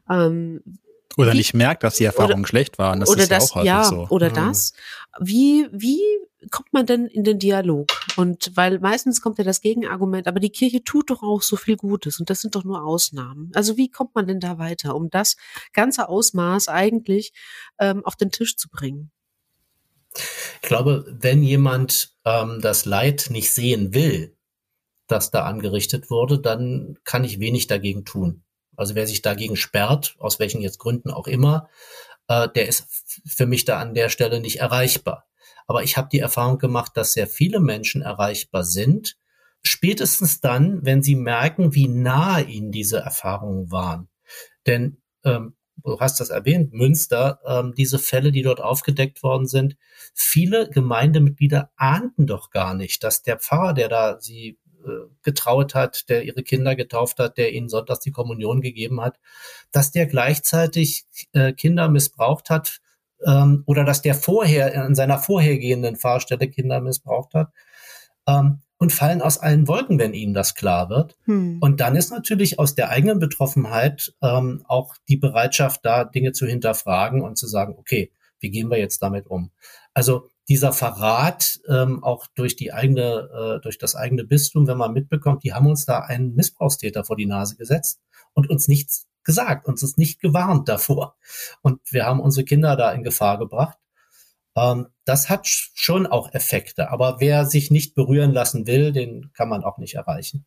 Ähm, 0.09 0.63
oder 1.17 1.33
wie, 1.33 1.39
nicht 1.39 1.55
merkt, 1.55 1.83
dass 1.83 1.97
die 1.97 2.05
Erfahrungen 2.05 2.41
oder, 2.41 2.49
schlecht 2.49 2.79
waren. 2.79 3.01
Das 3.01 3.09
oder 3.09 3.23
ist 3.23 3.33
das, 3.33 3.55
ja 3.55 3.61
auch 3.61 3.65
ja, 3.65 3.85
so. 3.85 4.07
Oder 4.11 4.31
mhm. 4.31 4.35
das. 4.35 4.73
Wie, 5.19 5.67
wie 5.73 6.01
kommt 6.53 6.73
man 6.73 6.87
denn 6.87 7.07
in 7.07 7.25
den 7.25 7.41
Dialog? 7.41 7.89
Und 8.17 8.53
weil 8.55 8.79
meistens 8.79 9.21
kommt 9.21 9.39
ja 9.39 9.45
das 9.45 9.61
Gegenargument, 9.61 10.29
aber 10.29 10.39
die 10.39 10.51
Kirche 10.51 10.85
tut 10.85 11.11
doch 11.11 11.25
auch 11.25 11.43
so 11.43 11.57
viel 11.57 11.77
Gutes 11.77 12.21
und 12.21 12.31
das 12.31 12.41
sind 12.41 12.55
doch 12.55 12.63
nur 12.63 12.85
Ausnahmen. 12.85 13.51
Also 13.55 13.77
wie 13.77 13.91
kommt 13.91 14.15
man 14.15 14.29
denn 14.29 14.39
da 14.39 14.59
weiter, 14.59 14.95
um 14.95 15.11
das 15.11 15.37
ganze 15.73 16.09
Ausmaß 16.09 16.69
eigentlich 16.69 17.33
ähm, 17.81 18.05
auf 18.05 18.15
den 18.15 18.31
Tisch 18.31 18.57
zu 18.57 18.69
bringen? 18.69 19.11
Ich 20.15 20.69
glaube, 20.69 21.05
wenn 21.09 21.43
jemand 21.43 22.15
ähm, 22.25 22.61
das 22.61 22.85
Leid 22.85 23.29
nicht 23.31 23.53
sehen 23.53 23.95
will, 23.95 24.37
das 25.07 25.31
da 25.31 25.45
angerichtet 25.45 26.11
wurde, 26.11 26.41
dann 26.41 26.99
kann 27.05 27.25
ich 27.25 27.41
wenig 27.41 27.67
dagegen 27.67 28.05
tun. 28.05 28.45
Also 28.77 28.95
wer 28.95 29.07
sich 29.07 29.23
dagegen 29.23 29.57
sperrt, 29.57 30.17
aus 30.19 30.39
welchen 30.39 30.63
jetzt 30.63 30.79
Gründen 30.79 31.11
auch 31.11 31.27
immer, 31.27 31.69
äh, 32.29 32.49
der 32.49 32.69
ist 32.69 32.87
für 33.27 33.47
mich 33.47 33.65
da 33.65 33.79
an 33.79 33.95
der 33.95 34.09
Stelle 34.09 34.41
nicht 34.41 34.61
erreichbar. 34.61 35.27
Aber 35.67 35.83
ich 35.83 35.97
habe 35.97 36.09
die 36.11 36.21
Erfahrung 36.21 36.59
gemacht, 36.59 36.93
dass 36.97 37.13
sehr 37.13 37.27
viele 37.27 37.61
Menschen 37.61 38.03
erreichbar 38.03 38.65
sind, 38.65 39.17
spätestens 39.63 40.41
dann, 40.41 40.85
wenn 40.85 41.03
sie 41.03 41.17
merken, 41.17 41.75
wie 41.75 41.89
nahe 41.89 42.43
ihnen 42.45 42.73
diese 42.73 42.99
Erfahrungen 42.99 43.71
waren. 43.71 44.09
Denn 44.67 45.03
ähm, 45.25 45.57
du 45.85 45.99
hast 46.01 46.21
das 46.21 46.31
erwähnt, 46.31 46.73
Münster, 46.73 47.41
ähm, 47.47 47.75
diese 47.77 47.99
Fälle, 47.99 48.33
die 48.33 48.43
dort 48.43 48.61
aufgedeckt 48.61 49.23
worden 49.23 49.47
sind, 49.47 49.77
viele 50.15 50.69
Gemeindemitglieder 50.71 51.71
ahnten 51.77 52.27
doch 52.27 52.51
gar 52.51 52.75
nicht, 52.75 53.03
dass 53.05 53.23
der 53.23 53.39
Pfarrer, 53.39 53.75
der 53.75 53.89
da 53.89 54.21
sie 54.21 54.59
äh, 54.85 55.09
getraut 55.23 55.75
hat, 55.75 56.09
der 56.09 56.25
ihre 56.25 56.43
Kinder 56.43 56.75
getauft 56.75 57.19
hat, 57.19 57.37
der 57.37 57.53
ihnen 57.53 57.69
sonntags 57.69 58.01
die 58.01 58.13
Kommunion 58.13 58.61
gegeben 58.63 59.01
hat, 59.01 59.19
dass 59.73 59.91
der 59.91 60.07
gleichzeitig 60.07 61.05
äh, 61.33 61.53
Kinder 61.53 61.89
missbraucht 61.89 62.49
hat 62.49 62.81
ähm, 63.27 63.63
oder 63.67 63.85
dass 63.85 64.03
der 64.03 64.15
vorher 64.15 64.87
in 64.87 64.95
seiner 64.95 65.19
vorhergehenden 65.19 65.97
Fahrstelle 65.97 66.49
Kinder 66.49 66.81
missbraucht 66.81 67.35
hat. 67.35 67.51
Ähm, 68.27 68.61
und 68.81 68.95
fallen 68.95 69.21
aus 69.21 69.39
allen 69.39 69.69
Wolken, 69.69 69.99
wenn 69.99 70.15
ihnen 70.15 70.33
das 70.33 70.55
klar 70.55 70.89
wird. 70.89 71.17
Hm. 71.27 71.59
Und 71.61 71.81
dann 71.81 71.97
ist 71.97 72.11
natürlich 72.11 72.59
aus 72.59 72.75
der 72.75 72.89
eigenen 72.89 73.19
Betroffenheit 73.19 74.15
ähm, 74.23 74.65
auch 74.67 74.97
die 75.07 75.19
Bereitschaft 75.19 75.85
da, 75.85 76.05
Dinge 76.05 76.33
zu 76.33 76.47
hinterfragen 76.47 77.21
und 77.21 77.37
zu 77.37 77.47
sagen, 77.47 77.75
okay, 77.79 78.11
wie 78.41 78.51
gehen 78.51 78.71
wir 78.71 78.79
jetzt 78.79 79.03
damit 79.03 79.27
um? 79.27 79.51
Also 79.93 80.31
dieser 80.49 80.73
Verrat 80.73 81.61
ähm, 81.69 82.03
auch 82.03 82.27
durch 82.35 82.57
die 82.57 82.73
eigene, 82.73 83.59
äh, 83.59 83.61
durch 83.61 83.77
das 83.77 83.95
eigene 83.95 84.25
Bistum, 84.25 84.67
wenn 84.67 84.79
man 84.79 84.95
mitbekommt, 84.95 85.45
die 85.45 85.53
haben 85.53 85.67
uns 85.67 85.85
da 85.85 85.99
einen 86.01 86.35
Missbrauchstäter 86.35 87.05
vor 87.05 87.17
die 87.17 87.27
Nase 87.27 87.57
gesetzt 87.57 88.01
und 88.33 88.49
uns 88.49 88.67
nichts 88.67 89.07
gesagt, 89.25 89.69
uns 89.69 89.83
ist 89.83 89.99
nicht 89.99 90.21
gewarnt 90.21 90.71
davor. 90.71 91.17
Und 91.61 91.81
wir 91.93 92.07
haben 92.07 92.21
unsere 92.21 92.47
Kinder 92.47 92.77
da 92.77 92.93
in 92.93 93.03
Gefahr 93.03 93.39
gebracht. 93.39 93.77
Ähm, 94.57 94.89
das 95.05 95.29
hat 95.29 95.47
schon 95.47 96.07
auch 96.07 96.33
Effekte, 96.33 96.91
aber 96.91 97.17
wer 97.21 97.47
sich 97.47 97.71
nicht 97.71 97.95
berühren 97.95 98.33
lassen 98.33 98.67
will, 98.67 98.93
den 98.93 99.33
kann 99.33 99.49
man 99.49 99.65
auch 99.65 99.79
nicht 99.79 99.95
erreichen. 99.95 100.47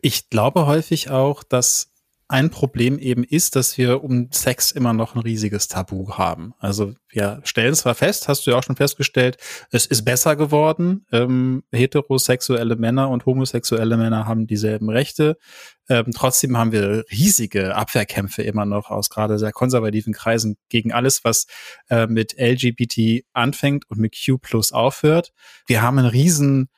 Ich 0.00 0.30
glaube 0.30 0.66
häufig 0.66 1.10
auch, 1.10 1.42
dass 1.42 1.92
ein 2.28 2.50
Problem 2.50 2.98
eben 2.98 3.22
ist, 3.22 3.54
dass 3.54 3.78
wir 3.78 4.02
um 4.02 4.28
Sex 4.32 4.72
immer 4.72 4.92
noch 4.92 5.14
ein 5.14 5.20
riesiges 5.20 5.68
Tabu 5.68 6.14
haben. 6.14 6.54
Also 6.58 6.94
wir 7.08 7.40
stellen 7.44 7.74
zwar 7.74 7.94
fest, 7.94 8.26
hast 8.26 8.46
du 8.46 8.50
ja 8.50 8.58
auch 8.58 8.64
schon 8.64 8.74
festgestellt, 8.74 9.36
es 9.70 9.86
ist 9.86 10.04
besser 10.04 10.34
geworden. 10.34 11.06
Ähm, 11.12 11.62
heterosexuelle 11.70 12.76
Männer 12.76 13.10
und 13.10 13.26
homosexuelle 13.26 13.96
Männer 13.96 14.26
haben 14.26 14.48
dieselben 14.48 14.90
Rechte. 14.90 15.38
Ähm, 15.88 16.06
trotzdem 16.12 16.56
haben 16.56 16.72
wir 16.72 17.04
riesige 17.12 17.76
Abwehrkämpfe 17.76 18.42
immer 18.42 18.66
noch 18.66 18.90
aus 18.90 19.08
gerade 19.08 19.38
sehr 19.38 19.52
konservativen 19.52 20.12
Kreisen 20.12 20.56
gegen 20.68 20.92
alles, 20.92 21.22
was 21.22 21.46
äh, 21.90 22.08
mit 22.08 22.34
LGBT 22.38 23.24
anfängt 23.34 23.88
und 23.88 23.98
mit 23.98 24.16
Q 24.16 24.38
plus 24.38 24.72
aufhört. 24.72 25.32
Wir 25.66 25.82
haben 25.82 25.98
einen 25.98 26.08
riesen 26.08 26.68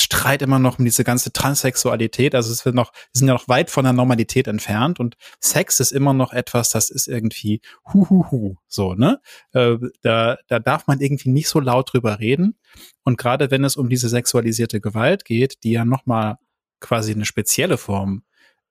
Streit 0.00 0.42
immer 0.42 0.58
noch 0.58 0.78
um 0.78 0.84
diese 0.84 1.04
ganze 1.04 1.32
Transsexualität. 1.32 2.34
Also 2.34 2.52
es 2.52 2.64
wird 2.64 2.74
noch, 2.74 2.92
wir 2.92 3.18
sind 3.18 3.28
ja 3.28 3.34
noch 3.34 3.48
weit 3.48 3.70
von 3.70 3.84
der 3.84 3.92
Normalität 3.92 4.46
entfernt 4.46 5.00
und 5.00 5.16
Sex 5.40 5.80
ist 5.80 5.92
immer 5.92 6.12
noch 6.12 6.32
etwas, 6.32 6.70
das 6.70 6.90
ist 6.90 7.08
irgendwie 7.08 7.60
hu 7.92 8.08
hu 8.08 8.30
hu, 8.30 8.56
so, 8.66 8.94
ne? 8.94 9.20
Äh, 9.52 9.76
da, 10.02 10.38
da 10.46 10.58
darf 10.58 10.86
man 10.86 11.00
irgendwie 11.00 11.30
nicht 11.30 11.48
so 11.48 11.60
laut 11.60 11.92
drüber 11.92 12.20
reden. 12.20 12.58
Und 13.04 13.18
gerade 13.18 13.50
wenn 13.50 13.64
es 13.64 13.76
um 13.76 13.88
diese 13.88 14.08
sexualisierte 14.08 14.80
Gewalt 14.80 15.24
geht, 15.24 15.62
die 15.64 15.72
ja 15.72 15.84
nochmal 15.84 16.36
quasi 16.80 17.12
eine 17.12 17.24
spezielle 17.24 17.78
Form 17.78 18.22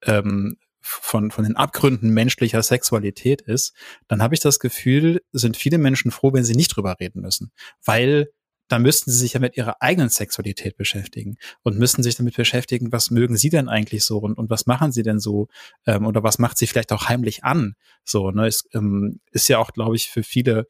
ähm, 0.03 0.57
von, 0.81 1.31
von 1.31 1.43
den 1.43 1.57
Abgründen 1.57 2.11
menschlicher 2.11 2.63
Sexualität 2.63 3.41
ist, 3.41 3.73
dann 4.07 4.21
habe 4.21 4.35
ich 4.35 4.39
das 4.39 4.59
Gefühl, 4.59 5.21
sind 5.33 5.57
viele 5.57 5.77
Menschen 5.77 6.11
froh, 6.11 6.31
wenn 6.33 6.45
sie 6.45 6.55
nicht 6.55 6.75
drüber 6.75 6.95
reden 6.99 7.21
müssen. 7.21 7.51
Weil 7.83 8.29
dann 8.67 8.81
müssten 8.81 9.11
sie 9.11 9.17
sich 9.17 9.33
ja 9.33 9.39
mit 9.39 9.57
ihrer 9.57 9.81
eigenen 9.81 10.09
Sexualität 10.09 10.77
beschäftigen 10.77 11.37
und 11.63 11.77
müssten 11.77 12.03
sich 12.03 12.15
damit 12.15 12.35
beschäftigen, 12.35 12.91
was 12.91 13.11
mögen 13.11 13.37
sie 13.37 13.49
denn 13.49 13.69
eigentlich 13.69 14.03
so 14.05 14.17
und, 14.17 14.37
und 14.37 14.49
was 14.49 14.65
machen 14.65 14.91
sie 14.91 15.03
denn 15.03 15.19
so 15.19 15.47
ähm, 15.85 16.05
oder 16.05 16.23
was 16.23 16.39
macht 16.39 16.57
sie 16.57 16.67
vielleicht 16.67 16.91
auch 16.91 17.07
heimlich 17.07 17.43
an. 17.43 17.75
So, 18.03 18.31
ne, 18.31 18.47
es 18.47 18.67
ähm, 18.73 19.19
ist 19.31 19.47
ja 19.47 19.59
auch, 19.59 19.71
glaube 19.71 19.95
ich, 19.95 20.09
für 20.09 20.23
viele 20.23 20.67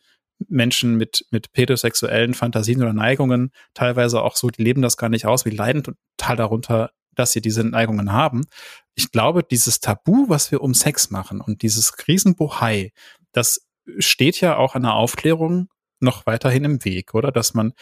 Menschen 0.47 0.95
mit, 0.95 1.25
mit 1.31 1.51
pädosexuellen 1.53 2.33
Fantasien 2.33 2.81
oder 2.81 2.93
Neigungen 2.93 3.51
teilweise 3.73 4.21
auch 4.21 4.35
so, 4.35 4.49
die 4.49 4.63
leben 4.63 4.81
das 4.81 4.97
gar 4.97 5.09
nicht 5.09 5.25
aus, 5.25 5.45
wie 5.45 5.49
leiden 5.49 5.83
total 5.83 6.35
darunter, 6.35 6.91
dass 7.15 7.31
sie 7.31 7.41
diese 7.41 7.63
Neigungen 7.63 8.11
haben. 8.11 8.45
Ich 8.93 9.11
glaube, 9.11 9.43
dieses 9.43 9.79
Tabu, 9.79 10.29
was 10.29 10.51
wir 10.51 10.61
um 10.61 10.75
Sex 10.75 11.09
machen 11.09 11.41
und 11.41 11.63
dieses 11.63 11.93
Riesenbohai, 12.07 12.91
das 13.31 13.67
steht 13.97 14.39
ja 14.39 14.57
auch 14.57 14.75
an 14.75 14.83
der 14.83 14.93
Aufklärung 14.93 15.69
noch 15.99 16.25
weiterhin 16.25 16.63
im 16.63 16.85
Weg, 16.85 17.13
oder? 17.13 17.31
Dass 17.31 17.53
man 17.53 17.73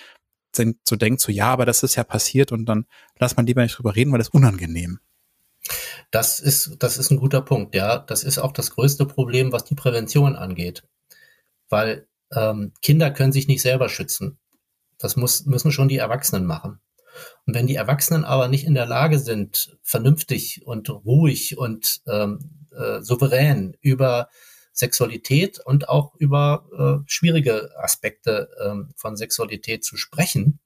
so 0.55 0.95
denkt, 0.95 1.21
so 1.21 1.31
ja, 1.31 1.47
aber 1.47 1.65
das 1.65 1.83
ist 1.83 1.95
ja 1.95 2.03
passiert 2.03 2.51
und 2.51 2.65
dann 2.65 2.85
lass 3.19 3.35
man 3.35 3.45
lieber 3.45 3.61
nicht 3.61 3.77
drüber 3.77 3.95
reden, 3.95 4.11
weil 4.11 4.19
das 4.19 4.29
unangenehm. 4.29 4.99
Das 6.11 6.39
ist, 6.39 6.77
das 6.79 6.97
ist 6.97 7.11
ein 7.11 7.17
guter 7.17 7.41
Punkt, 7.41 7.75
ja. 7.75 7.97
Das 7.97 8.23
ist 8.23 8.37
auch 8.37 8.51
das 8.51 8.71
größte 8.71 9.05
Problem, 9.05 9.51
was 9.51 9.65
die 9.65 9.75
Prävention 9.75 10.35
angeht. 10.35 10.83
Weil 11.69 12.07
ähm, 12.33 12.71
Kinder 12.81 13.11
können 13.11 13.31
sich 13.31 13.47
nicht 13.47 13.61
selber 13.61 13.89
schützen. 13.89 14.37
Das 14.97 15.15
muss, 15.15 15.45
müssen 15.45 15.71
schon 15.71 15.87
die 15.87 15.97
Erwachsenen 15.97 16.45
machen. 16.45 16.79
Und 17.45 17.55
wenn 17.55 17.67
die 17.67 17.75
Erwachsenen 17.75 18.25
aber 18.25 18.47
nicht 18.47 18.65
in 18.65 18.75
der 18.75 18.85
Lage 18.85 19.19
sind, 19.19 19.77
vernünftig 19.81 20.65
und 20.65 20.89
ruhig 20.89 21.57
und 21.57 22.01
ähm, 22.07 22.67
äh, 22.71 23.01
souverän 23.01 23.75
über 23.81 24.29
Sexualität 24.75 25.59
und 25.59 25.89
auch 25.89 26.13
über 26.15 26.67
äh, 26.77 27.03
schwierige 27.09 27.71
Aspekte 27.79 28.49
ähm, 28.63 28.91
von 28.95 29.15
Sexualität 29.15 29.83
zu 29.83 29.97
sprechen, 29.97 30.59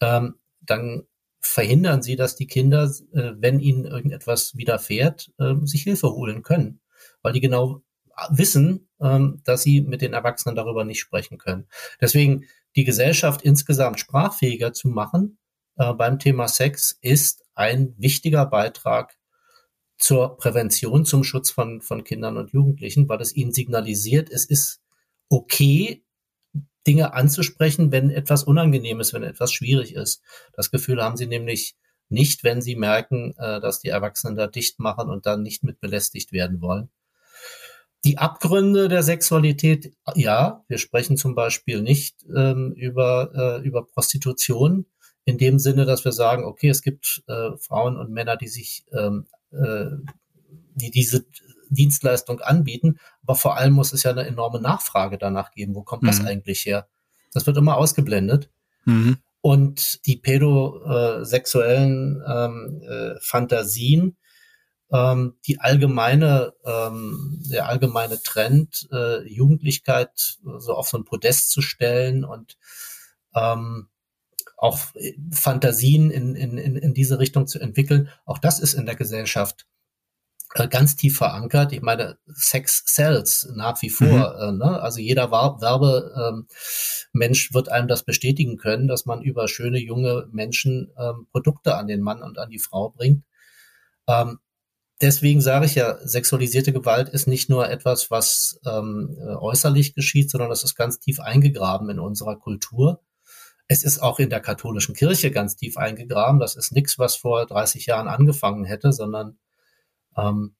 ähm, 0.00 0.36
dann 0.60 1.04
verhindern 1.40 2.02
sie, 2.02 2.16
dass 2.16 2.34
die 2.34 2.46
Kinder, 2.46 2.90
äh, 3.12 3.32
wenn 3.36 3.60
ihnen 3.60 3.84
irgendetwas 3.84 4.56
widerfährt, 4.56 5.32
äh, 5.38 5.54
sich 5.64 5.82
Hilfe 5.82 6.10
holen 6.10 6.42
können, 6.42 6.80
weil 7.20 7.32
die 7.32 7.40
genau 7.40 7.82
wissen, 8.30 8.88
ähm, 9.00 9.40
dass 9.44 9.62
sie 9.62 9.82
mit 9.82 10.00
den 10.00 10.14
Erwachsenen 10.14 10.56
darüber 10.56 10.84
nicht 10.84 11.00
sprechen 11.00 11.38
können. 11.38 11.68
Deswegen 12.00 12.46
die 12.74 12.84
Gesellschaft 12.84 13.42
insgesamt 13.42 14.00
sprachfähiger 14.00 14.72
zu 14.72 14.88
machen 14.88 15.38
äh, 15.76 15.92
beim 15.92 16.18
Thema 16.18 16.48
Sex 16.48 16.98
ist 17.00 17.44
ein 17.54 17.94
wichtiger 17.98 18.46
Beitrag 18.46 19.16
zur 20.02 20.36
Prävention, 20.36 21.04
zum 21.04 21.22
Schutz 21.22 21.52
von, 21.52 21.80
von 21.80 22.02
Kindern 22.02 22.36
und 22.36 22.50
Jugendlichen, 22.50 23.08
weil 23.08 23.20
es 23.20 23.36
ihnen 23.36 23.52
signalisiert, 23.52 24.30
es 24.30 24.44
ist 24.44 24.80
okay, 25.28 26.02
Dinge 26.88 27.14
anzusprechen, 27.14 27.92
wenn 27.92 28.10
etwas 28.10 28.42
unangenehm 28.42 28.98
ist, 28.98 29.14
wenn 29.14 29.22
etwas 29.22 29.52
schwierig 29.52 29.94
ist. 29.94 30.20
Das 30.54 30.72
Gefühl 30.72 31.00
haben 31.00 31.16
sie 31.16 31.28
nämlich 31.28 31.76
nicht, 32.08 32.42
wenn 32.42 32.60
sie 32.60 32.74
merken, 32.74 33.34
äh, 33.38 33.60
dass 33.60 33.78
die 33.78 33.90
Erwachsenen 33.90 34.34
da 34.34 34.48
dicht 34.48 34.80
machen 34.80 35.08
und 35.08 35.24
dann 35.24 35.42
nicht 35.42 35.62
mit 35.62 35.78
belästigt 35.78 36.32
werden 36.32 36.60
wollen. 36.60 36.90
Die 38.04 38.18
Abgründe 38.18 38.88
der 38.88 39.04
Sexualität, 39.04 39.94
ja, 40.16 40.64
wir 40.66 40.78
sprechen 40.78 41.16
zum 41.16 41.36
Beispiel 41.36 41.80
nicht 41.80 42.26
ähm, 42.34 42.72
über, 42.72 43.30
äh, 43.62 43.64
über 43.64 43.86
Prostitution 43.86 44.86
in 45.24 45.38
dem 45.38 45.60
Sinne, 45.60 45.84
dass 45.84 46.04
wir 46.04 46.10
sagen, 46.10 46.44
okay, 46.44 46.70
es 46.70 46.82
gibt 46.82 47.22
äh, 47.28 47.50
Frauen 47.58 47.96
und 47.96 48.10
Männer, 48.10 48.36
die 48.36 48.48
sich 48.48 48.84
ähm, 48.92 49.26
äh, 49.30 49.41
die 49.52 50.90
diese 50.90 51.26
Dienstleistung 51.72 52.40
anbieten. 52.40 52.98
Aber 53.22 53.34
vor 53.34 53.56
allem 53.56 53.74
muss 53.74 53.92
es 53.92 54.02
ja 54.02 54.10
eine 54.10 54.26
enorme 54.26 54.60
Nachfrage 54.60 55.18
danach 55.18 55.52
geben. 55.52 55.74
Wo 55.74 55.82
kommt 55.82 56.02
mhm. 56.02 56.08
das 56.08 56.24
eigentlich 56.24 56.66
her? 56.66 56.88
Das 57.32 57.46
wird 57.46 57.56
immer 57.56 57.76
ausgeblendet. 57.76 58.50
Mhm. 58.84 59.18
Und 59.40 60.06
die 60.06 60.16
pädosexuellen 60.16 62.22
ähm, 62.26 62.82
äh, 62.88 63.14
Fantasien, 63.20 64.16
ähm, 64.92 65.34
die 65.46 65.58
allgemeine, 65.58 66.52
ähm, 66.64 67.40
der 67.50 67.68
allgemeine 67.68 68.22
Trend, 68.22 68.88
äh, 68.92 69.26
Jugendlichkeit 69.26 70.38
so 70.58 70.74
auf 70.74 70.88
so 70.88 70.98
ein 70.98 71.04
Podest 71.04 71.50
zu 71.50 71.60
stellen 71.60 72.24
und 72.24 72.56
ähm, 73.34 73.88
auch 74.62 74.78
äh, 74.94 75.12
Fantasien 75.32 76.10
in, 76.10 76.34
in, 76.36 76.56
in 76.56 76.94
diese 76.94 77.18
Richtung 77.18 77.48
zu 77.48 77.58
entwickeln. 77.58 78.08
Auch 78.24 78.38
das 78.38 78.60
ist 78.60 78.74
in 78.74 78.86
der 78.86 78.94
Gesellschaft 78.94 79.66
äh, 80.54 80.68
ganz 80.68 80.94
tief 80.94 81.16
verankert. 81.16 81.72
Ich 81.72 81.82
meine, 81.82 82.18
Sex 82.32 82.84
sells 82.86 83.48
nach 83.56 83.82
wie 83.82 83.90
vor. 83.90 84.06
Mhm. 84.06 84.62
Äh, 84.62 84.64
ne? 84.64 84.80
Also 84.80 85.00
jeder 85.00 85.32
Werbemensch 85.32 87.48
ähm, 87.50 87.54
wird 87.54 87.70
einem 87.70 87.88
das 87.88 88.04
bestätigen 88.04 88.56
können, 88.56 88.86
dass 88.86 89.04
man 89.04 89.20
über 89.20 89.48
schöne 89.48 89.80
junge 89.80 90.28
Menschen 90.30 90.92
ähm, 90.96 91.26
Produkte 91.32 91.76
an 91.76 91.88
den 91.88 92.00
Mann 92.00 92.22
und 92.22 92.38
an 92.38 92.50
die 92.50 92.60
Frau 92.60 92.90
bringt. 92.90 93.24
Ähm, 94.06 94.38
deswegen 95.00 95.40
sage 95.40 95.66
ich 95.66 95.74
ja, 95.74 95.98
sexualisierte 96.06 96.72
Gewalt 96.72 97.08
ist 97.08 97.26
nicht 97.26 97.50
nur 97.50 97.68
etwas, 97.68 98.12
was 98.12 98.60
ähm, 98.64 99.18
äußerlich 99.40 99.96
geschieht, 99.96 100.30
sondern 100.30 100.50
das 100.50 100.62
ist 100.62 100.76
ganz 100.76 101.00
tief 101.00 101.18
eingegraben 101.18 101.90
in 101.90 101.98
unserer 101.98 102.36
Kultur. 102.36 103.00
Es 103.68 103.84
ist 103.84 104.00
auch 104.00 104.18
in 104.18 104.30
der 104.30 104.40
katholischen 104.40 104.94
Kirche 104.94 105.30
ganz 105.30 105.56
tief 105.56 105.76
eingegraben. 105.76 106.40
Das 106.40 106.56
ist 106.56 106.72
nichts, 106.72 106.98
was 106.98 107.16
vor 107.16 107.46
30 107.46 107.86
Jahren 107.86 108.08
angefangen 108.08 108.64
hätte, 108.64 108.92
sondern 108.92 109.38
ähm, 110.16 110.56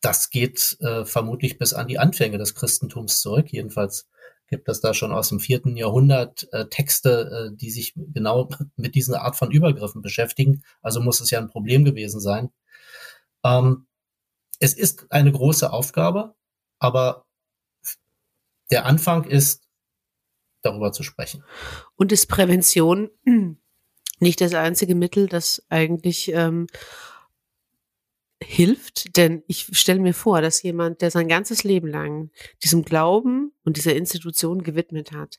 das 0.00 0.30
geht 0.30 0.76
äh, 0.80 1.04
vermutlich 1.04 1.58
bis 1.58 1.72
an 1.72 1.86
die 1.86 1.98
Anfänge 1.98 2.38
des 2.38 2.54
Christentums 2.54 3.20
zurück. 3.20 3.52
Jedenfalls 3.52 4.08
gibt 4.48 4.68
es 4.68 4.80
da 4.80 4.92
schon 4.92 5.12
aus 5.12 5.30
dem 5.30 5.40
vierten 5.40 5.76
Jahrhundert 5.76 6.46
äh, 6.52 6.66
Texte, 6.68 7.50
äh, 7.52 7.56
die 7.56 7.70
sich 7.70 7.94
genau 7.96 8.48
mit 8.76 8.94
dieser 8.94 9.22
Art 9.22 9.36
von 9.36 9.50
Übergriffen 9.50 10.02
beschäftigen. 10.02 10.62
Also 10.82 11.00
muss 11.00 11.20
es 11.20 11.30
ja 11.30 11.38
ein 11.38 11.48
Problem 11.48 11.84
gewesen 11.84 12.20
sein. 12.20 12.50
Ähm, 13.44 13.86
es 14.58 14.74
ist 14.74 15.06
eine 15.10 15.32
große 15.32 15.72
Aufgabe, 15.72 16.34
aber 16.78 17.24
der 18.70 18.86
Anfang 18.86 19.24
ist 19.24 19.68
darüber 20.62 20.92
zu 20.92 21.02
sprechen. 21.02 21.44
Und 21.96 22.12
ist 22.12 22.26
Prävention 22.26 23.10
nicht 24.20 24.40
das 24.40 24.54
einzige 24.54 24.94
Mittel, 24.94 25.28
das 25.28 25.62
eigentlich 25.68 26.32
ähm, 26.32 26.66
hilft? 28.42 29.16
Denn 29.16 29.42
ich 29.46 29.68
stelle 29.72 30.00
mir 30.00 30.14
vor, 30.14 30.40
dass 30.40 30.62
jemand, 30.62 31.02
der 31.02 31.10
sein 31.10 31.28
ganzes 31.28 31.64
Leben 31.64 31.88
lang 31.88 32.30
diesem 32.62 32.84
Glauben 32.84 33.52
und 33.64 33.76
dieser 33.76 33.94
Institution 33.94 34.62
gewidmet 34.62 35.12
hat, 35.12 35.38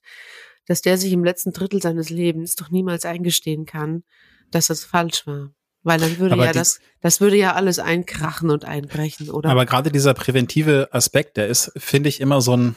dass 0.65 0.82
der 0.82 0.97
sich 0.97 1.11
im 1.11 1.24
letzten 1.24 1.51
Drittel 1.51 1.82
seines 1.82 2.09
Lebens 2.09 2.55
doch 2.55 2.69
niemals 2.69 3.05
eingestehen 3.05 3.65
kann, 3.65 4.03
dass 4.51 4.67
das 4.67 4.84
falsch 4.84 5.28
war. 5.28 5.53
Weil 5.84 5.99
dann 5.99 6.17
würde 6.17 6.34
aber 6.34 6.45
ja 6.45 6.53
das, 6.53 6.80
das 7.01 7.19
würde 7.19 7.36
ja 7.36 7.55
alles 7.55 7.78
einkrachen 7.78 8.49
und 8.49 8.63
einbrechen, 8.63 9.30
oder? 9.30 9.49
Aber 9.49 9.65
gerade 9.65 9.91
dieser 9.91 10.13
präventive 10.13 10.88
Aspekt, 10.91 11.36
der 11.36 11.47
ist, 11.47 11.74
finde 11.76 12.07
ich, 12.07 12.21
immer 12.21 12.39
so 12.39 12.55
ein, 12.55 12.76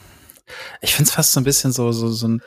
ich 0.81 0.93
finde 0.95 1.09
es 1.09 1.15
fast 1.15 1.31
so 1.33 1.39
ein 1.39 1.43
bisschen 1.43 1.71
so, 1.71 1.91
so, 1.91 2.09
so 2.09 2.27
ein, 2.27 2.41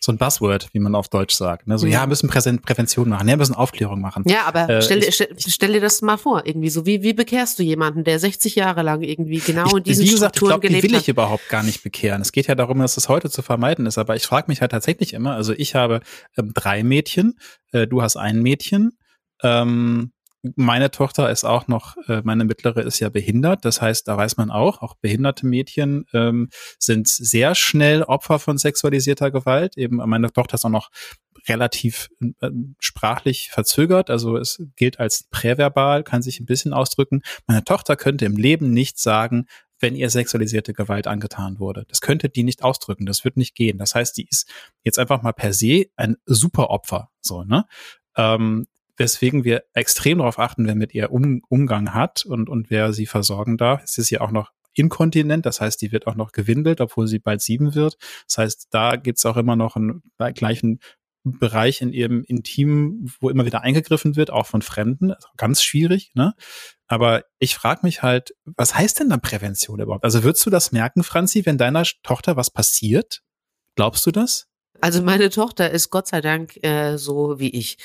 so 0.00 0.12
ein 0.12 0.18
Buzzword, 0.18 0.68
wie 0.74 0.80
man 0.80 0.94
auf 0.94 1.08
Deutsch 1.08 1.34
sagt. 1.34 1.66
Ne? 1.66 1.78
So, 1.78 1.86
ja, 1.86 2.06
müssen 2.06 2.28
Präsen 2.28 2.60
Prävention 2.60 3.08
machen, 3.08 3.26
ja, 3.26 3.36
müssen 3.38 3.54
Aufklärung 3.54 4.02
machen. 4.02 4.22
Ja, 4.26 4.42
aber 4.44 4.68
Äh, 4.68 4.82
stell, 4.82 5.00
dir- 5.00 5.08
ich- 5.08 5.14
stell, 5.14 5.34
stell 5.38 5.72
dir 5.72 5.80
das 5.80 6.02
mal 6.02 6.18
vor, 6.18 6.44
irgendwie 6.44 6.68
so. 6.68 6.84
Wie, 6.84 7.02
wie 7.02 7.14
bekehrst 7.14 7.58
du 7.58 7.62
jemanden, 7.62 8.04
der 8.04 8.18
60 8.18 8.54
Jahre 8.54 8.82
lang 8.82 9.00
irgendwie 9.02 9.38
genau 9.38 9.76
in 9.78 9.82
diesen 9.82 10.04
wie 10.04 10.10
gesagt, 10.10 10.36
ich 10.36 10.40
Strukturen 10.40 10.60
glaube, 10.60 10.74
die 10.76 10.82
will 10.82 10.94
hat? 10.94 11.00
ich 11.02 11.08
überhaupt 11.08 11.48
gar 11.48 11.62
nicht 11.62 11.82
bekehren. 11.82 12.20
Es 12.20 12.32
geht 12.32 12.48
ja 12.48 12.54
darum, 12.54 12.80
dass 12.80 12.98
es 12.98 13.08
heute 13.08 13.30
zu 13.30 13.40
vermeiden 13.40 13.86
ist. 13.86 13.96
Aber 13.96 14.14
ich 14.14 14.26
frage 14.26 14.46
mich 14.48 14.60
halt 14.60 14.72
tatsächlich 14.72 15.14
immer, 15.14 15.36
also 15.36 15.54
ich 15.54 15.74
habe 15.74 16.00
ähm, 16.36 16.50
drei 16.52 16.82
Mädchen, 16.82 17.38
äh, 17.72 17.86
du 17.86 18.02
hast 18.02 18.16
ein 18.16 18.42
Mädchen. 18.42 18.98
Ähm, 19.42 20.12
meine 20.56 20.90
Tochter 20.90 21.30
ist 21.30 21.44
auch 21.44 21.68
noch, 21.68 21.96
äh, 22.08 22.20
meine 22.24 22.44
mittlere 22.44 22.82
ist 22.82 23.00
ja 23.00 23.08
behindert. 23.08 23.64
Das 23.64 23.80
heißt, 23.80 24.06
da 24.08 24.16
weiß 24.16 24.36
man 24.36 24.50
auch, 24.50 24.82
auch 24.82 24.94
behinderte 24.94 25.46
Mädchen 25.46 26.04
ähm, 26.12 26.48
sind 26.78 27.08
sehr 27.08 27.54
schnell 27.54 28.02
Opfer 28.02 28.38
von 28.38 28.58
sexualisierter 28.58 29.30
Gewalt. 29.30 29.76
Eben 29.76 29.96
meine 29.96 30.32
Tochter 30.32 30.54
ist 30.54 30.64
auch 30.64 30.70
noch 30.70 30.90
relativ 31.48 32.08
äh, 32.40 32.50
sprachlich 32.78 33.50
verzögert, 33.50 34.10
also 34.10 34.36
es 34.36 34.62
gilt 34.76 34.98
als 34.98 35.24
präverbal, 35.30 36.02
kann 36.02 36.22
sich 36.22 36.40
ein 36.40 36.46
bisschen 36.46 36.72
ausdrücken. 36.72 37.22
Meine 37.46 37.64
Tochter 37.64 37.96
könnte 37.96 38.24
im 38.24 38.36
Leben 38.36 38.70
nicht 38.70 38.98
sagen, 38.98 39.46
wenn 39.80 39.96
ihr 39.96 40.08
sexualisierte 40.08 40.72
Gewalt 40.72 41.06
angetan 41.06 41.58
wurde. 41.58 41.84
Das 41.88 42.00
könnte 42.00 42.28
die 42.28 42.44
nicht 42.44 42.62
ausdrücken, 42.62 43.06
das 43.06 43.24
wird 43.24 43.36
nicht 43.36 43.54
gehen. 43.54 43.76
Das 43.78 43.94
heißt, 43.94 44.16
die 44.16 44.26
ist 44.28 44.48
jetzt 44.82 44.98
einfach 44.98 45.22
mal 45.22 45.32
per 45.32 45.52
se 45.52 45.86
ein 45.96 46.16
super 46.24 46.70
Opfer, 46.70 47.10
so, 47.20 47.44
ne? 47.44 47.66
Ähm, 48.16 48.66
weswegen 48.96 49.44
wir 49.44 49.64
extrem 49.72 50.18
darauf 50.18 50.38
achten, 50.38 50.66
wer 50.66 50.74
mit 50.74 50.94
ihr 50.94 51.10
um, 51.10 51.42
Umgang 51.48 51.94
hat 51.94 52.24
und, 52.24 52.48
und 52.48 52.70
wer 52.70 52.92
sie 52.92 53.06
versorgen 53.06 53.56
darf. 53.56 53.82
Es 53.82 53.98
ist 53.98 54.10
ja 54.10 54.20
auch 54.20 54.30
noch 54.30 54.52
inkontinent, 54.74 55.46
das 55.46 55.60
heißt, 55.60 55.80
die 55.80 55.92
wird 55.92 56.06
auch 56.06 56.16
noch 56.16 56.32
gewindelt, 56.32 56.80
obwohl 56.80 57.06
sie 57.06 57.18
bald 57.18 57.40
sieben 57.40 57.74
wird. 57.74 57.96
Das 58.26 58.38
heißt, 58.38 58.68
da 58.70 58.96
gibt's 58.96 59.24
auch 59.24 59.36
immer 59.36 59.56
noch 59.56 59.76
einen 59.76 60.02
gleichen 60.34 60.80
Bereich 61.26 61.80
in 61.80 61.92
ihrem 61.92 62.22
Intimen, 62.24 63.10
wo 63.18 63.30
immer 63.30 63.46
wieder 63.46 63.62
eingegriffen 63.62 64.14
wird, 64.14 64.30
auch 64.30 64.46
von 64.46 64.60
Fremden. 64.60 65.14
Ganz 65.38 65.62
schwierig, 65.62 66.10
ne? 66.14 66.34
Aber 66.86 67.24
ich 67.38 67.54
frage 67.54 67.80
mich 67.82 68.02
halt, 68.02 68.34
was 68.44 68.74
heißt 68.74 69.00
denn 69.00 69.08
dann 69.08 69.22
Prävention 69.22 69.80
überhaupt? 69.80 70.04
Also 70.04 70.22
würdest 70.22 70.44
du 70.44 70.50
das 70.50 70.70
merken, 70.70 71.02
Franzi, 71.02 71.46
wenn 71.46 71.56
deiner 71.56 71.84
Tochter 72.02 72.36
was 72.36 72.50
passiert? 72.50 73.22
Glaubst 73.74 74.04
du 74.04 74.10
das? 74.10 74.48
Also 74.80 75.02
meine 75.02 75.30
Tochter 75.30 75.70
ist 75.70 75.90
Gott 75.90 76.08
sei 76.08 76.20
Dank 76.20 76.62
äh, 76.62 76.98
so 76.98 77.38
wie 77.38 77.50
ich. 77.50 77.78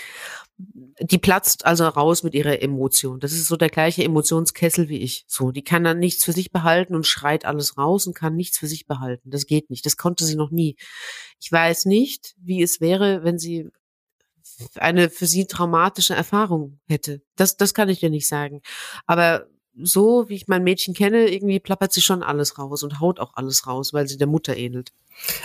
Die 0.57 1.17
platzt 1.17 1.65
also 1.65 1.87
raus 1.87 2.23
mit 2.23 2.33
ihrer 2.33 2.61
Emotion. 2.61 3.19
Das 3.19 3.31
ist 3.31 3.47
so 3.47 3.55
der 3.55 3.69
gleiche 3.69 4.03
Emotionskessel 4.03 4.89
wie 4.89 4.97
ich. 4.97 5.23
So, 5.27 5.51
die 5.51 5.63
kann 5.63 5.85
dann 5.85 5.99
nichts 5.99 6.25
für 6.25 6.33
sich 6.33 6.51
behalten 6.51 6.95
und 6.95 7.07
schreit 7.07 7.45
alles 7.45 7.77
raus 7.77 8.07
und 8.07 8.13
kann 8.13 8.35
nichts 8.35 8.57
für 8.57 8.67
sich 8.67 8.85
behalten. 8.85 9.31
Das 9.31 9.45
geht 9.45 9.69
nicht. 9.69 9.85
Das 9.85 9.95
konnte 9.95 10.25
sie 10.25 10.35
noch 10.35 10.51
nie. 10.51 10.75
Ich 11.39 11.49
weiß 11.51 11.85
nicht, 11.85 12.35
wie 12.41 12.61
es 12.61 12.81
wäre, 12.81 13.23
wenn 13.23 13.39
sie 13.39 13.69
eine 14.75 15.09
für 15.09 15.25
sie 15.25 15.45
traumatische 15.45 16.15
Erfahrung 16.15 16.79
hätte. 16.85 17.21
Das, 17.37 17.55
das 17.55 17.73
kann 17.73 17.87
ich 17.87 18.01
dir 18.01 18.09
nicht 18.09 18.27
sagen. 18.27 18.61
Aber 19.05 19.47
so, 19.81 20.29
wie 20.29 20.35
ich 20.35 20.47
mein 20.47 20.63
Mädchen 20.63 20.93
kenne, 20.93 21.27
irgendwie 21.27 21.59
plappert 21.59 21.91
sie 21.93 22.01
schon 22.01 22.23
alles 22.23 22.57
raus 22.57 22.83
und 22.83 22.99
haut 22.99 23.19
auch 23.19 23.33
alles 23.35 23.67
raus, 23.67 23.93
weil 23.93 24.07
sie 24.07 24.17
der 24.17 24.27
Mutter 24.27 24.55
ähnelt. 24.55 24.91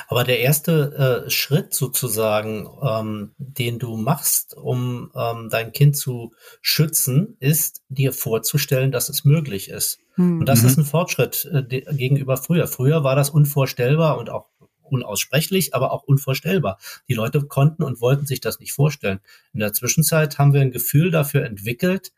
Aber 0.08 0.22
der 0.24 0.38
erste 0.40 1.24
äh, 1.26 1.30
Schritt 1.30 1.74
sozusagen, 1.74 2.68
ähm, 2.82 3.32
den 3.38 3.78
du 3.78 3.96
machst, 3.96 4.56
um 4.56 5.10
ähm, 5.16 5.48
dein 5.50 5.72
Kind 5.72 5.96
zu 5.96 6.32
schützen, 6.62 7.36
ist 7.40 7.82
dir 7.88 8.12
vorzustellen, 8.12 8.92
dass 8.92 9.08
es 9.08 9.24
möglich 9.24 9.68
ist. 9.68 9.98
Und 10.16 10.46
das 10.46 10.62
Mhm. 10.62 10.68
ist 10.68 10.76
ein 10.78 10.84
Fortschritt 10.84 11.50
äh, 11.52 11.62
gegenüber 11.92 12.36
früher. 12.36 12.68
Früher 12.68 13.02
war 13.02 13.16
das 13.16 13.30
unvorstellbar 13.30 14.16
und 14.18 14.30
auch 14.30 14.46
unaussprechlich, 14.82 15.74
aber 15.74 15.92
auch 15.92 16.04
unvorstellbar. 16.04 16.78
Die 17.08 17.14
Leute 17.14 17.42
konnten 17.42 17.82
und 17.82 18.00
wollten 18.00 18.26
sich 18.26 18.40
das 18.40 18.60
nicht 18.60 18.72
vorstellen. 18.72 19.18
In 19.52 19.60
der 19.60 19.72
Zwischenzeit 19.72 20.38
haben 20.38 20.52
wir 20.52 20.60
ein 20.60 20.70
Gefühl 20.70 21.10
dafür 21.10 21.44
entwickelt, 21.44 22.12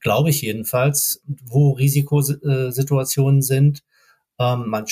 glaube 0.00 0.30
ich 0.30 0.42
jedenfalls, 0.42 1.22
wo 1.26 1.72
Risikosituationen 1.72 3.42
sind. 3.42 3.82
Ähm, 4.38 4.68
man 4.68 4.86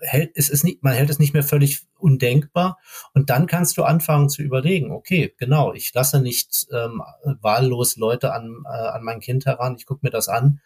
hält, 0.00 0.32
es 0.34 0.48
ist 0.48 0.64
nicht, 0.64 0.82
man 0.82 0.92
hält 0.92 1.10
es 1.10 1.18
nicht 1.18 1.34
mehr 1.34 1.42
völlig 1.42 1.86
undenkbar. 1.98 2.78
Und 3.14 3.30
dann 3.30 3.46
kannst 3.46 3.76
du 3.76 3.84
anfangen 3.84 4.28
zu 4.28 4.42
überlegen, 4.42 4.90
okay, 4.90 5.34
genau, 5.38 5.72
ich 5.72 5.92
lasse 5.94 6.20
nicht 6.20 6.66
ähm, 6.72 7.02
wahllos 7.40 7.96
Leute 7.96 8.32
an, 8.32 8.64
äh, 8.66 8.68
an 8.68 9.02
mein 9.02 9.20
Kind 9.20 9.46
heran, 9.46 9.76
ich 9.78 9.86
gucke 9.86 10.00
mir 10.02 10.10
das 10.10 10.28
an. 10.28 10.60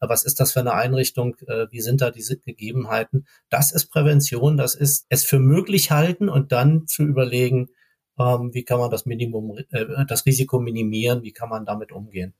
Was 0.00 0.24
ist 0.24 0.40
das 0.40 0.52
für 0.52 0.60
eine 0.60 0.74
Einrichtung? 0.74 1.36
Äh, 1.46 1.66
Wie 1.70 1.80
sind 1.80 2.00
da 2.00 2.10
diese 2.10 2.36
Gegebenheiten? 2.38 3.26
Das 3.48 3.72
ist 3.72 3.86
Prävention, 3.86 4.56
das 4.56 4.74
ist 4.74 5.06
es 5.08 5.24
für 5.24 5.38
möglich 5.38 5.90
halten 5.90 6.28
und 6.28 6.52
dann 6.52 6.86
zu 6.86 7.04
überlegen, 7.04 7.68
ähm, 8.18 8.52
wie 8.52 8.64
kann 8.64 8.78
man 8.78 8.90
das 8.90 9.06
Minimum, 9.06 9.58
äh, 9.70 10.06
das 10.06 10.26
Risiko 10.26 10.60
minimieren, 10.60 11.22
wie 11.22 11.32
kann 11.32 11.48
man 11.48 11.64
damit 11.64 11.92
umgehen. 11.92 12.34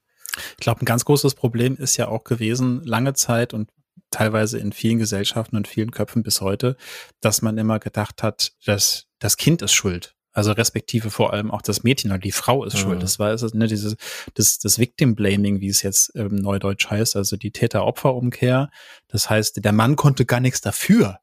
Ich 0.50 0.56
glaube, 0.64 0.82
ein 0.82 0.86
ganz 0.86 1.04
großes 1.04 1.34
Problem 1.34 1.76
ist 1.76 1.96
ja 1.96 2.08
auch 2.08 2.24
gewesen, 2.24 2.82
lange 2.84 3.14
Zeit 3.14 3.54
und 3.54 3.70
teilweise 4.10 4.58
in 4.58 4.72
vielen 4.72 4.98
Gesellschaften 4.98 5.56
und 5.56 5.68
vielen 5.68 5.90
Köpfen 5.90 6.22
bis 6.22 6.40
heute, 6.40 6.76
dass 7.20 7.42
man 7.42 7.58
immer 7.58 7.78
gedacht 7.78 8.22
hat, 8.22 8.52
dass 8.64 9.06
das 9.18 9.36
Kind 9.36 9.62
ist 9.62 9.72
schuld. 9.72 10.14
Also 10.32 10.50
respektive 10.50 11.10
vor 11.12 11.32
allem 11.32 11.52
auch 11.52 11.62
das 11.62 11.84
Mädchen 11.84 12.10
oder 12.10 12.18
die 12.18 12.32
Frau 12.32 12.64
ist 12.64 12.74
Mhm. 12.74 12.78
schuld. 12.78 13.02
Das 13.04 13.20
war 13.20 13.30
es, 13.30 13.54
ne, 13.54 13.68
dieses, 13.68 13.94
das, 14.34 14.58
das 14.58 14.80
Victim 14.80 15.14
Blaming, 15.14 15.60
wie 15.60 15.68
es 15.68 15.82
jetzt 15.82 16.10
ähm, 16.16 16.34
neudeutsch 16.34 16.90
heißt, 16.90 17.14
also 17.14 17.36
die 17.36 17.52
Täter-Opfer-Umkehr. 17.52 18.68
Das 19.08 19.30
heißt, 19.30 19.64
der 19.64 19.72
Mann 19.72 19.94
konnte 19.94 20.24
gar 20.26 20.40
nichts 20.40 20.60
dafür. 20.60 21.18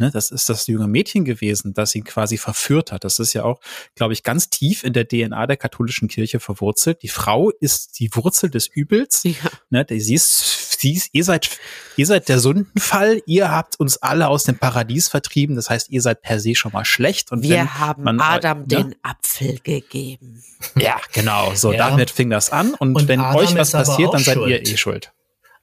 Ne, 0.00 0.10
das 0.10 0.30
ist 0.30 0.48
das 0.48 0.66
junge 0.66 0.88
Mädchen 0.88 1.26
gewesen, 1.26 1.74
das 1.74 1.94
ihn 1.94 2.04
quasi 2.04 2.38
verführt 2.38 2.90
hat. 2.90 3.04
Das 3.04 3.18
ist 3.18 3.34
ja 3.34 3.44
auch, 3.44 3.60
glaube 3.96 4.14
ich, 4.14 4.22
ganz 4.22 4.48
tief 4.48 4.82
in 4.82 4.94
der 4.94 5.06
DNA 5.06 5.46
der 5.46 5.58
katholischen 5.58 6.08
Kirche 6.08 6.40
verwurzelt. 6.40 7.02
Die 7.02 7.08
Frau 7.08 7.50
ist 7.50 7.98
die 8.00 8.08
Wurzel 8.14 8.48
des 8.48 8.66
Übels. 8.66 9.20
Ja. 9.24 9.34
Ne, 9.68 9.84
sie 9.90 10.14
ist, 10.14 10.80
sie 10.80 10.94
ist, 10.94 11.10
ihr 11.12 11.22
seid, 11.22 11.50
ihr 11.96 12.06
seid 12.06 12.30
der 12.30 12.40
Sündenfall. 12.40 13.20
Ihr 13.26 13.50
habt 13.50 13.78
uns 13.78 13.98
alle 13.98 14.28
aus 14.28 14.44
dem 14.44 14.56
Paradies 14.56 15.08
vertrieben. 15.08 15.54
Das 15.54 15.68
heißt, 15.68 15.90
ihr 15.90 16.00
seid 16.00 16.22
per 16.22 16.40
se 16.40 16.54
schon 16.54 16.72
mal 16.72 16.86
schlecht. 16.86 17.30
Und 17.30 17.42
Wir 17.42 17.78
haben 17.78 18.02
man, 18.04 18.18
Adam 18.22 18.60
ne? 18.60 18.66
den 18.68 18.94
Apfel 19.02 19.58
gegeben. 19.58 20.42
Ja, 20.76 20.96
genau. 21.12 21.52
So, 21.54 21.72
Ja. 21.74 21.90
damit 21.90 22.10
fing 22.10 22.30
das 22.30 22.48
an. 22.48 22.72
Und, 22.72 22.94
Und 22.96 23.06
wenn 23.06 23.20
Adam 23.20 23.36
euch 23.42 23.54
was 23.54 23.72
passiert, 23.72 24.14
dann 24.14 24.24
seid 24.24 24.36
ihr 24.38 24.42
schuld. 24.56 24.68
eh 24.70 24.76
schuld. 24.78 25.12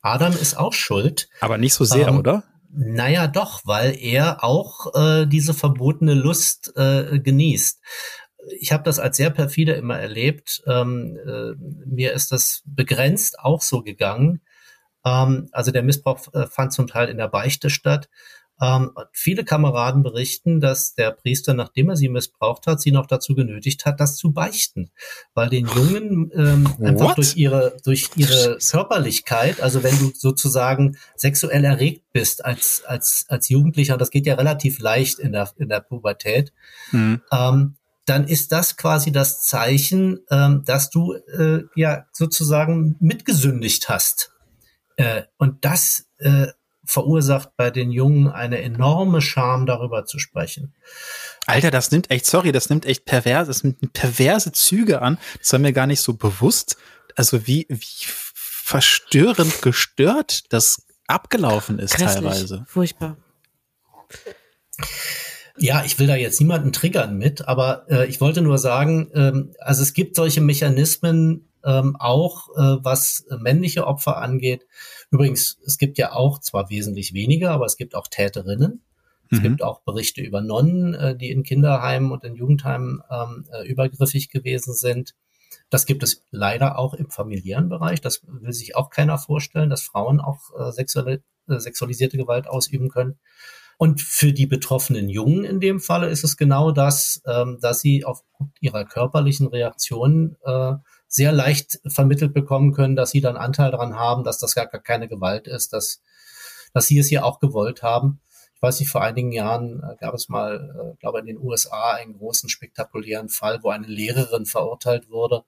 Adam 0.03 0.33
ist 0.33 0.55
auch 0.57 0.73
schuld. 0.73 1.27
Aber 1.41 1.57
nicht 1.57 1.73
so 1.73 1.85
sehr, 1.85 2.09
Ähm, 2.09 2.19
oder? 2.19 2.43
Naja, 2.70 3.28
doch, 3.28 3.61
weil 3.65 3.97
er 3.99 4.43
auch 4.43 4.93
äh, 4.93 5.26
diese 5.26 5.53
verbotene 5.53 6.13
Lust 6.13 6.74
äh, 6.76 7.20
genießt. 7.20 7.82
Ich 8.59 8.72
habe 8.72 8.84
das 8.84 8.99
als 8.99 9.18
sehr 9.18 9.30
perfide 9.30 9.74
immer 9.74 9.97
erlebt. 9.99 10.63
Ähm, 10.68 11.18
äh, 11.26 11.53
mir 11.86 12.13
ist 12.13 12.32
das 12.32 12.63
begrenzt 12.65 13.39
auch 13.39 13.61
so 13.61 13.82
gegangen. 13.82 14.41
Ähm, 15.05 15.49
also 15.51 15.72
der 15.72 15.84
Missbrauch 15.84 16.34
äh, 16.34 16.47
fand 16.47 16.74
zum 16.74 16.88
Teil 16.88 17.09
in 17.09 17.18
der 17.18 17.30
Beichte 17.30 17.70
statt. 17.70 18.09
Ähm, 18.59 18.91
viele 19.11 19.45
Kameraden 19.45 20.01
berichten, 20.03 20.59
dass 20.59 20.95
der 20.95 21.11
Priester, 21.11 21.53
nachdem 21.53 21.89
er 21.89 21.95
sie 21.95 22.09
missbraucht 22.09 22.65
hat, 22.67 22.81
sie 22.81 22.91
noch 22.91 23.05
dazu 23.05 23.35
genötigt 23.35 23.85
hat, 23.85 23.99
das 23.99 24.15
zu 24.15 24.31
beichten, 24.31 24.89
weil 25.33 25.49
den 25.49 25.67
Jungen 25.67 26.31
ähm, 26.33 26.67
einfach 26.83 27.15
durch 27.15 27.35
ihre 27.35 27.77
durch 27.83 28.09
ihre 28.15 28.57
Körperlichkeit, 28.57 29.61
also 29.61 29.83
wenn 29.83 29.97
du 29.99 30.11
sozusagen 30.15 30.97
sexuell 31.15 31.63
erregt 31.63 32.03
bist 32.13 32.43
als 32.43 32.83
als 32.85 33.25
als 33.27 33.49
Jugendlicher, 33.49 33.97
das 33.97 34.09
geht 34.09 34.25
ja 34.25 34.35
relativ 34.35 34.79
leicht 34.79 35.19
in 35.19 35.33
der 35.33 35.51
in 35.57 35.69
der 35.69 35.81
Pubertät, 35.81 36.51
Mhm. 36.91 37.21
ähm, 37.31 37.75
dann 38.05 38.25
ist 38.25 38.53
das 38.53 38.77
quasi 38.77 39.11
das 39.11 39.43
Zeichen, 39.43 40.19
ähm, 40.31 40.63
dass 40.65 40.89
du 40.89 41.13
äh, 41.13 41.63
ja 41.75 42.05
sozusagen 42.13 42.95
mitgesündigt 42.99 43.89
hast. 43.89 44.31
Äh, 44.95 45.23
und 45.37 45.65
das 45.65 46.05
äh, 46.17 46.47
verursacht 46.88 47.49
bei 47.57 47.69
den 47.69 47.91
Jungen 47.91 48.29
eine 48.29 48.61
enorme 48.61 49.21
Scham, 49.21 49.65
darüber 49.65 50.05
zu 50.05 50.17
sprechen. 50.19 50.73
Alter, 51.45 51.69
das 51.69 51.91
nimmt 51.91 52.09
echt, 52.09 52.25
sorry, 52.25 52.51
das 52.51 52.69
nimmt 52.69 52.85
echt 52.85 53.05
perverse, 53.05 53.49
das 53.49 53.63
nimmt 53.63 53.93
perverse 53.93 54.51
Züge 54.51 55.01
an. 55.01 55.17
Das 55.39 55.51
war 55.53 55.59
mir 55.59 55.73
gar 55.73 55.88
nicht 55.88 56.01
so 56.01 56.13
bewusst. 56.13 56.77
Also 57.15 57.45
wie, 57.45 57.67
wie 57.69 58.07
verstörend 58.33 59.61
gestört 59.61 60.51
das 60.51 60.88
abgelaufen 61.07 61.79
ist 61.79 61.95
Grässlich. 61.95 62.23
teilweise. 62.23 62.65
Furchtbar. 62.67 63.17
Ja, 65.57 65.83
ich 65.85 65.97
will 65.99 66.07
da 66.07 66.15
jetzt 66.15 66.39
niemanden 66.39 66.71
triggern 66.71 67.17
mit, 67.17 67.47
aber 67.47 67.85
äh, 67.89 68.05
ich 68.07 68.21
wollte 68.21 68.41
nur 68.41 68.59
sagen, 68.59 69.09
ähm, 69.13 69.55
also 69.59 69.81
es 69.81 69.93
gibt 69.93 70.15
solche 70.15 70.41
Mechanismen 70.41 71.49
ähm, 71.65 71.95
auch, 71.97 72.49
äh, 72.55 72.83
was 72.83 73.25
männliche 73.39 73.88
Opfer 73.88 74.17
angeht. 74.17 74.65
Übrigens, 75.09 75.57
es 75.65 75.77
gibt 75.77 75.97
ja 75.97 76.13
auch 76.13 76.39
zwar 76.39 76.69
wesentlich 76.69 77.13
weniger, 77.13 77.51
aber 77.51 77.65
es 77.65 77.77
gibt 77.77 77.95
auch 77.95 78.07
Täterinnen. 78.07 78.81
Es 79.31 79.39
Mhm. 79.39 79.43
gibt 79.43 79.63
auch 79.63 79.81
Berichte 79.81 80.21
über 80.21 80.41
Nonnen, 80.41 80.93
äh, 80.93 81.15
die 81.15 81.31
in 81.31 81.43
Kinderheimen 81.43 82.11
und 82.11 82.23
in 82.23 82.35
Jugendheimen 82.35 83.01
ähm, 83.09 83.45
äh, 83.51 83.67
übergriffig 83.67 84.29
gewesen 84.29 84.73
sind. 84.73 85.15
Das 85.69 85.85
gibt 85.85 86.03
es 86.03 86.23
leider 86.31 86.77
auch 86.77 86.93
im 86.93 87.09
familiären 87.09 87.67
Bereich. 87.69 87.99
Das 87.99 88.21
will 88.25 88.53
sich 88.53 88.75
auch 88.75 88.89
keiner 88.89 89.17
vorstellen, 89.17 89.69
dass 89.69 89.81
Frauen 89.83 90.21
auch 90.21 90.39
äh, 90.57 90.71
sexuelle, 90.71 91.21
äh, 91.49 91.59
sexualisierte 91.59 92.17
Gewalt 92.17 92.47
ausüben 92.47 92.89
können. 92.89 93.17
Und 93.77 94.01
für 94.01 94.33
die 94.33 94.47
betroffenen 94.47 95.07
Jungen 95.09 95.43
in 95.43 95.59
dem 95.59 95.79
Falle 95.79 96.07
ist 96.07 96.23
es 96.23 96.35
genau 96.35 96.71
das, 96.71 97.21
ähm, 97.27 97.59
dass 97.61 97.79
sie 97.79 98.05
aufgrund 98.05 98.51
ihrer 98.59 98.85
körperlichen 98.85 99.47
Reaktionen 99.47 100.35
äh, 100.43 100.73
sehr 101.07 101.31
leicht 101.31 101.79
vermittelt 101.87 102.33
bekommen 102.33 102.73
können, 102.73 102.95
dass 102.95 103.11
sie 103.11 103.21
dann 103.21 103.37
Anteil 103.37 103.71
daran 103.71 103.95
haben, 103.95 104.23
dass 104.23 104.39
das 104.39 104.55
gar 104.55 104.67
keine 104.67 105.07
Gewalt 105.07 105.47
ist, 105.47 105.73
dass, 105.73 106.01
dass 106.73 106.87
sie 106.87 106.99
es 106.99 107.09
ja 107.09 107.23
auch 107.23 107.39
gewollt 107.39 107.81
haben. 107.81 108.19
Ich 108.55 108.61
weiß 108.61 108.79
nicht, 108.79 108.89
vor 108.89 109.03
einigen 109.03 109.31
Jahren 109.31 109.83
äh, 109.83 109.95
gab 109.97 110.13
es 110.15 110.29
mal, 110.29 110.93
äh, 110.95 110.97
glaube 110.99 111.19
in 111.19 111.27
den 111.27 111.37
USA 111.37 111.91
einen 111.93 112.17
großen 112.17 112.49
spektakulären 112.49 113.29
Fall, 113.29 113.61
wo 113.61 113.69
eine 113.69 113.87
Lehrerin 113.87 114.45
verurteilt 114.45 115.09
wurde, 115.09 115.43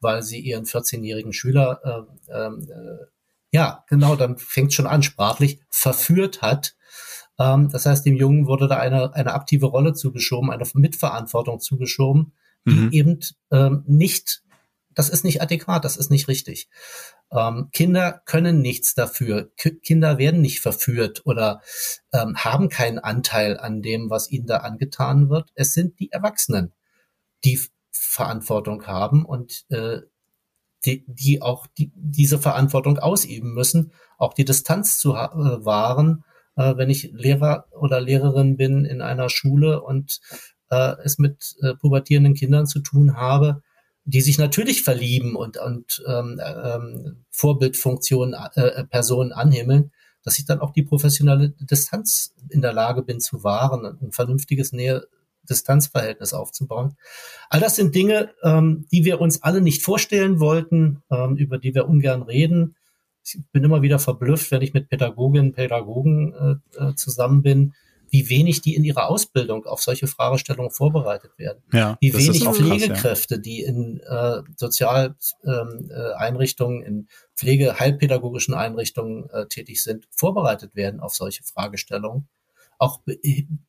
weil 0.00 0.22
sie 0.22 0.40
ihren 0.40 0.64
14-jährigen 0.64 1.32
Schüler, 1.32 2.08
äh, 2.28 2.32
äh, 2.32 2.50
ja, 3.52 3.84
genau, 3.88 4.16
dann 4.16 4.38
fängt 4.38 4.74
schon 4.74 4.86
an, 4.86 5.02
sprachlich 5.02 5.60
verführt 5.68 6.42
hat. 6.42 6.74
Ähm, 7.38 7.68
das 7.70 7.86
heißt, 7.86 8.04
dem 8.04 8.16
Jungen 8.16 8.46
wurde 8.46 8.66
da 8.66 8.78
eine, 8.78 9.14
eine 9.14 9.34
aktive 9.34 9.66
Rolle 9.66 9.94
zugeschoben, 9.94 10.50
eine 10.50 10.64
Mitverantwortung 10.74 11.60
zugeschoben, 11.60 12.32
die 12.66 12.72
mhm. 12.72 12.92
eben 12.92 13.20
ähm, 13.50 13.84
nicht 13.86 14.42
das 14.94 15.08
ist 15.08 15.24
nicht 15.24 15.42
adäquat, 15.42 15.84
das 15.84 15.96
ist 15.96 16.10
nicht 16.10 16.28
richtig. 16.28 16.68
Ähm, 17.30 17.68
Kinder 17.72 18.22
können 18.24 18.60
nichts 18.60 18.94
dafür. 18.94 19.50
K 19.56 19.70
Kinder 19.70 20.18
werden 20.18 20.40
nicht 20.40 20.60
verführt 20.60 21.22
oder 21.24 21.62
ähm, 22.12 22.36
haben 22.36 22.68
keinen 22.68 22.98
Anteil 22.98 23.58
an 23.58 23.82
dem, 23.82 24.10
was 24.10 24.30
ihnen 24.30 24.46
da 24.46 24.58
angetan 24.58 25.30
wird. 25.30 25.50
Es 25.54 25.72
sind 25.72 25.98
die 25.98 26.12
Erwachsenen, 26.12 26.72
die 27.44 27.60
Verantwortung 27.90 28.86
haben 28.86 29.24
und 29.24 29.64
äh, 29.70 30.00
die, 30.84 31.04
die 31.06 31.42
auch 31.42 31.66
die, 31.66 31.92
diese 31.94 32.38
Verantwortung 32.38 32.98
ausüben 32.98 33.54
müssen, 33.54 33.92
auch 34.18 34.34
die 34.34 34.44
Distanz 34.44 34.98
zu 34.98 35.14
äh, 35.14 35.64
wahren, 35.64 36.24
äh, 36.56 36.76
wenn 36.76 36.90
ich 36.90 37.12
Lehrer 37.12 37.66
oder 37.70 38.00
Lehrerin 38.00 38.56
bin 38.56 38.84
in 38.84 39.00
einer 39.00 39.28
Schule 39.28 39.82
und 39.82 40.20
äh, 40.70 40.94
es 41.04 41.18
mit 41.18 41.54
äh, 41.62 41.74
pubertierenden 41.74 42.34
Kindern 42.34 42.66
zu 42.66 42.80
tun 42.80 43.16
habe, 43.16 43.62
die 44.04 44.20
sich 44.20 44.38
natürlich 44.38 44.82
verlieben 44.82 45.36
und, 45.36 45.58
und 45.58 46.02
ähm, 46.06 46.40
ähm, 46.44 47.24
Vorbildfunktionen, 47.30 48.34
äh, 48.54 48.84
Personen 48.84 49.32
anhimmeln, 49.32 49.92
dass 50.24 50.38
ich 50.38 50.44
dann 50.44 50.60
auch 50.60 50.72
die 50.72 50.82
professionelle 50.82 51.50
Distanz 51.50 52.34
in 52.48 52.62
der 52.62 52.72
Lage 52.72 53.02
bin 53.02 53.20
zu 53.20 53.44
wahren, 53.44 53.98
ein 54.00 54.12
vernünftiges 54.12 54.72
Nähe-Distanzverhältnis 54.72 56.32
aufzubauen. 56.32 56.96
All 57.48 57.60
das 57.60 57.76
sind 57.76 57.94
Dinge, 57.94 58.30
ähm, 58.42 58.86
die 58.92 59.04
wir 59.04 59.20
uns 59.20 59.42
alle 59.42 59.60
nicht 59.60 59.82
vorstellen 59.82 60.40
wollten, 60.40 61.02
ähm, 61.10 61.36
über 61.36 61.58
die 61.58 61.74
wir 61.74 61.88
ungern 61.88 62.22
reden. 62.22 62.76
Ich 63.24 63.38
bin 63.52 63.62
immer 63.62 63.82
wieder 63.82 64.00
verblüfft, 64.00 64.50
wenn 64.50 64.62
ich 64.62 64.74
mit 64.74 64.88
Pädagoginnen, 64.88 65.52
Pädagogen 65.52 66.60
äh, 66.76 66.88
äh 66.88 66.94
zusammen 66.96 67.42
bin, 67.42 67.74
wie 68.12 68.28
wenig 68.28 68.60
die 68.60 68.74
in 68.74 68.84
ihrer 68.84 69.08
Ausbildung 69.08 69.64
auf 69.64 69.82
solche 69.82 70.06
Fragestellungen 70.06 70.70
vorbereitet 70.70 71.38
werden. 71.38 71.62
Ja, 71.72 71.96
wie 71.98 72.12
wenig 72.12 72.44
Pflegekräfte, 72.44 73.00
krass, 73.00 73.26
ja. 73.30 73.38
die 73.38 73.62
in 73.62 74.00
äh, 74.00 74.42
Sozialeinrichtungen, 74.54 76.76
ähm, 76.76 76.84
äh, 76.84 76.88
in 76.88 77.08
Pflege-heilpädagogischen 77.36 78.52
Einrichtungen 78.52 79.30
äh, 79.30 79.46
tätig 79.46 79.82
sind, 79.82 80.06
vorbereitet 80.10 80.76
werden 80.76 81.00
auf 81.00 81.14
solche 81.14 81.42
Fragestellungen. 81.42 82.28
Auch 82.76 83.00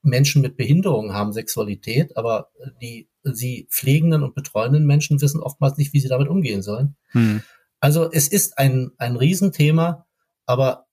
Menschen 0.01 0.41
mit 0.41 0.57
Behinderungen 0.57 1.13
haben 1.13 1.31
Sexualität, 1.31 2.17
aber 2.17 2.49
die 2.81 3.07
sie 3.23 3.69
pflegenden 3.71 4.23
und 4.23 4.35
betreuenden 4.35 4.85
Menschen 4.85 5.21
wissen 5.21 5.39
oftmals 5.39 5.77
nicht, 5.77 5.93
wie 5.93 6.01
sie 6.01 6.09
damit 6.09 6.27
umgehen 6.27 6.61
sollen. 6.61 6.97
Hm. 7.11 7.43
Also 7.79 8.11
es 8.11 8.27
ist 8.27 8.57
ein, 8.57 8.91
ein 8.97 9.15
Riesenthema, 9.15 10.05
aber 10.45 10.87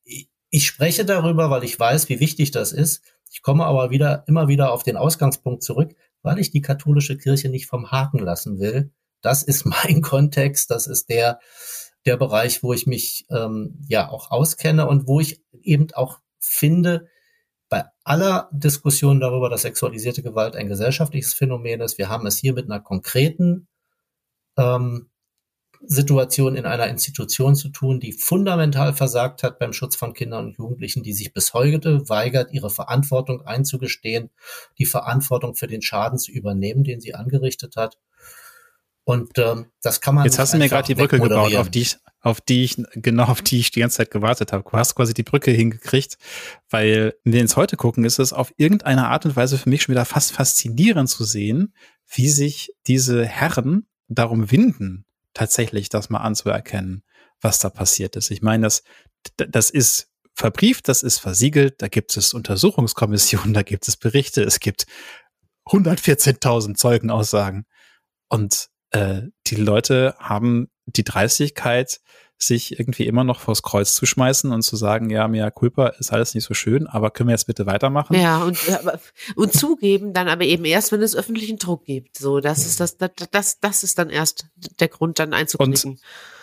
ich 0.50 0.66
spreche 0.66 1.04
darüber, 1.04 1.50
weil 1.50 1.64
ich 1.64 1.78
weiß, 1.78 2.08
wie 2.08 2.20
wichtig 2.20 2.50
das 2.50 2.72
ist. 2.72 3.02
Ich 3.30 3.42
komme 3.42 3.64
aber 3.64 3.90
wieder, 3.90 4.24
immer 4.26 4.48
wieder 4.48 4.72
auf 4.72 4.82
den 4.82 4.96
Ausgangspunkt 4.96 5.62
zurück, 5.62 5.94
weil 6.22 6.38
ich 6.38 6.50
die 6.50 6.60
katholische 6.60 7.16
Kirche 7.16 7.48
nicht 7.48 7.66
vom 7.66 7.90
Haken 7.90 8.18
lassen 8.18 8.58
will. 8.58 8.92
Das 9.22 9.42
ist 9.42 9.64
mein 9.86 10.02
Kontext, 10.02 10.70
das 10.70 10.86
ist 10.86 11.08
der, 11.08 11.38
der 12.06 12.16
Bereich, 12.16 12.62
wo 12.62 12.72
ich 12.72 12.86
mich 12.86 13.26
ähm, 13.30 13.78
ja 13.88 14.10
auch 14.10 14.30
auskenne 14.30 14.86
und 14.88 15.06
wo 15.06 15.20
ich 15.20 15.42
eben 15.62 15.88
auch 15.94 16.18
finde, 16.38 17.06
bei 17.68 17.84
aller 18.02 18.50
Diskussion 18.52 19.20
darüber, 19.20 19.48
dass 19.48 19.62
sexualisierte 19.62 20.22
Gewalt 20.22 20.56
ein 20.56 20.66
gesellschaftliches 20.66 21.34
Phänomen 21.34 21.80
ist, 21.80 21.98
wir 21.98 22.08
haben 22.08 22.26
es 22.26 22.36
hier 22.36 22.52
mit 22.52 22.64
einer 22.64 22.80
konkreten 22.80 23.68
ähm, 24.56 25.08
Situation 25.86 26.56
in 26.56 26.66
einer 26.66 26.88
Institution 26.88 27.54
zu 27.54 27.70
tun, 27.70 28.00
die 28.00 28.12
fundamental 28.12 28.94
versagt 28.94 29.42
hat 29.42 29.58
beim 29.58 29.72
Schutz 29.72 29.96
von 29.96 30.12
Kindern 30.12 30.46
und 30.46 30.58
Jugendlichen, 30.58 31.02
die 31.02 31.12
sich 31.12 31.32
bis 31.32 31.54
heute 31.54 32.08
weigert, 32.08 32.52
ihre 32.52 32.70
Verantwortung 32.70 33.42
einzugestehen, 33.42 34.30
die 34.78 34.86
Verantwortung 34.86 35.54
für 35.54 35.66
den 35.66 35.82
Schaden 35.82 36.18
zu 36.18 36.32
übernehmen, 36.32 36.84
den 36.84 37.00
sie 37.00 37.14
angerichtet 37.14 37.76
hat. 37.76 37.98
Und 39.04 39.38
ähm, 39.38 39.66
das 39.82 40.00
kann 40.00 40.14
man. 40.14 40.24
Jetzt 40.24 40.38
hast 40.38 40.54
du 40.54 40.58
mir 40.58 40.68
gerade 40.68 40.86
die 40.86 40.94
Brücke 40.94 41.18
gebaut, 41.18 41.54
auf 41.54 41.70
die 41.70 41.82
ich, 41.82 41.96
auf 42.20 42.40
die 42.40 42.64
ich 42.64 42.82
genau 42.92 43.24
auf 43.24 43.42
die 43.42 43.58
ich 43.58 43.70
die 43.70 43.80
ganze 43.80 43.96
Zeit 43.96 44.10
gewartet 44.10 44.52
habe. 44.52 44.62
Du 44.62 44.76
hast 44.76 44.94
quasi 44.94 45.14
die 45.14 45.22
Brücke 45.22 45.50
hingekriegt, 45.50 46.18
weil 46.68 47.14
wenn 47.24 47.32
wir 47.32 47.40
ins 47.40 47.56
Heute 47.56 47.76
gucken, 47.76 48.04
ist 48.04 48.18
es 48.18 48.32
auf 48.32 48.52
irgendeine 48.56 49.08
Art 49.08 49.24
und 49.24 49.34
Weise 49.34 49.58
für 49.58 49.68
mich 49.68 49.82
schon 49.82 49.94
wieder 49.94 50.04
fast 50.04 50.32
faszinierend 50.32 51.08
zu 51.08 51.24
sehen, 51.24 51.74
wie 52.06 52.28
sich 52.28 52.72
diese 52.86 53.24
Herren 53.24 53.88
darum 54.08 54.50
winden, 54.50 55.06
tatsächlich 55.34 55.88
das 55.88 56.10
mal 56.10 56.18
anzuerkennen, 56.18 57.02
was 57.40 57.58
da 57.58 57.70
passiert 57.70 58.16
ist. 58.16 58.30
Ich 58.30 58.42
meine, 58.42 58.64
das, 58.64 58.82
das 59.36 59.70
ist 59.70 60.08
verbrieft, 60.34 60.88
das 60.88 61.02
ist 61.02 61.18
versiegelt, 61.18 61.82
da 61.82 61.88
gibt 61.88 62.16
es 62.16 62.34
Untersuchungskommissionen, 62.34 63.54
da 63.54 63.62
gibt 63.62 63.88
es 63.88 63.96
Berichte, 63.96 64.42
es 64.42 64.60
gibt 64.60 64.86
114.000 65.66 66.74
Zeugenaussagen. 66.74 67.66
Und 68.28 68.68
äh, 68.90 69.22
die 69.46 69.56
Leute 69.56 70.14
haben 70.18 70.68
die 70.86 71.04
Dreistigkeit, 71.04 72.00
sich 72.42 72.78
irgendwie 72.78 73.06
immer 73.06 73.24
noch 73.24 73.40
vors 73.40 73.62
Kreuz 73.62 73.94
zu 73.94 74.06
schmeißen 74.06 74.50
und 74.50 74.62
zu 74.62 74.76
sagen, 74.76 75.10
ja, 75.10 75.28
mea 75.28 75.50
culpa 75.50 75.88
ist 75.88 76.12
alles 76.12 76.34
nicht 76.34 76.44
so 76.44 76.54
schön, 76.54 76.86
aber 76.86 77.10
können 77.10 77.28
wir 77.28 77.34
jetzt 77.34 77.46
bitte 77.46 77.66
weitermachen? 77.66 78.18
Ja, 78.18 78.42
und, 78.42 78.58
und 79.36 79.52
zugeben 79.52 80.12
dann 80.12 80.28
aber 80.28 80.44
eben 80.44 80.64
erst, 80.64 80.92
wenn 80.92 81.02
es 81.02 81.14
öffentlichen 81.14 81.58
Druck 81.58 81.84
gibt. 81.84 82.16
So, 82.16 82.40
das 82.40 82.64
ist 82.64 82.80
das, 82.80 82.96
das, 82.96 83.10
das, 83.30 83.60
das 83.60 83.84
ist 83.84 83.98
dann 83.98 84.10
erst 84.10 84.46
der 84.78 84.88
Grund, 84.88 85.18
dann 85.18 85.34
einzuklicken. 85.34 85.92
Und, 85.92 86.00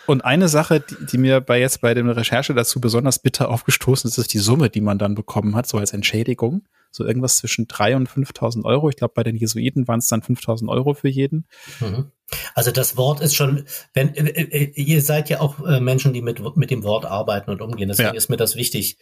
und 0.08 0.22
eine 0.22 0.48
Sache, 0.48 0.80
die, 0.80 1.06
die 1.06 1.18
mir 1.18 1.40
bei 1.40 1.60
jetzt 1.60 1.80
bei 1.80 1.94
der 1.94 2.16
Recherche 2.16 2.54
dazu 2.54 2.80
besonders 2.80 3.18
bitter 3.18 3.48
aufgestoßen 3.48 4.08
ist, 4.08 4.18
ist 4.18 4.32
die 4.32 4.38
Summe, 4.38 4.70
die 4.70 4.80
man 4.80 4.98
dann 4.98 5.14
bekommen 5.14 5.54
hat, 5.54 5.66
so 5.66 5.78
als 5.78 5.92
Entschädigung 5.92 6.62
so 6.90 7.04
irgendwas 7.04 7.36
zwischen 7.36 7.68
drei 7.68 7.96
und 7.96 8.08
5.000 8.08 8.64
Euro. 8.64 8.88
Ich 8.88 8.96
glaube, 8.96 9.14
bei 9.14 9.22
den 9.22 9.36
Jesuiten 9.36 9.88
waren 9.88 9.98
es 9.98 10.08
dann 10.08 10.22
5.000 10.22 10.68
Euro 10.68 10.94
für 10.94 11.08
jeden. 11.08 11.46
Mhm. 11.80 12.10
Also 12.54 12.70
das 12.70 12.96
Wort 12.96 13.20
ist 13.20 13.34
schon, 13.34 13.64
wenn 13.94 14.14
äh, 14.14 14.28
äh, 14.30 14.72
ihr 14.74 15.02
seid 15.02 15.30
ja 15.30 15.40
auch 15.40 15.64
äh, 15.64 15.80
Menschen, 15.80 16.12
die 16.12 16.22
mit 16.22 16.56
mit 16.56 16.70
dem 16.70 16.82
Wort 16.82 17.06
arbeiten 17.06 17.50
und 17.50 17.62
umgehen. 17.62 17.88
Deswegen 17.88 18.10
ja. 18.10 18.14
ist 18.14 18.28
mir 18.28 18.36
das 18.36 18.56
wichtig. 18.56 18.98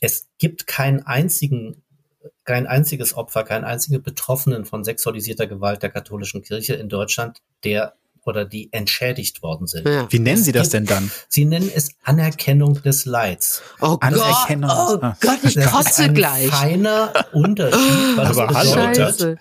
Es 0.00 0.28
gibt 0.38 0.66
keinen 0.66 1.02
einzigen 1.02 1.82
kein 2.44 2.66
einziges 2.66 3.14
Opfer, 3.14 3.44
keinen 3.44 3.64
einzigen 3.64 4.02
Betroffenen 4.02 4.64
von 4.64 4.84
sexualisierter 4.84 5.46
Gewalt 5.46 5.82
der 5.82 5.90
katholischen 5.90 6.42
Kirche 6.42 6.74
in 6.74 6.88
Deutschland, 6.88 7.38
der 7.64 7.94
oder 8.24 8.44
die 8.44 8.72
entschädigt 8.72 9.42
worden 9.42 9.66
sind. 9.66 9.86
Ja. 9.86 10.10
Wie 10.10 10.18
nennen 10.18 10.42
Sie 10.42 10.52
das 10.52 10.70
denn 10.70 10.86
dann? 10.86 11.10
Sie 11.28 11.44
nennen 11.44 11.70
es 11.74 11.90
Anerkennung 12.02 12.82
des 12.82 13.04
Leids. 13.04 13.62
Oh 13.80 13.98
Anerkennung. 14.00 14.70
Gott, 14.70 15.00
oh 15.02 15.12
Gott, 15.20 15.38
ich 15.42 15.60
kotze 15.64 16.12
gleich. 16.12 16.48
Feiner 16.48 17.12
Unterschied, 17.32 18.16
was 18.16 18.38
Aber 18.38 18.46
bedeutet. 18.48 19.38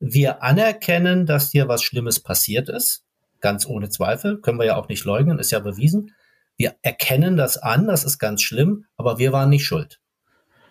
Wir 0.00 0.42
anerkennen, 0.42 1.26
dass 1.26 1.50
dir 1.50 1.68
was 1.68 1.82
Schlimmes 1.82 2.20
passiert 2.20 2.68
ist. 2.68 3.04
Ganz 3.40 3.66
ohne 3.66 3.88
Zweifel. 3.88 4.40
Können 4.40 4.58
wir 4.58 4.66
ja 4.66 4.76
auch 4.76 4.88
nicht 4.88 5.04
leugnen, 5.04 5.38
ist 5.38 5.52
ja 5.52 5.60
bewiesen. 5.60 6.12
Wir 6.56 6.74
erkennen 6.82 7.36
das 7.36 7.58
an, 7.58 7.86
das 7.86 8.04
ist 8.04 8.18
ganz 8.18 8.42
schlimm, 8.42 8.86
aber 8.96 9.18
wir 9.18 9.32
waren 9.32 9.50
nicht 9.50 9.64
schuld. 9.64 10.00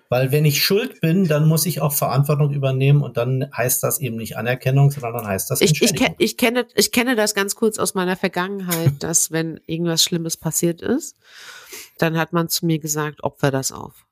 Weil 0.09 0.31
wenn 0.31 0.45
ich 0.45 0.63
schuld 0.63 1.01
bin, 1.01 1.27
dann 1.27 1.47
muss 1.47 1.65
ich 1.65 1.81
auch 1.81 1.91
Verantwortung 1.91 2.51
übernehmen 2.51 3.01
und 3.01 3.17
dann 3.17 3.49
heißt 3.55 3.81
das 3.81 3.99
eben 3.99 4.17
nicht 4.17 4.37
Anerkennung, 4.37 4.91
sondern 4.91 5.13
dann 5.13 5.27
heißt 5.27 5.49
das 5.49 5.61
ich, 5.61 5.81
ich, 5.81 5.93
ich, 6.17 6.37
kenne, 6.37 6.67
ich 6.75 6.91
kenne 6.91 7.15
das 7.15 7.33
ganz 7.33 7.55
kurz 7.55 7.79
aus 7.79 7.95
meiner 7.95 8.15
Vergangenheit, 8.15 8.93
dass 8.99 9.31
wenn 9.31 9.59
irgendwas 9.65 10.03
Schlimmes 10.03 10.37
passiert 10.37 10.81
ist, 10.81 11.15
dann 11.97 12.17
hat 12.17 12.33
man 12.33 12.49
zu 12.49 12.65
mir 12.65 12.79
gesagt, 12.79 13.23
opfer 13.23 13.51
das 13.51 13.71
auf. 13.71 14.05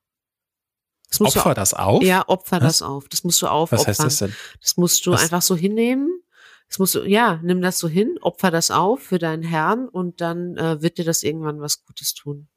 Das 1.10 1.20
opfer 1.20 1.50
du, 1.50 1.54
das 1.54 1.74
auf? 1.74 2.02
Ja, 2.02 2.24
opfer 2.26 2.56
Was? 2.56 2.78
das 2.78 2.82
auf. 2.82 3.08
Das 3.08 3.22
musst 3.22 3.40
du 3.40 3.46
auf. 3.46 3.70
Was 3.70 3.86
heißt 3.86 4.00
das 4.00 4.16
denn? 4.16 4.34
Das 4.60 4.76
musst 4.76 5.06
du 5.06 5.12
Was? 5.12 5.22
einfach 5.22 5.42
so 5.42 5.54
hinnehmen. 5.54 6.10
Das 6.68 6.78
musst 6.80 6.94
du, 6.96 7.04
ja, 7.04 7.38
nimm 7.42 7.60
das 7.62 7.78
so 7.78 7.88
hin, 7.88 8.18
opfer 8.20 8.50
das 8.50 8.70
auf 8.70 9.00
für 9.00 9.18
deinen 9.18 9.42
Herrn 9.42 9.88
und 9.88 10.20
dann 10.20 10.56
äh, 10.56 10.82
wird 10.82 10.98
dir 10.98 11.04
das 11.04 11.22
irgendwann 11.22 11.60
was 11.60 11.84
Gutes 11.84 12.14
tun. 12.14 12.48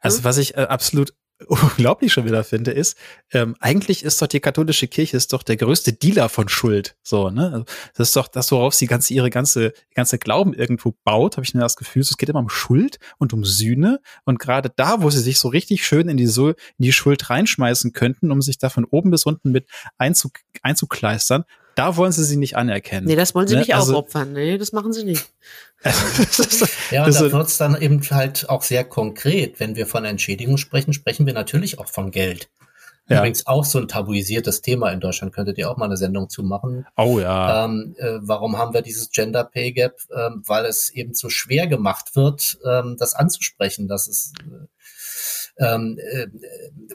Also 0.00 0.22
was 0.22 0.36
ich 0.36 0.56
äh, 0.56 0.60
absolut 0.60 1.14
unglaublich 1.46 2.12
schon 2.12 2.24
wieder 2.24 2.44
finde, 2.44 2.70
ist, 2.70 2.96
ähm, 3.32 3.56
eigentlich 3.60 4.04
ist 4.04 4.20
doch 4.22 4.26
die 4.26 4.40
katholische 4.40 4.88
Kirche 4.88 5.16
ist 5.16 5.32
doch 5.32 5.42
der 5.42 5.56
größte 5.56 5.92
Dealer 5.92 6.28
von 6.28 6.48
Schuld. 6.48 6.96
So, 7.02 7.30
ne? 7.30 7.50
Also, 7.52 7.64
das 7.94 8.08
ist 8.08 8.16
doch 8.16 8.28
das, 8.28 8.50
worauf 8.52 8.74
sie 8.74 8.86
ganze, 8.86 9.14
ihre 9.14 9.30
ganze, 9.30 9.72
ganze 9.94 10.18
Glauben 10.18 10.54
irgendwo 10.54 10.94
baut, 11.04 11.36
habe 11.36 11.44
ich 11.44 11.54
nur 11.54 11.62
das 11.62 11.76
Gefühl. 11.76 12.02
Es 12.02 12.16
geht 12.16 12.28
immer 12.28 12.40
um 12.40 12.48
Schuld 12.48 12.98
und 13.18 13.32
um 13.32 13.44
Sühne. 13.44 14.00
Und 14.24 14.38
gerade 14.38 14.70
da, 14.74 15.02
wo 15.02 15.10
sie 15.10 15.20
sich 15.20 15.38
so 15.38 15.48
richtig 15.48 15.86
schön 15.86 16.08
in 16.08 16.16
die, 16.16 16.26
so, 16.26 16.50
in 16.50 16.56
die 16.78 16.92
Schuld 16.92 17.28
reinschmeißen 17.30 17.92
könnten, 17.92 18.30
um 18.30 18.42
sich 18.42 18.58
da 18.58 18.70
von 18.70 18.84
oben 18.84 19.10
bis 19.10 19.24
unten 19.24 19.50
mit 19.50 19.66
einzug, 19.98 20.32
einzukleistern, 20.62 21.44
da 21.74 21.96
wollen 21.96 22.12
sie 22.12 22.24
sie 22.24 22.36
nicht 22.36 22.56
anerkennen. 22.56 23.06
Nee, 23.06 23.16
das 23.16 23.34
wollen 23.34 23.48
sie 23.48 23.54
Ne? 23.54 23.60
nicht 23.60 23.74
Also- 23.74 23.92
aufopfern. 23.92 24.32
Nee, 24.32 24.58
das 24.58 24.72
machen 24.72 24.92
sie 24.92 25.04
nicht. 25.04 25.26
Ja, 26.90 27.04
und 27.04 27.08
Das 27.08 27.18
da 27.18 27.26
ist- 27.26 27.32
wird 27.32 27.48
es 27.48 27.56
dann 27.58 27.80
eben 27.80 28.00
halt 28.10 28.48
auch 28.48 28.62
sehr 28.62 28.84
konkret. 28.84 29.58
Wenn 29.60 29.76
wir 29.76 29.86
von 29.86 30.04
Entschädigung 30.04 30.56
sprechen, 30.58 30.92
sprechen 30.92 31.26
wir 31.26 31.32
natürlich 31.34 31.78
auch 31.78 31.88
von 31.88 32.10
Geld. 32.10 32.48
Ja. 33.08 33.18
Übrigens 33.18 33.46
auch 33.48 33.64
so 33.64 33.78
ein 33.80 33.88
tabuisiertes 33.88 34.60
Thema 34.62 34.90
in 34.90 35.00
Deutschland. 35.00 35.34
Könntet 35.34 35.58
ihr 35.58 35.68
auch 35.68 35.76
mal 35.76 35.86
eine 35.86 35.96
Sendung 35.96 36.30
zu 36.30 36.44
machen. 36.44 36.86
Oh 36.96 37.18
ja. 37.18 37.64
Ähm, 37.64 37.96
äh, 37.98 38.18
warum 38.20 38.56
haben 38.58 38.72
wir 38.74 38.82
dieses 38.82 39.10
Gender 39.10 39.42
Pay 39.42 39.72
Gap? 39.72 39.96
Ähm, 40.16 40.42
weil 40.46 40.66
es 40.66 40.88
eben 40.90 41.12
so 41.14 41.28
schwer 41.28 41.66
gemacht 41.66 42.14
wird, 42.14 42.58
ähm, 42.64 42.96
das 42.98 43.14
anzusprechen. 43.14 43.88
Das 43.88 44.06
ist, 44.06 44.34
äh, 44.40 44.66
ähm, 45.58 45.98
äh, 45.98 46.26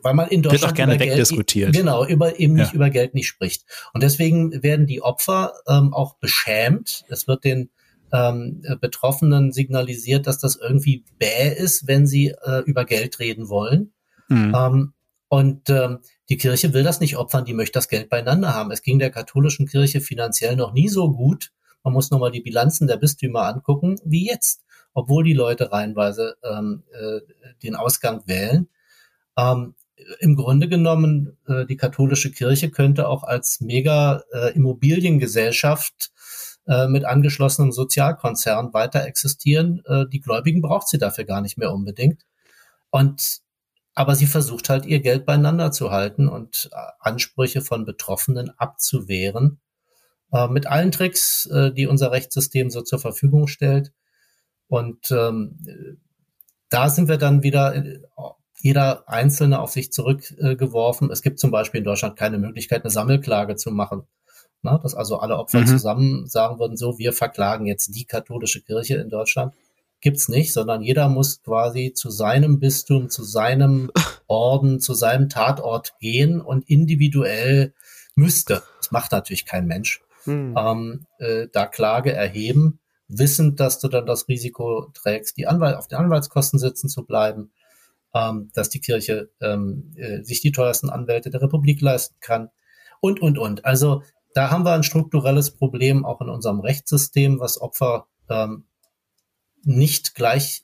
weil 0.01 0.13
man 0.13 0.27
in 0.29 0.43
Wird 0.43 0.53
Deutschland 0.53 0.73
auch 0.73 0.75
gerne 0.75 0.95
über 0.95 1.05
Geld- 1.05 1.17
wegdiskutiert. 1.17 1.73
Genau, 1.73 2.05
über 2.05 2.39
eben 2.39 2.53
nicht 2.53 2.69
Ja. 2.69 2.75
über 2.75 2.89
Geld 2.89 3.13
nicht 3.13 3.27
spricht. 3.27 3.65
Und 3.93 4.03
deswegen 4.03 4.63
werden 4.63 4.87
die 4.87 5.01
Opfer 5.01 5.53
ähm, 5.67 5.93
auch 5.93 6.15
beschämt. 6.15 7.05
Es 7.09 7.27
wird 7.27 7.43
den 7.43 7.69
ähm, 8.11 8.61
äh, 8.63 8.75
Betroffenen 8.75 9.51
signalisiert, 9.51 10.27
dass 10.27 10.37
das 10.37 10.55
irgendwie 10.55 11.03
bäh 11.19 11.53
ist, 11.55 11.87
wenn 11.87 12.07
sie 12.07 12.33
äh, 12.43 12.63
über 12.65 12.85
Geld 12.85 13.19
reden 13.19 13.49
wollen. 13.49 13.93
Hm. 14.27 14.53
Ähm, 14.55 14.93
und 15.29 15.69
ähm, 15.69 15.99
die 16.29 16.37
Kirche 16.37 16.73
will 16.73 16.83
das 16.83 16.99
nicht 17.01 17.17
opfern, 17.17 17.45
die 17.45 17.53
möchte 17.53 17.73
das 17.73 17.89
Geld 17.89 18.09
beieinander 18.09 18.53
haben. 18.53 18.71
Es 18.71 18.81
ging 18.81 18.97
der 18.97 19.09
katholischen 19.09 19.67
Kirche 19.67 19.99
finanziell 20.01 20.55
noch 20.55 20.73
nie 20.73 20.87
so 20.87 21.11
gut. 21.11 21.51
Man 21.83 21.93
muss 21.93 22.11
nochmal 22.11 22.31
die 22.31 22.41
Bilanzen 22.41 22.87
der 22.87 22.97
Bistümer 22.97 23.45
angucken, 23.45 23.97
wie 24.03 24.25
jetzt, 24.27 24.63
obwohl 24.97 25.23
die 25.23 25.33
Leute 25.33 25.71
reihenweise 25.71 26.37
ähm, 26.43 26.81
äh, 26.91 27.19
den 27.61 27.75
Ausgang 27.75 28.23
wählen. 28.25 28.67
Ähm, 29.37 29.75
Im 30.19 30.35
Grunde 30.35 30.67
genommen, 30.67 31.37
äh, 31.47 31.67
die 31.67 31.77
katholische 31.77 32.31
Kirche 32.31 32.71
könnte 32.71 33.07
auch 33.07 33.23
als 33.23 33.61
mega 33.61 34.23
äh, 34.31 34.53
äh, 36.65 36.87
mit 36.87 37.05
angeschlossenem 37.05 37.71
Sozialkonzern 37.71 38.73
weiter 38.73 39.05
existieren. 39.05 39.83
Äh, 39.85 40.05
die 40.11 40.19
Gläubigen 40.19 40.63
braucht 40.63 40.87
sie 40.87 40.97
dafür 40.97 41.25
gar 41.25 41.41
nicht 41.41 41.59
mehr 41.59 41.71
unbedingt. 41.71 42.25
Und 42.89 43.41
aber 43.93 44.15
sie 44.15 44.25
versucht 44.25 44.67
halt 44.69 44.87
ihr 44.87 44.99
Geld 44.99 45.27
beieinander 45.27 45.71
zu 45.71 45.91
halten 45.91 46.27
und 46.27 46.71
äh, 46.73 46.77
Ansprüche 46.99 47.61
von 47.61 47.85
Betroffenen 47.85 48.51
abzuwehren. 48.57 49.59
Äh, 50.33 50.47
mit 50.47 50.65
allen 50.65 50.91
Tricks, 50.91 51.45
äh, 51.45 51.71
die 51.71 51.85
unser 51.85 52.11
Rechtssystem 52.11 52.71
so 52.71 52.81
zur 52.81 52.97
Verfügung 52.97 53.45
stellt. 53.45 53.91
Und 54.67 55.11
ähm, 55.11 55.57
äh, 55.65 55.95
da 56.69 56.89
sind 56.89 57.07
wir 57.07 57.17
dann 57.17 57.43
wieder 57.43 57.75
äh, 57.75 57.99
jeder 58.59 59.07
Einzelne 59.07 59.59
auf 59.59 59.71
sich 59.71 59.91
zurückgeworfen. 59.91 61.11
Es 61.11 61.21
gibt 61.21 61.39
zum 61.39 61.51
Beispiel 61.51 61.79
in 61.79 61.85
Deutschland 61.85 62.17
keine 62.17 62.37
Möglichkeit, 62.37 62.83
eine 62.83 62.89
Sammelklage 62.91 63.55
zu 63.55 63.71
machen. 63.71 64.03
Na, 64.63 64.79
dass 64.79 64.95
also 64.95 65.19
alle 65.19 65.37
Opfer 65.37 65.59
Mhm. 65.61 65.67
zusammen 65.67 66.27
sagen 66.27 66.59
würden, 66.59 66.77
so, 66.77 66.97
wir 66.97 67.13
verklagen 67.13 67.67
jetzt 67.67 67.95
die 67.95 68.05
katholische 68.05 68.61
Kirche 68.61 68.95
in 68.95 69.09
Deutschland. 69.09 69.53
Gibt's 70.01 70.29
nicht, 70.29 70.51
sondern 70.51 70.81
jeder 70.81 71.09
muss 71.09 71.41
quasi 71.43 71.93
zu 71.93 72.09
seinem 72.09 72.59
Bistum, 72.59 73.09
zu 73.09 73.23
seinem 73.23 73.91
Orden, 74.27 74.79
zu 74.79 74.93
seinem 74.95 75.29
Tatort 75.29 75.93
gehen 75.99 76.41
und 76.41 76.67
individuell 76.69 77.73
müsste, 78.15 78.63
das 78.79 78.91
macht 78.91 79.11
natürlich 79.11 79.45
kein 79.45 79.67
Mensch, 79.67 80.01
Hm. 80.23 80.55
ähm, 80.57 81.05
äh, 81.19 81.47
da 81.53 81.67
Klage 81.67 82.11
erheben, 82.13 82.79
wissend, 83.07 83.59
dass 83.59 83.79
du 83.79 83.87
dann 83.87 84.05
das 84.05 84.27
Risiko 84.27 84.91
trägst, 84.93 85.37
die 85.37 85.47
Anwalt 85.47 85.77
auf 85.77 85.87
den 85.87 85.97
Anwaltskosten 85.97 86.59
sitzen 86.59 86.89
zu 86.89 87.05
bleiben, 87.05 87.51
ähm, 88.13 88.51
dass 88.53 88.69
die 88.69 88.81
Kirche 88.81 89.29
ähm, 89.41 89.93
äh, 89.95 90.23
sich 90.23 90.41
die 90.41 90.51
teuersten 90.51 90.89
Anwälte 90.89 91.29
der 91.29 91.41
Republik 91.41 91.81
leisten 91.81 92.15
kann 92.19 92.49
und, 92.99 93.21
und, 93.21 93.37
und. 93.37 93.65
Also 93.65 94.03
da 94.33 94.51
haben 94.51 94.65
wir 94.65 94.73
ein 94.73 94.83
strukturelles 94.83 95.51
Problem 95.51 96.05
auch 96.05 96.21
in 96.21 96.29
unserem 96.29 96.59
Rechtssystem, 96.59 97.39
was 97.39 97.59
Opfer 97.59 98.07
ähm, 98.29 98.65
nicht 99.63 100.15
gleich, 100.15 100.63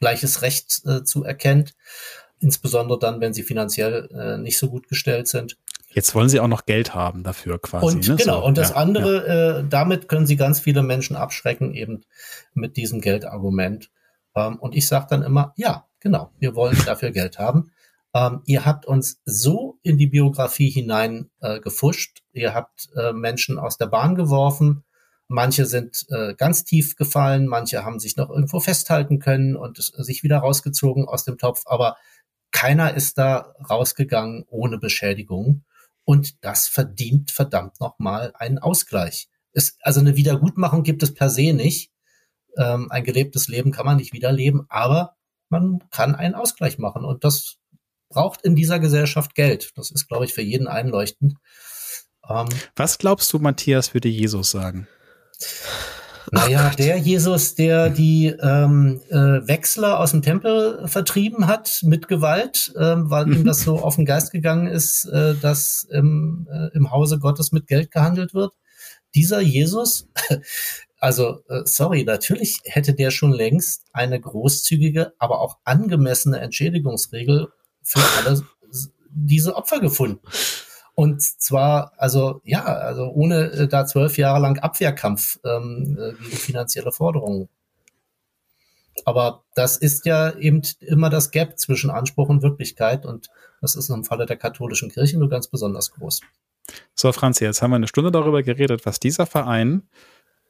gleiches 0.00 0.42
Recht 0.42 0.82
äh, 0.86 1.02
zu 1.04 1.24
erkennt, 1.24 1.74
insbesondere 2.40 2.98
dann, 2.98 3.20
wenn 3.20 3.34
sie 3.34 3.42
finanziell 3.42 4.08
äh, 4.12 4.38
nicht 4.38 4.58
so 4.58 4.70
gut 4.70 4.88
gestellt 4.88 5.28
sind. 5.28 5.58
Jetzt 5.92 6.14
wollen 6.14 6.28
sie 6.28 6.40
auch 6.40 6.48
noch 6.48 6.66
Geld 6.66 6.94
haben 6.94 7.24
dafür 7.24 7.60
quasi. 7.60 7.86
Und 7.86 8.08
ne? 8.08 8.16
genau, 8.16 8.40
So, 8.40 8.46
und 8.46 8.56
das 8.56 8.70
ja, 8.70 8.76
andere, 8.76 9.60
Äh, 9.60 9.68
damit 9.68 10.08
können 10.08 10.26
sie 10.26 10.36
ganz 10.36 10.60
viele 10.60 10.82
Menschen 10.82 11.16
abschrecken, 11.16 11.74
eben 11.74 12.04
mit 12.54 12.76
diesem 12.76 13.00
Geldargument. 13.00 13.90
Ähm, 14.36 14.56
und 14.56 14.76
ich 14.76 14.86
sage 14.86 15.06
dann 15.10 15.22
immer, 15.22 15.52
ja, 15.56 15.86
genau, 15.98 16.30
wir 16.38 16.54
wollen 16.54 16.78
dafür 16.86 17.10
Geld 17.10 17.38
haben. 17.38 17.72
Ähm, 18.14 18.42
ihr 18.46 18.64
habt 18.64 18.86
uns 18.86 19.20
so 19.24 19.78
in 19.82 19.98
die 19.98 20.08
Biografie 20.08 20.70
hinein 20.70 21.30
äh, 21.40 21.60
gefuscht, 21.60 22.22
ihr 22.32 22.54
habt 22.54 22.88
äh, 22.96 23.12
Menschen 23.12 23.58
aus 23.58 23.78
der 23.78 23.86
Bahn 23.86 24.16
geworfen, 24.16 24.82
manche 25.28 25.64
sind 25.64 26.06
äh, 26.10 26.34
ganz 26.34 26.64
tief 26.64 26.96
gefallen, 26.96 27.46
manche 27.46 27.84
haben 27.84 28.00
sich 28.00 28.16
noch 28.16 28.28
irgendwo 28.28 28.58
festhalten 28.58 29.20
können 29.20 29.54
und 29.54 29.78
es, 29.78 29.88
sich 29.88 30.24
wieder 30.24 30.38
rausgezogen 30.38 31.06
aus 31.06 31.24
dem 31.24 31.38
Topf, 31.38 31.62
aber 31.66 31.96
keiner 32.50 32.94
ist 32.94 33.16
da 33.16 33.54
rausgegangen 33.68 34.44
ohne 34.48 34.78
Beschädigung. 34.78 35.62
Und 36.10 36.44
das 36.44 36.66
verdient 36.66 37.30
verdammt 37.30 37.78
nochmal 37.78 38.32
einen 38.34 38.58
Ausgleich. 38.58 39.28
Es, 39.52 39.76
also 39.80 40.00
eine 40.00 40.16
Wiedergutmachung 40.16 40.82
gibt 40.82 41.04
es 41.04 41.14
per 41.14 41.30
se 41.30 41.52
nicht. 41.52 41.92
Ähm, 42.56 42.90
ein 42.90 43.04
gelebtes 43.04 43.46
Leben 43.46 43.70
kann 43.70 43.86
man 43.86 43.98
nicht 43.98 44.12
wiederleben, 44.12 44.66
aber 44.70 45.14
man 45.50 45.88
kann 45.90 46.16
einen 46.16 46.34
Ausgleich 46.34 46.78
machen. 46.78 47.04
Und 47.04 47.22
das 47.22 47.58
braucht 48.08 48.42
in 48.42 48.56
dieser 48.56 48.80
Gesellschaft 48.80 49.36
Geld. 49.36 49.70
Das 49.76 49.92
ist, 49.92 50.08
glaube 50.08 50.24
ich, 50.24 50.34
für 50.34 50.42
jeden 50.42 50.66
einleuchtend. 50.66 51.36
Ähm, 52.28 52.48
Was 52.74 52.98
glaubst 52.98 53.32
du, 53.32 53.38
Matthias 53.38 53.94
würde 53.94 54.08
Jesus 54.08 54.50
sagen? 54.50 54.88
Naja, 56.32 56.70
der 56.70 56.96
Jesus, 56.96 57.54
der 57.54 57.90
die 57.90 58.26
ähm, 58.26 59.00
äh, 59.08 59.46
Wechsler 59.46 59.98
aus 59.98 60.12
dem 60.12 60.22
Tempel 60.22 60.86
vertrieben 60.86 61.46
hat 61.46 61.80
mit 61.82 62.08
Gewalt, 62.08 62.72
ähm, 62.78 63.10
weil 63.10 63.32
ihm 63.32 63.44
das 63.44 63.62
so 63.62 63.78
auf 63.82 63.96
den 63.96 64.04
Geist 64.04 64.30
gegangen 64.30 64.66
ist, 64.66 65.06
äh, 65.06 65.34
dass 65.34 65.86
im, 65.90 66.46
äh, 66.50 66.76
im 66.76 66.90
Hause 66.90 67.18
Gottes 67.18 67.52
mit 67.52 67.66
Geld 67.66 67.90
gehandelt 67.90 68.34
wird. 68.34 68.52
Dieser 69.14 69.40
Jesus, 69.40 70.08
also 70.98 71.40
äh, 71.48 71.62
sorry, 71.64 72.04
natürlich 72.04 72.60
hätte 72.64 72.94
der 72.94 73.10
schon 73.10 73.32
längst 73.32 73.84
eine 73.92 74.20
großzügige, 74.20 75.12
aber 75.18 75.40
auch 75.40 75.58
angemessene 75.64 76.38
Entschädigungsregel 76.38 77.48
für 77.82 78.00
alle 78.18 78.42
diese 79.12 79.56
Opfer 79.56 79.80
gefunden. 79.80 80.20
Und 81.00 81.22
zwar, 81.22 81.94
also 81.96 82.42
ja, 82.44 82.62
also 82.62 83.06
ohne 83.06 83.50
äh, 83.52 83.68
da 83.68 83.86
zwölf 83.86 84.18
Jahre 84.18 84.38
lang 84.38 84.58
Abwehrkampf 84.58 85.40
ähm, 85.44 85.96
äh, 85.98 86.12
gegen 86.12 86.36
finanzielle 86.36 86.92
Forderungen. 86.92 87.48
Aber 89.06 89.44
das 89.54 89.78
ist 89.78 90.04
ja 90.04 90.36
eben 90.36 90.60
immer 90.80 91.08
das 91.08 91.30
Gap 91.30 91.58
zwischen 91.58 91.88
Anspruch 91.88 92.28
und 92.28 92.42
Wirklichkeit 92.42 93.06
und 93.06 93.30
das 93.62 93.76
ist 93.76 93.88
im 93.88 94.04
Falle 94.04 94.26
der 94.26 94.36
katholischen 94.36 94.90
Kirche 94.90 95.18
nur 95.18 95.30
ganz 95.30 95.48
besonders 95.48 95.90
groß. 95.92 96.20
So, 96.94 97.12
Franzi, 97.12 97.44
jetzt 97.44 97.62
haben 97.62 97.70
wir 97.70 97.76
eine 97.76 97.88
Stunde 97.88 98.10
darüber 98.10 98.42
geredet, 98.42 98.84
was 98.84 99.00
dieser 99.00 99.24
Verein 99.24 99.88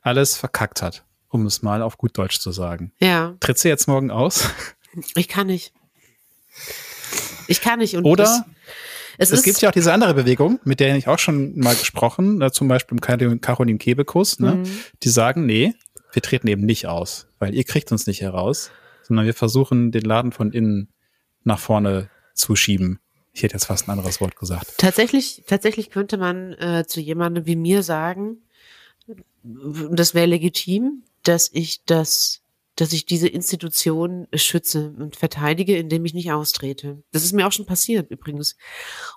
alles 0.01 0.37
verkackt 0.37 0.83
hat, 0.83 1.05
um 1.29 1.47
es 1.47 1.63
mal 1.63 1.81
auf 1.81 1.97
gut 1.97 2.19
Deutsch 2.19 2.41
zu 2.41 2.51
sagen. 2.51 2.93
Ja, 2.99 3.37
Tritt 3.39 3.59
sie 3.59 3.69
jetzt 3.69 3.87
morgen 3.87 4.11
aus? 4.11 4.51
ich 5.15 5.29
kann 5.29 5.47
nicht. 5.47 5.73
Ich 7.47 7.61
kann 7.61 7.79
nicht. 7.79 7.97
Und 7.97 8.05
Oder 8.05 8.25
es, 8.25 8.43
es, 9.21 9.31
es 9.31 9.43
gibt 9.43 9.61
ja 9.61 9.69
auch 9.69 9.73
diese 9.73 9.93
andere 9.93 10.15
Bewegung, 10.15 10.59
mit 10.65 10.81
der 10.81 10.97
ich 10.97 11.07
auch 11.07 11.19
schon 11.19 11.59
mal 11.59 11.75
gesprochen, 11.75 12.41
äh, 12.41 12.51
zum 12.51 12.69
Beispiel 12.69 12.97
im 12.97 13.01
Caroline 13.01 13.39
Caroline 13.39 13.79
Kebekus, 13.79 14.41
ne? 14.41 14.57
Mhm. 14.57 14.65
die 15.03 15.09
sagen, 15.09 15.47
nee, 15.47 15.75
wir 16.13 16.23
treten 16.23 16.49
eben 16.49 16.65
nicht 16.65 16.87
aus, 16.87 17.29
weil 17.39 17.55
ihr 17.55 17.65
kriegt 17.65 17.93
uns 17.93 18.07
nicht 18.07 18.23
heraus, 18.23 18.71
sondern 19.03 19.27
wir 19.27 19.35
versuchen, 19.35 19.93
den 19.93 20.03
Laden 20.03 20.33
von 20.33 20.53
innen 20.53 20.89
nach 21.45 21.59
vorne 21.59 22.09
zu 22.35 22.57
schieben. 22.57 22.99
Ich 23.33 23.43
hätte 23.43 23.55
jetzt 23.55 23.67
fast 23.67 23.87
ein 23.87 23.93
anderes 23.93 24.21
Wort 24.21 24.37
gesagt. 24.37 24.75
Tatsächlich, 24.79 25.45
tatsächlich 25.47 25.91
könnte 25.91 26.17
man 26.17 26.53
äh, 26.55 26.85
zu 26.87 27.01
jemandem 27.01 27.47
wie 27.47 27.57
mir 27.57 27.83
sagen, 27.83 28.39
und 29.43 29.99
das 29.99 30.15
wäre 30.15 30.27
legitim, 30.27 31.03
dass 31.23 31.51
ich 31.53 31.85
das, 31.85 32.43
dass 32.81 32.93
ich 32.93 33.05
diese 33.05 33.29
Institution 33.29 34.27
schütze 34.35 34.95
und 34.97 35.17
verteidige, 35.17 35.77
indem 35.77 36.05
ich 36.05 36.15
nicht 36.15 36.33
austrete. 36.33 37.03
Das 37.13 37.25
ist 37.25 37.33
mir 37.33 37.47
auch 37.47 37.53
schon 37.53 37.67
passiert 37.67 38.11
übrigens. 38.11 38.57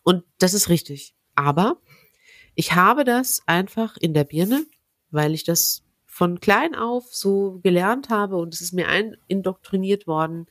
Und 0.04 0.24
das 0.40 0.54
ist 0.54 0.70
richtig. 0.70 1.16
Aber 1.36 1.78
ich 2.56 2.74
habe 2.74 3.04
das 3.04 3.42
einfach 3.46 3.98
in 3.98 4.14
der 4.14 4.26
Birne, 4.26 4.66
weil 5.12 5.34
ich 5.34 5.44
das 5.44 5.84
von 6.06 6.40
klein 6.40 6.76
auf 6.76 7.06
so 7.10 7.60
gelernt 7.64 8.10
habe 8.10 8.38
und 8.38 8.54
es 8.54 8.62
ist 8.62 8.74
mir 8.74 8.88
ein 8.88 9.16
indoktriniert 9.28 10.06
worden. 10.06 10.46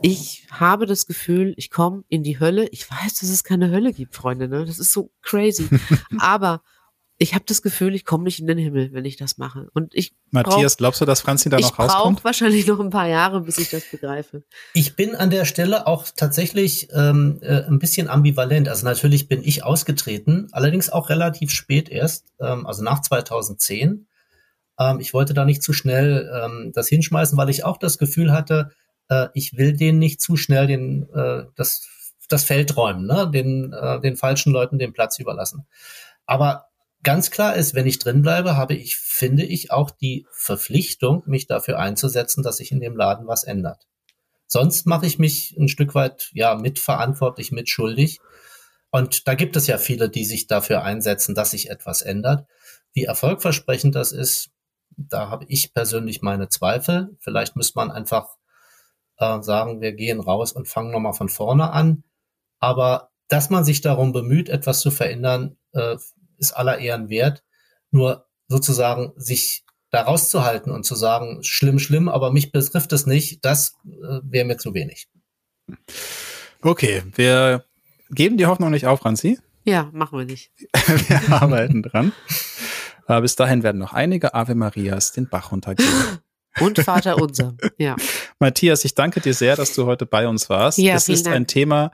ich 0.00 0.46
habe 0.50 0.86
das 0.86 1.06
Gefühl, 1.06 1.54
ich 1.56 1.70
komme 1.70 2.04
in 2.08 2.22
die 2.22 2.40
Hölle. 2.40 2.68
Ich 2.68 2.88
weiß, 2.90 3.18
dass 3.18 3.28
es 3.30 3.44
keine 3.44 3.70
Hölle 3.70 3.92
gibt, 3.92 4.14
Freunde. 4.14 4.48
Ne? 4.48 4.64
Das 4.64 4.78
ist 4.78 4.92
so 4.92 5.10
crazy. 5.22 5.68
Aber 6.18 6.62
ich 7.20 7.34
habe 7.34 7.44
das 7.46 7.62
Gefühl, 7.62 7.96
ich 7.96 8.04
komme 8.04 8.24
nicht 8.24 8.38
in 8.38 8.46
den 8.46 8.58
Himmel, 8.58 8.92
wenn 8.92 9.04
ich 9.04 9.16
das 9.16 9.38
mache. 9.38 9.68
Und 9.74 9.92
ich 9.92 10.14
Matthias, 10.30 10.74
brauch, 10.74 10.78
glaubst 10.78 11.00
du, 11.00 11.04
dass 11.04 11.20
Franzi 11.20 11.50
da 11.50 11.58
noch 11.58 11.76
rauskommt? 11.76 11.90
Ich 11.90 12.22
brauche 12.22 12.24
wahrscheinlich 12.24 12.66
noch 12.68 12.78
ein 12.78 12.90
paar 12.90 13.08
Jahre, 13.08 13.40
bis 13.40 13.58
ich 13.58 13.70
das 13.70 13.90
begreife. 13.90 14.44
Ich 14.72 14.94
bin 14.94 15.16
an 15.16 15.30
der 15.30 15.44
Stelle 15.44 15.88
auch 15.88 16.06
tatsächlich 16.14 16.88
ähm, 16.92 17.40
äh, 17.42 17.64
ein 17.64 17.80
bisschen 17.80 18.08
ambivalent. 18.08 18.68
Also 18.68 18.84
natürlich 18.86 19.26
bin 19.26 19.42
ich 19.42 19.64
ausgetreten, 19.64 20.46
allerdings 20.52 20.90
auch 20.90 21.08
relativ 21.08 21.50
spät 21.50 21.88
erst, 21.88 22.26
ähm, 22.40 22.66
also 22.66 22.84
nach 22.84 23.00
2010. 23.00 24.06
Ähm, 24.78 25.00
ich 25.00 25.12
wollte 25.12 25.34
da 25.34 25.44
nicht 25.44 25.64
zu 25.64 25.72
schnell 25.72 26.30
ähm, 26.32 26.70
das 26.72 26.86
hinschmeißen, 26.86 27.36
weil 27.36 27.50
ich 27.50 27.64
auch 27.64 27.78
das 27.78 27.98
Gefühl 27.98 28.32
hatte, 28.32 28.70
äh, 29.08 29.26
ich 29.34 29.56
will 29.56 29.76
denen 29.76 29.98
nicht 29.98 30.20
zu 30.20 30.36
schnell 30.36 30.68
den, 30.68 31.08
äh, 31.12 31.46
das, 31.56 31.88
das 32.28 32.44
Feld 32.44 32.76
räumen, 32.76 33.06
ne? 33.06 33.28
den, 33.28 33.72
äh, 33.72 34.00
den 34.00 34.16
falschen 34.16 34.52
Leuten 34.52 34.78
den 34.78 34.92
Platz 34.92 35.18
überlassen. 35.18 35.66
Aber 36.24 36.67
ganz 37.02 37.30
klar 37.30 37.56
ist, 37.56 37.74
wenn 37.74 37.86
ich 37.86 37.98
drin 37.98 38.22
bleibe, 38.22 38.56
habe 38.56 38.74
ich, 38.74 38.96
finde 38.96 39.44
ich, 39.44 39.70
auch 39.70 39.90
die 39.90 40.26
Verpflichtung, 40.32 41.22
mich 41.26 41.46
dafür 41.46 41.78
einzusetzen, 41.78 42.42
dass 42.42 42.58
sich 42.58 42.72
in 42.72 42.80
dem 42.80 42.96
Laden 42.96 43.26
was 43.26 43.44
ändert. 43.44 43.86
Sonst 44.46 44.86
mache 44.86 45.06
ich 45.06 45.18
mich 45.18 45.56
ein 45.58 45.68
Stück 45.68 45.94
weit 45.94 46.30
ja 46.32 46.54
mitverantwortlich, 46.54 47.52
mitschuldig. 47.52 48.18
Und 48.90 49.28
da 49.28 49.34
gibt 49.34 49.56
es 49.56 49.66
ja 49.66 49.76
viele, 49.76 50.08
die 50.08 50.24
sich 50.24 50.46
dafür 50.46 50.82
einsetzen, 50.82 51.34
dass 51.34 51.50
sich 51.50 51.68
etwas 51.68 52.00
ändert. 52.00 52.46
Wie 52.94 53.04
erfolgversprechend 53.04 53.94
das 53.94 54.12
ist, 54.12 54.50
da 54.96 55.28
habe 55.28 55.44
ich 55.48 55.74
persönlich 55.74 56.22
meine 56.22 56.48
Zweifel. 56.48 57.16
Vielleicht 57.20 57.56
müsste 57.56 57.78
man 57.78 57.90
einfach 57.90 58.36
äh, 59.18 59.42
sagen, 59.42 59.82
wir 59.82 59.92
gehen 59.92 60.20
raus 60.20 60.52
und 60.52 60.66
fangen 60.66 60.90
nochmal 60.90 61.12
von 61.12 61.28
vorne 61.28 61.70
an. 61.70 62.04
Aber 62.58 63.10
dass 63.28 63.50
man 63.50 63.64
sich 63.64 63.82
darum 63.82 64.12
bemüht, 64.12 64.48
etwas 64.48 64.80
zu 64.80 64.90
verändern, 64.90 65.58
äh, 65.72 65.96
ist 66.38 66.52
aller 66.52 66.78
Ehren 66.78 67.08
wert. 67.08 67.42
Nur 67.90 68.26
sozusagen 68.48 69.12
sich 69.16 69.64
da 69.90 70.02
rauszuhalten 70.02 70.72
und 70.72 70.84
zu 70.84 70.94
sagen, 70.94 71.42
schlimm, 71.42 71.78
schlimm, 71.78 72.08
aber 72.08 72.32
mich 72.32 72.52
betrifft 72.52 72.92
es 72.92 73.06
nicht, 73.06 73.44
das 73.44 73.74
äh, 73.84 74.20
wäre 74.22 74.44
mir 74.44 74.58
zu 74.58 74.74
wenig. 74.74 75.08
Okay, 76.60 77.02
wir 77.14 77.64
geben 78.10 78.36
die 78.36 78.46
Hoffnung 78.46 78.70
nicht 78.70 78.86
auf, 78.86 79.04
Ranzi. 79.04 79.38
Ja, 79.64 79.90
machen 79.92 80.18
wir 80.18 80.24
nicht. 80.24 80.50
wir 80.72 81.32
arbeiten 81.32 81.82
dran. 81.82 82.12
Aber 83.06 83.22
bis 83.22 83.36
dahin 83.36 83.62
werden 83.62 83.78
noch 83.78 83.92
einige 83.92 84.34
Ave 84.34 84.54
Marias 84.54 85.12
den 85.12 85.28
Bach 85.28 85.52
runtergehen. 85.52 85.88
Und 86.60 86.78
Vater 86.80 87.18
unser, 87.18 87.54
ja. 87.78 87.94
Matthias, 88.40 88.84
ich 88.84 88.94
danke 88.94 89.20
dir 89.20 89.32
sehr, 89.32 89.54
dass 89.54 89.74
du 89.74 89.86
heute 89.86 90.06
bei 90.06 90.26
uns 90.26 90.50
warst. 90.50 90.78
Ja, 90.78 90.94
es 90.94 91.08
ist 91.08 91.26
Dank. 91.26 91.36
ein 91.36 91.46
Thema, 91.46 91.92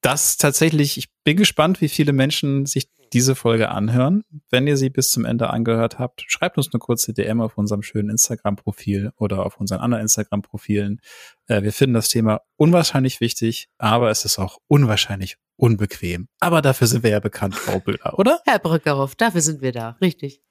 das 0.00 0.36
tatsächlich, 0.36 0.96
ich 0.96 1.08
bin 1.24 1.36
gespannt, 1.36 1.80
wie 1.80 1.88
viele 1.88 2.12
Menschen 2.12 2.66
sich 2.66 2.88
diese 3.12 3.34
Folge 3.34 3.70
anhören. 3.70 4.24
Wenn 4.50 4.66
ihr 4.66 4.76
sie 4.76 4.90
bis 4.90 5.10
zum 5.10 5.24
Ende 5.24 5.50
angehört 5.50 5.98
habt, 5.98 6.24
schreibt 6.26 6.56
uns 6.56 6.72
eine 6.72 6.78
kurze 6.78 7.12
DM 7.12 7.40
auf 7.40 7.58
unserem 7.58 7.82
schönen 7.82 8.10
Instagram-Profil 8.10 9.12
oder 9.16 9.44
auf 9.44 9.58
unseren 9.58 9.80
anderen 9.80 10.02
Instagram-Profilen. 10.02 11.00
Äh, 11.46 11.62
wir 11.62 11.72
finden 11.72 11.94
das 11.94 12.08
Thema 12.08 12.40
unwahrscheinlich 12.56 13.20
wichtig, 13.20 13.68
aber 13.78 14.10
es 14.10 14.24
ist 14.24 14.38
auch 14.38 14.58
unwahrscheinlich 14.68 15.36
unbequem. 15.56 16.28
Aber 16.40 16.62
dafür 16.62 16.86
sind 16.86 17.02
wir 17.02 17.10
ja 17.10 17.20
bekannt, 17.20 17.54
Frau 17.54 17.80
Böhler, 17.80 18.18
oder? 18.18 18.40
Herr 18.44 18.58
Brückerhoff, 18.58 19.14
dafür 19.14 19.40
sind 19.40 19.62
wir 19.62 19.72
da, 19.72 19.96
richtig. 20.00 20.42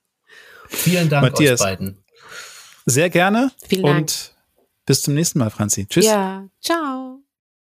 Vielen 0.68 1.10
Dank 1.10 1.24
Matthias, 1.24 1.62
euch 1.62 1.68
beiden. 1.68 2.04
Sehr 2.86 3.10
gerne. 3.10 3.51
Vielen 3.68 3.84
Dank. 3.84 3.97
Und 3.99 4.36
bis 4.86 5.01
zum 5.01 5.14
nächsten 5.14 5.39
Mal, 5.39 5.49
Franzi. 5.49 5.88
Tschüss. 5.88 6.06
Ja, 6.06 6.47
ciao. 6.62 7.22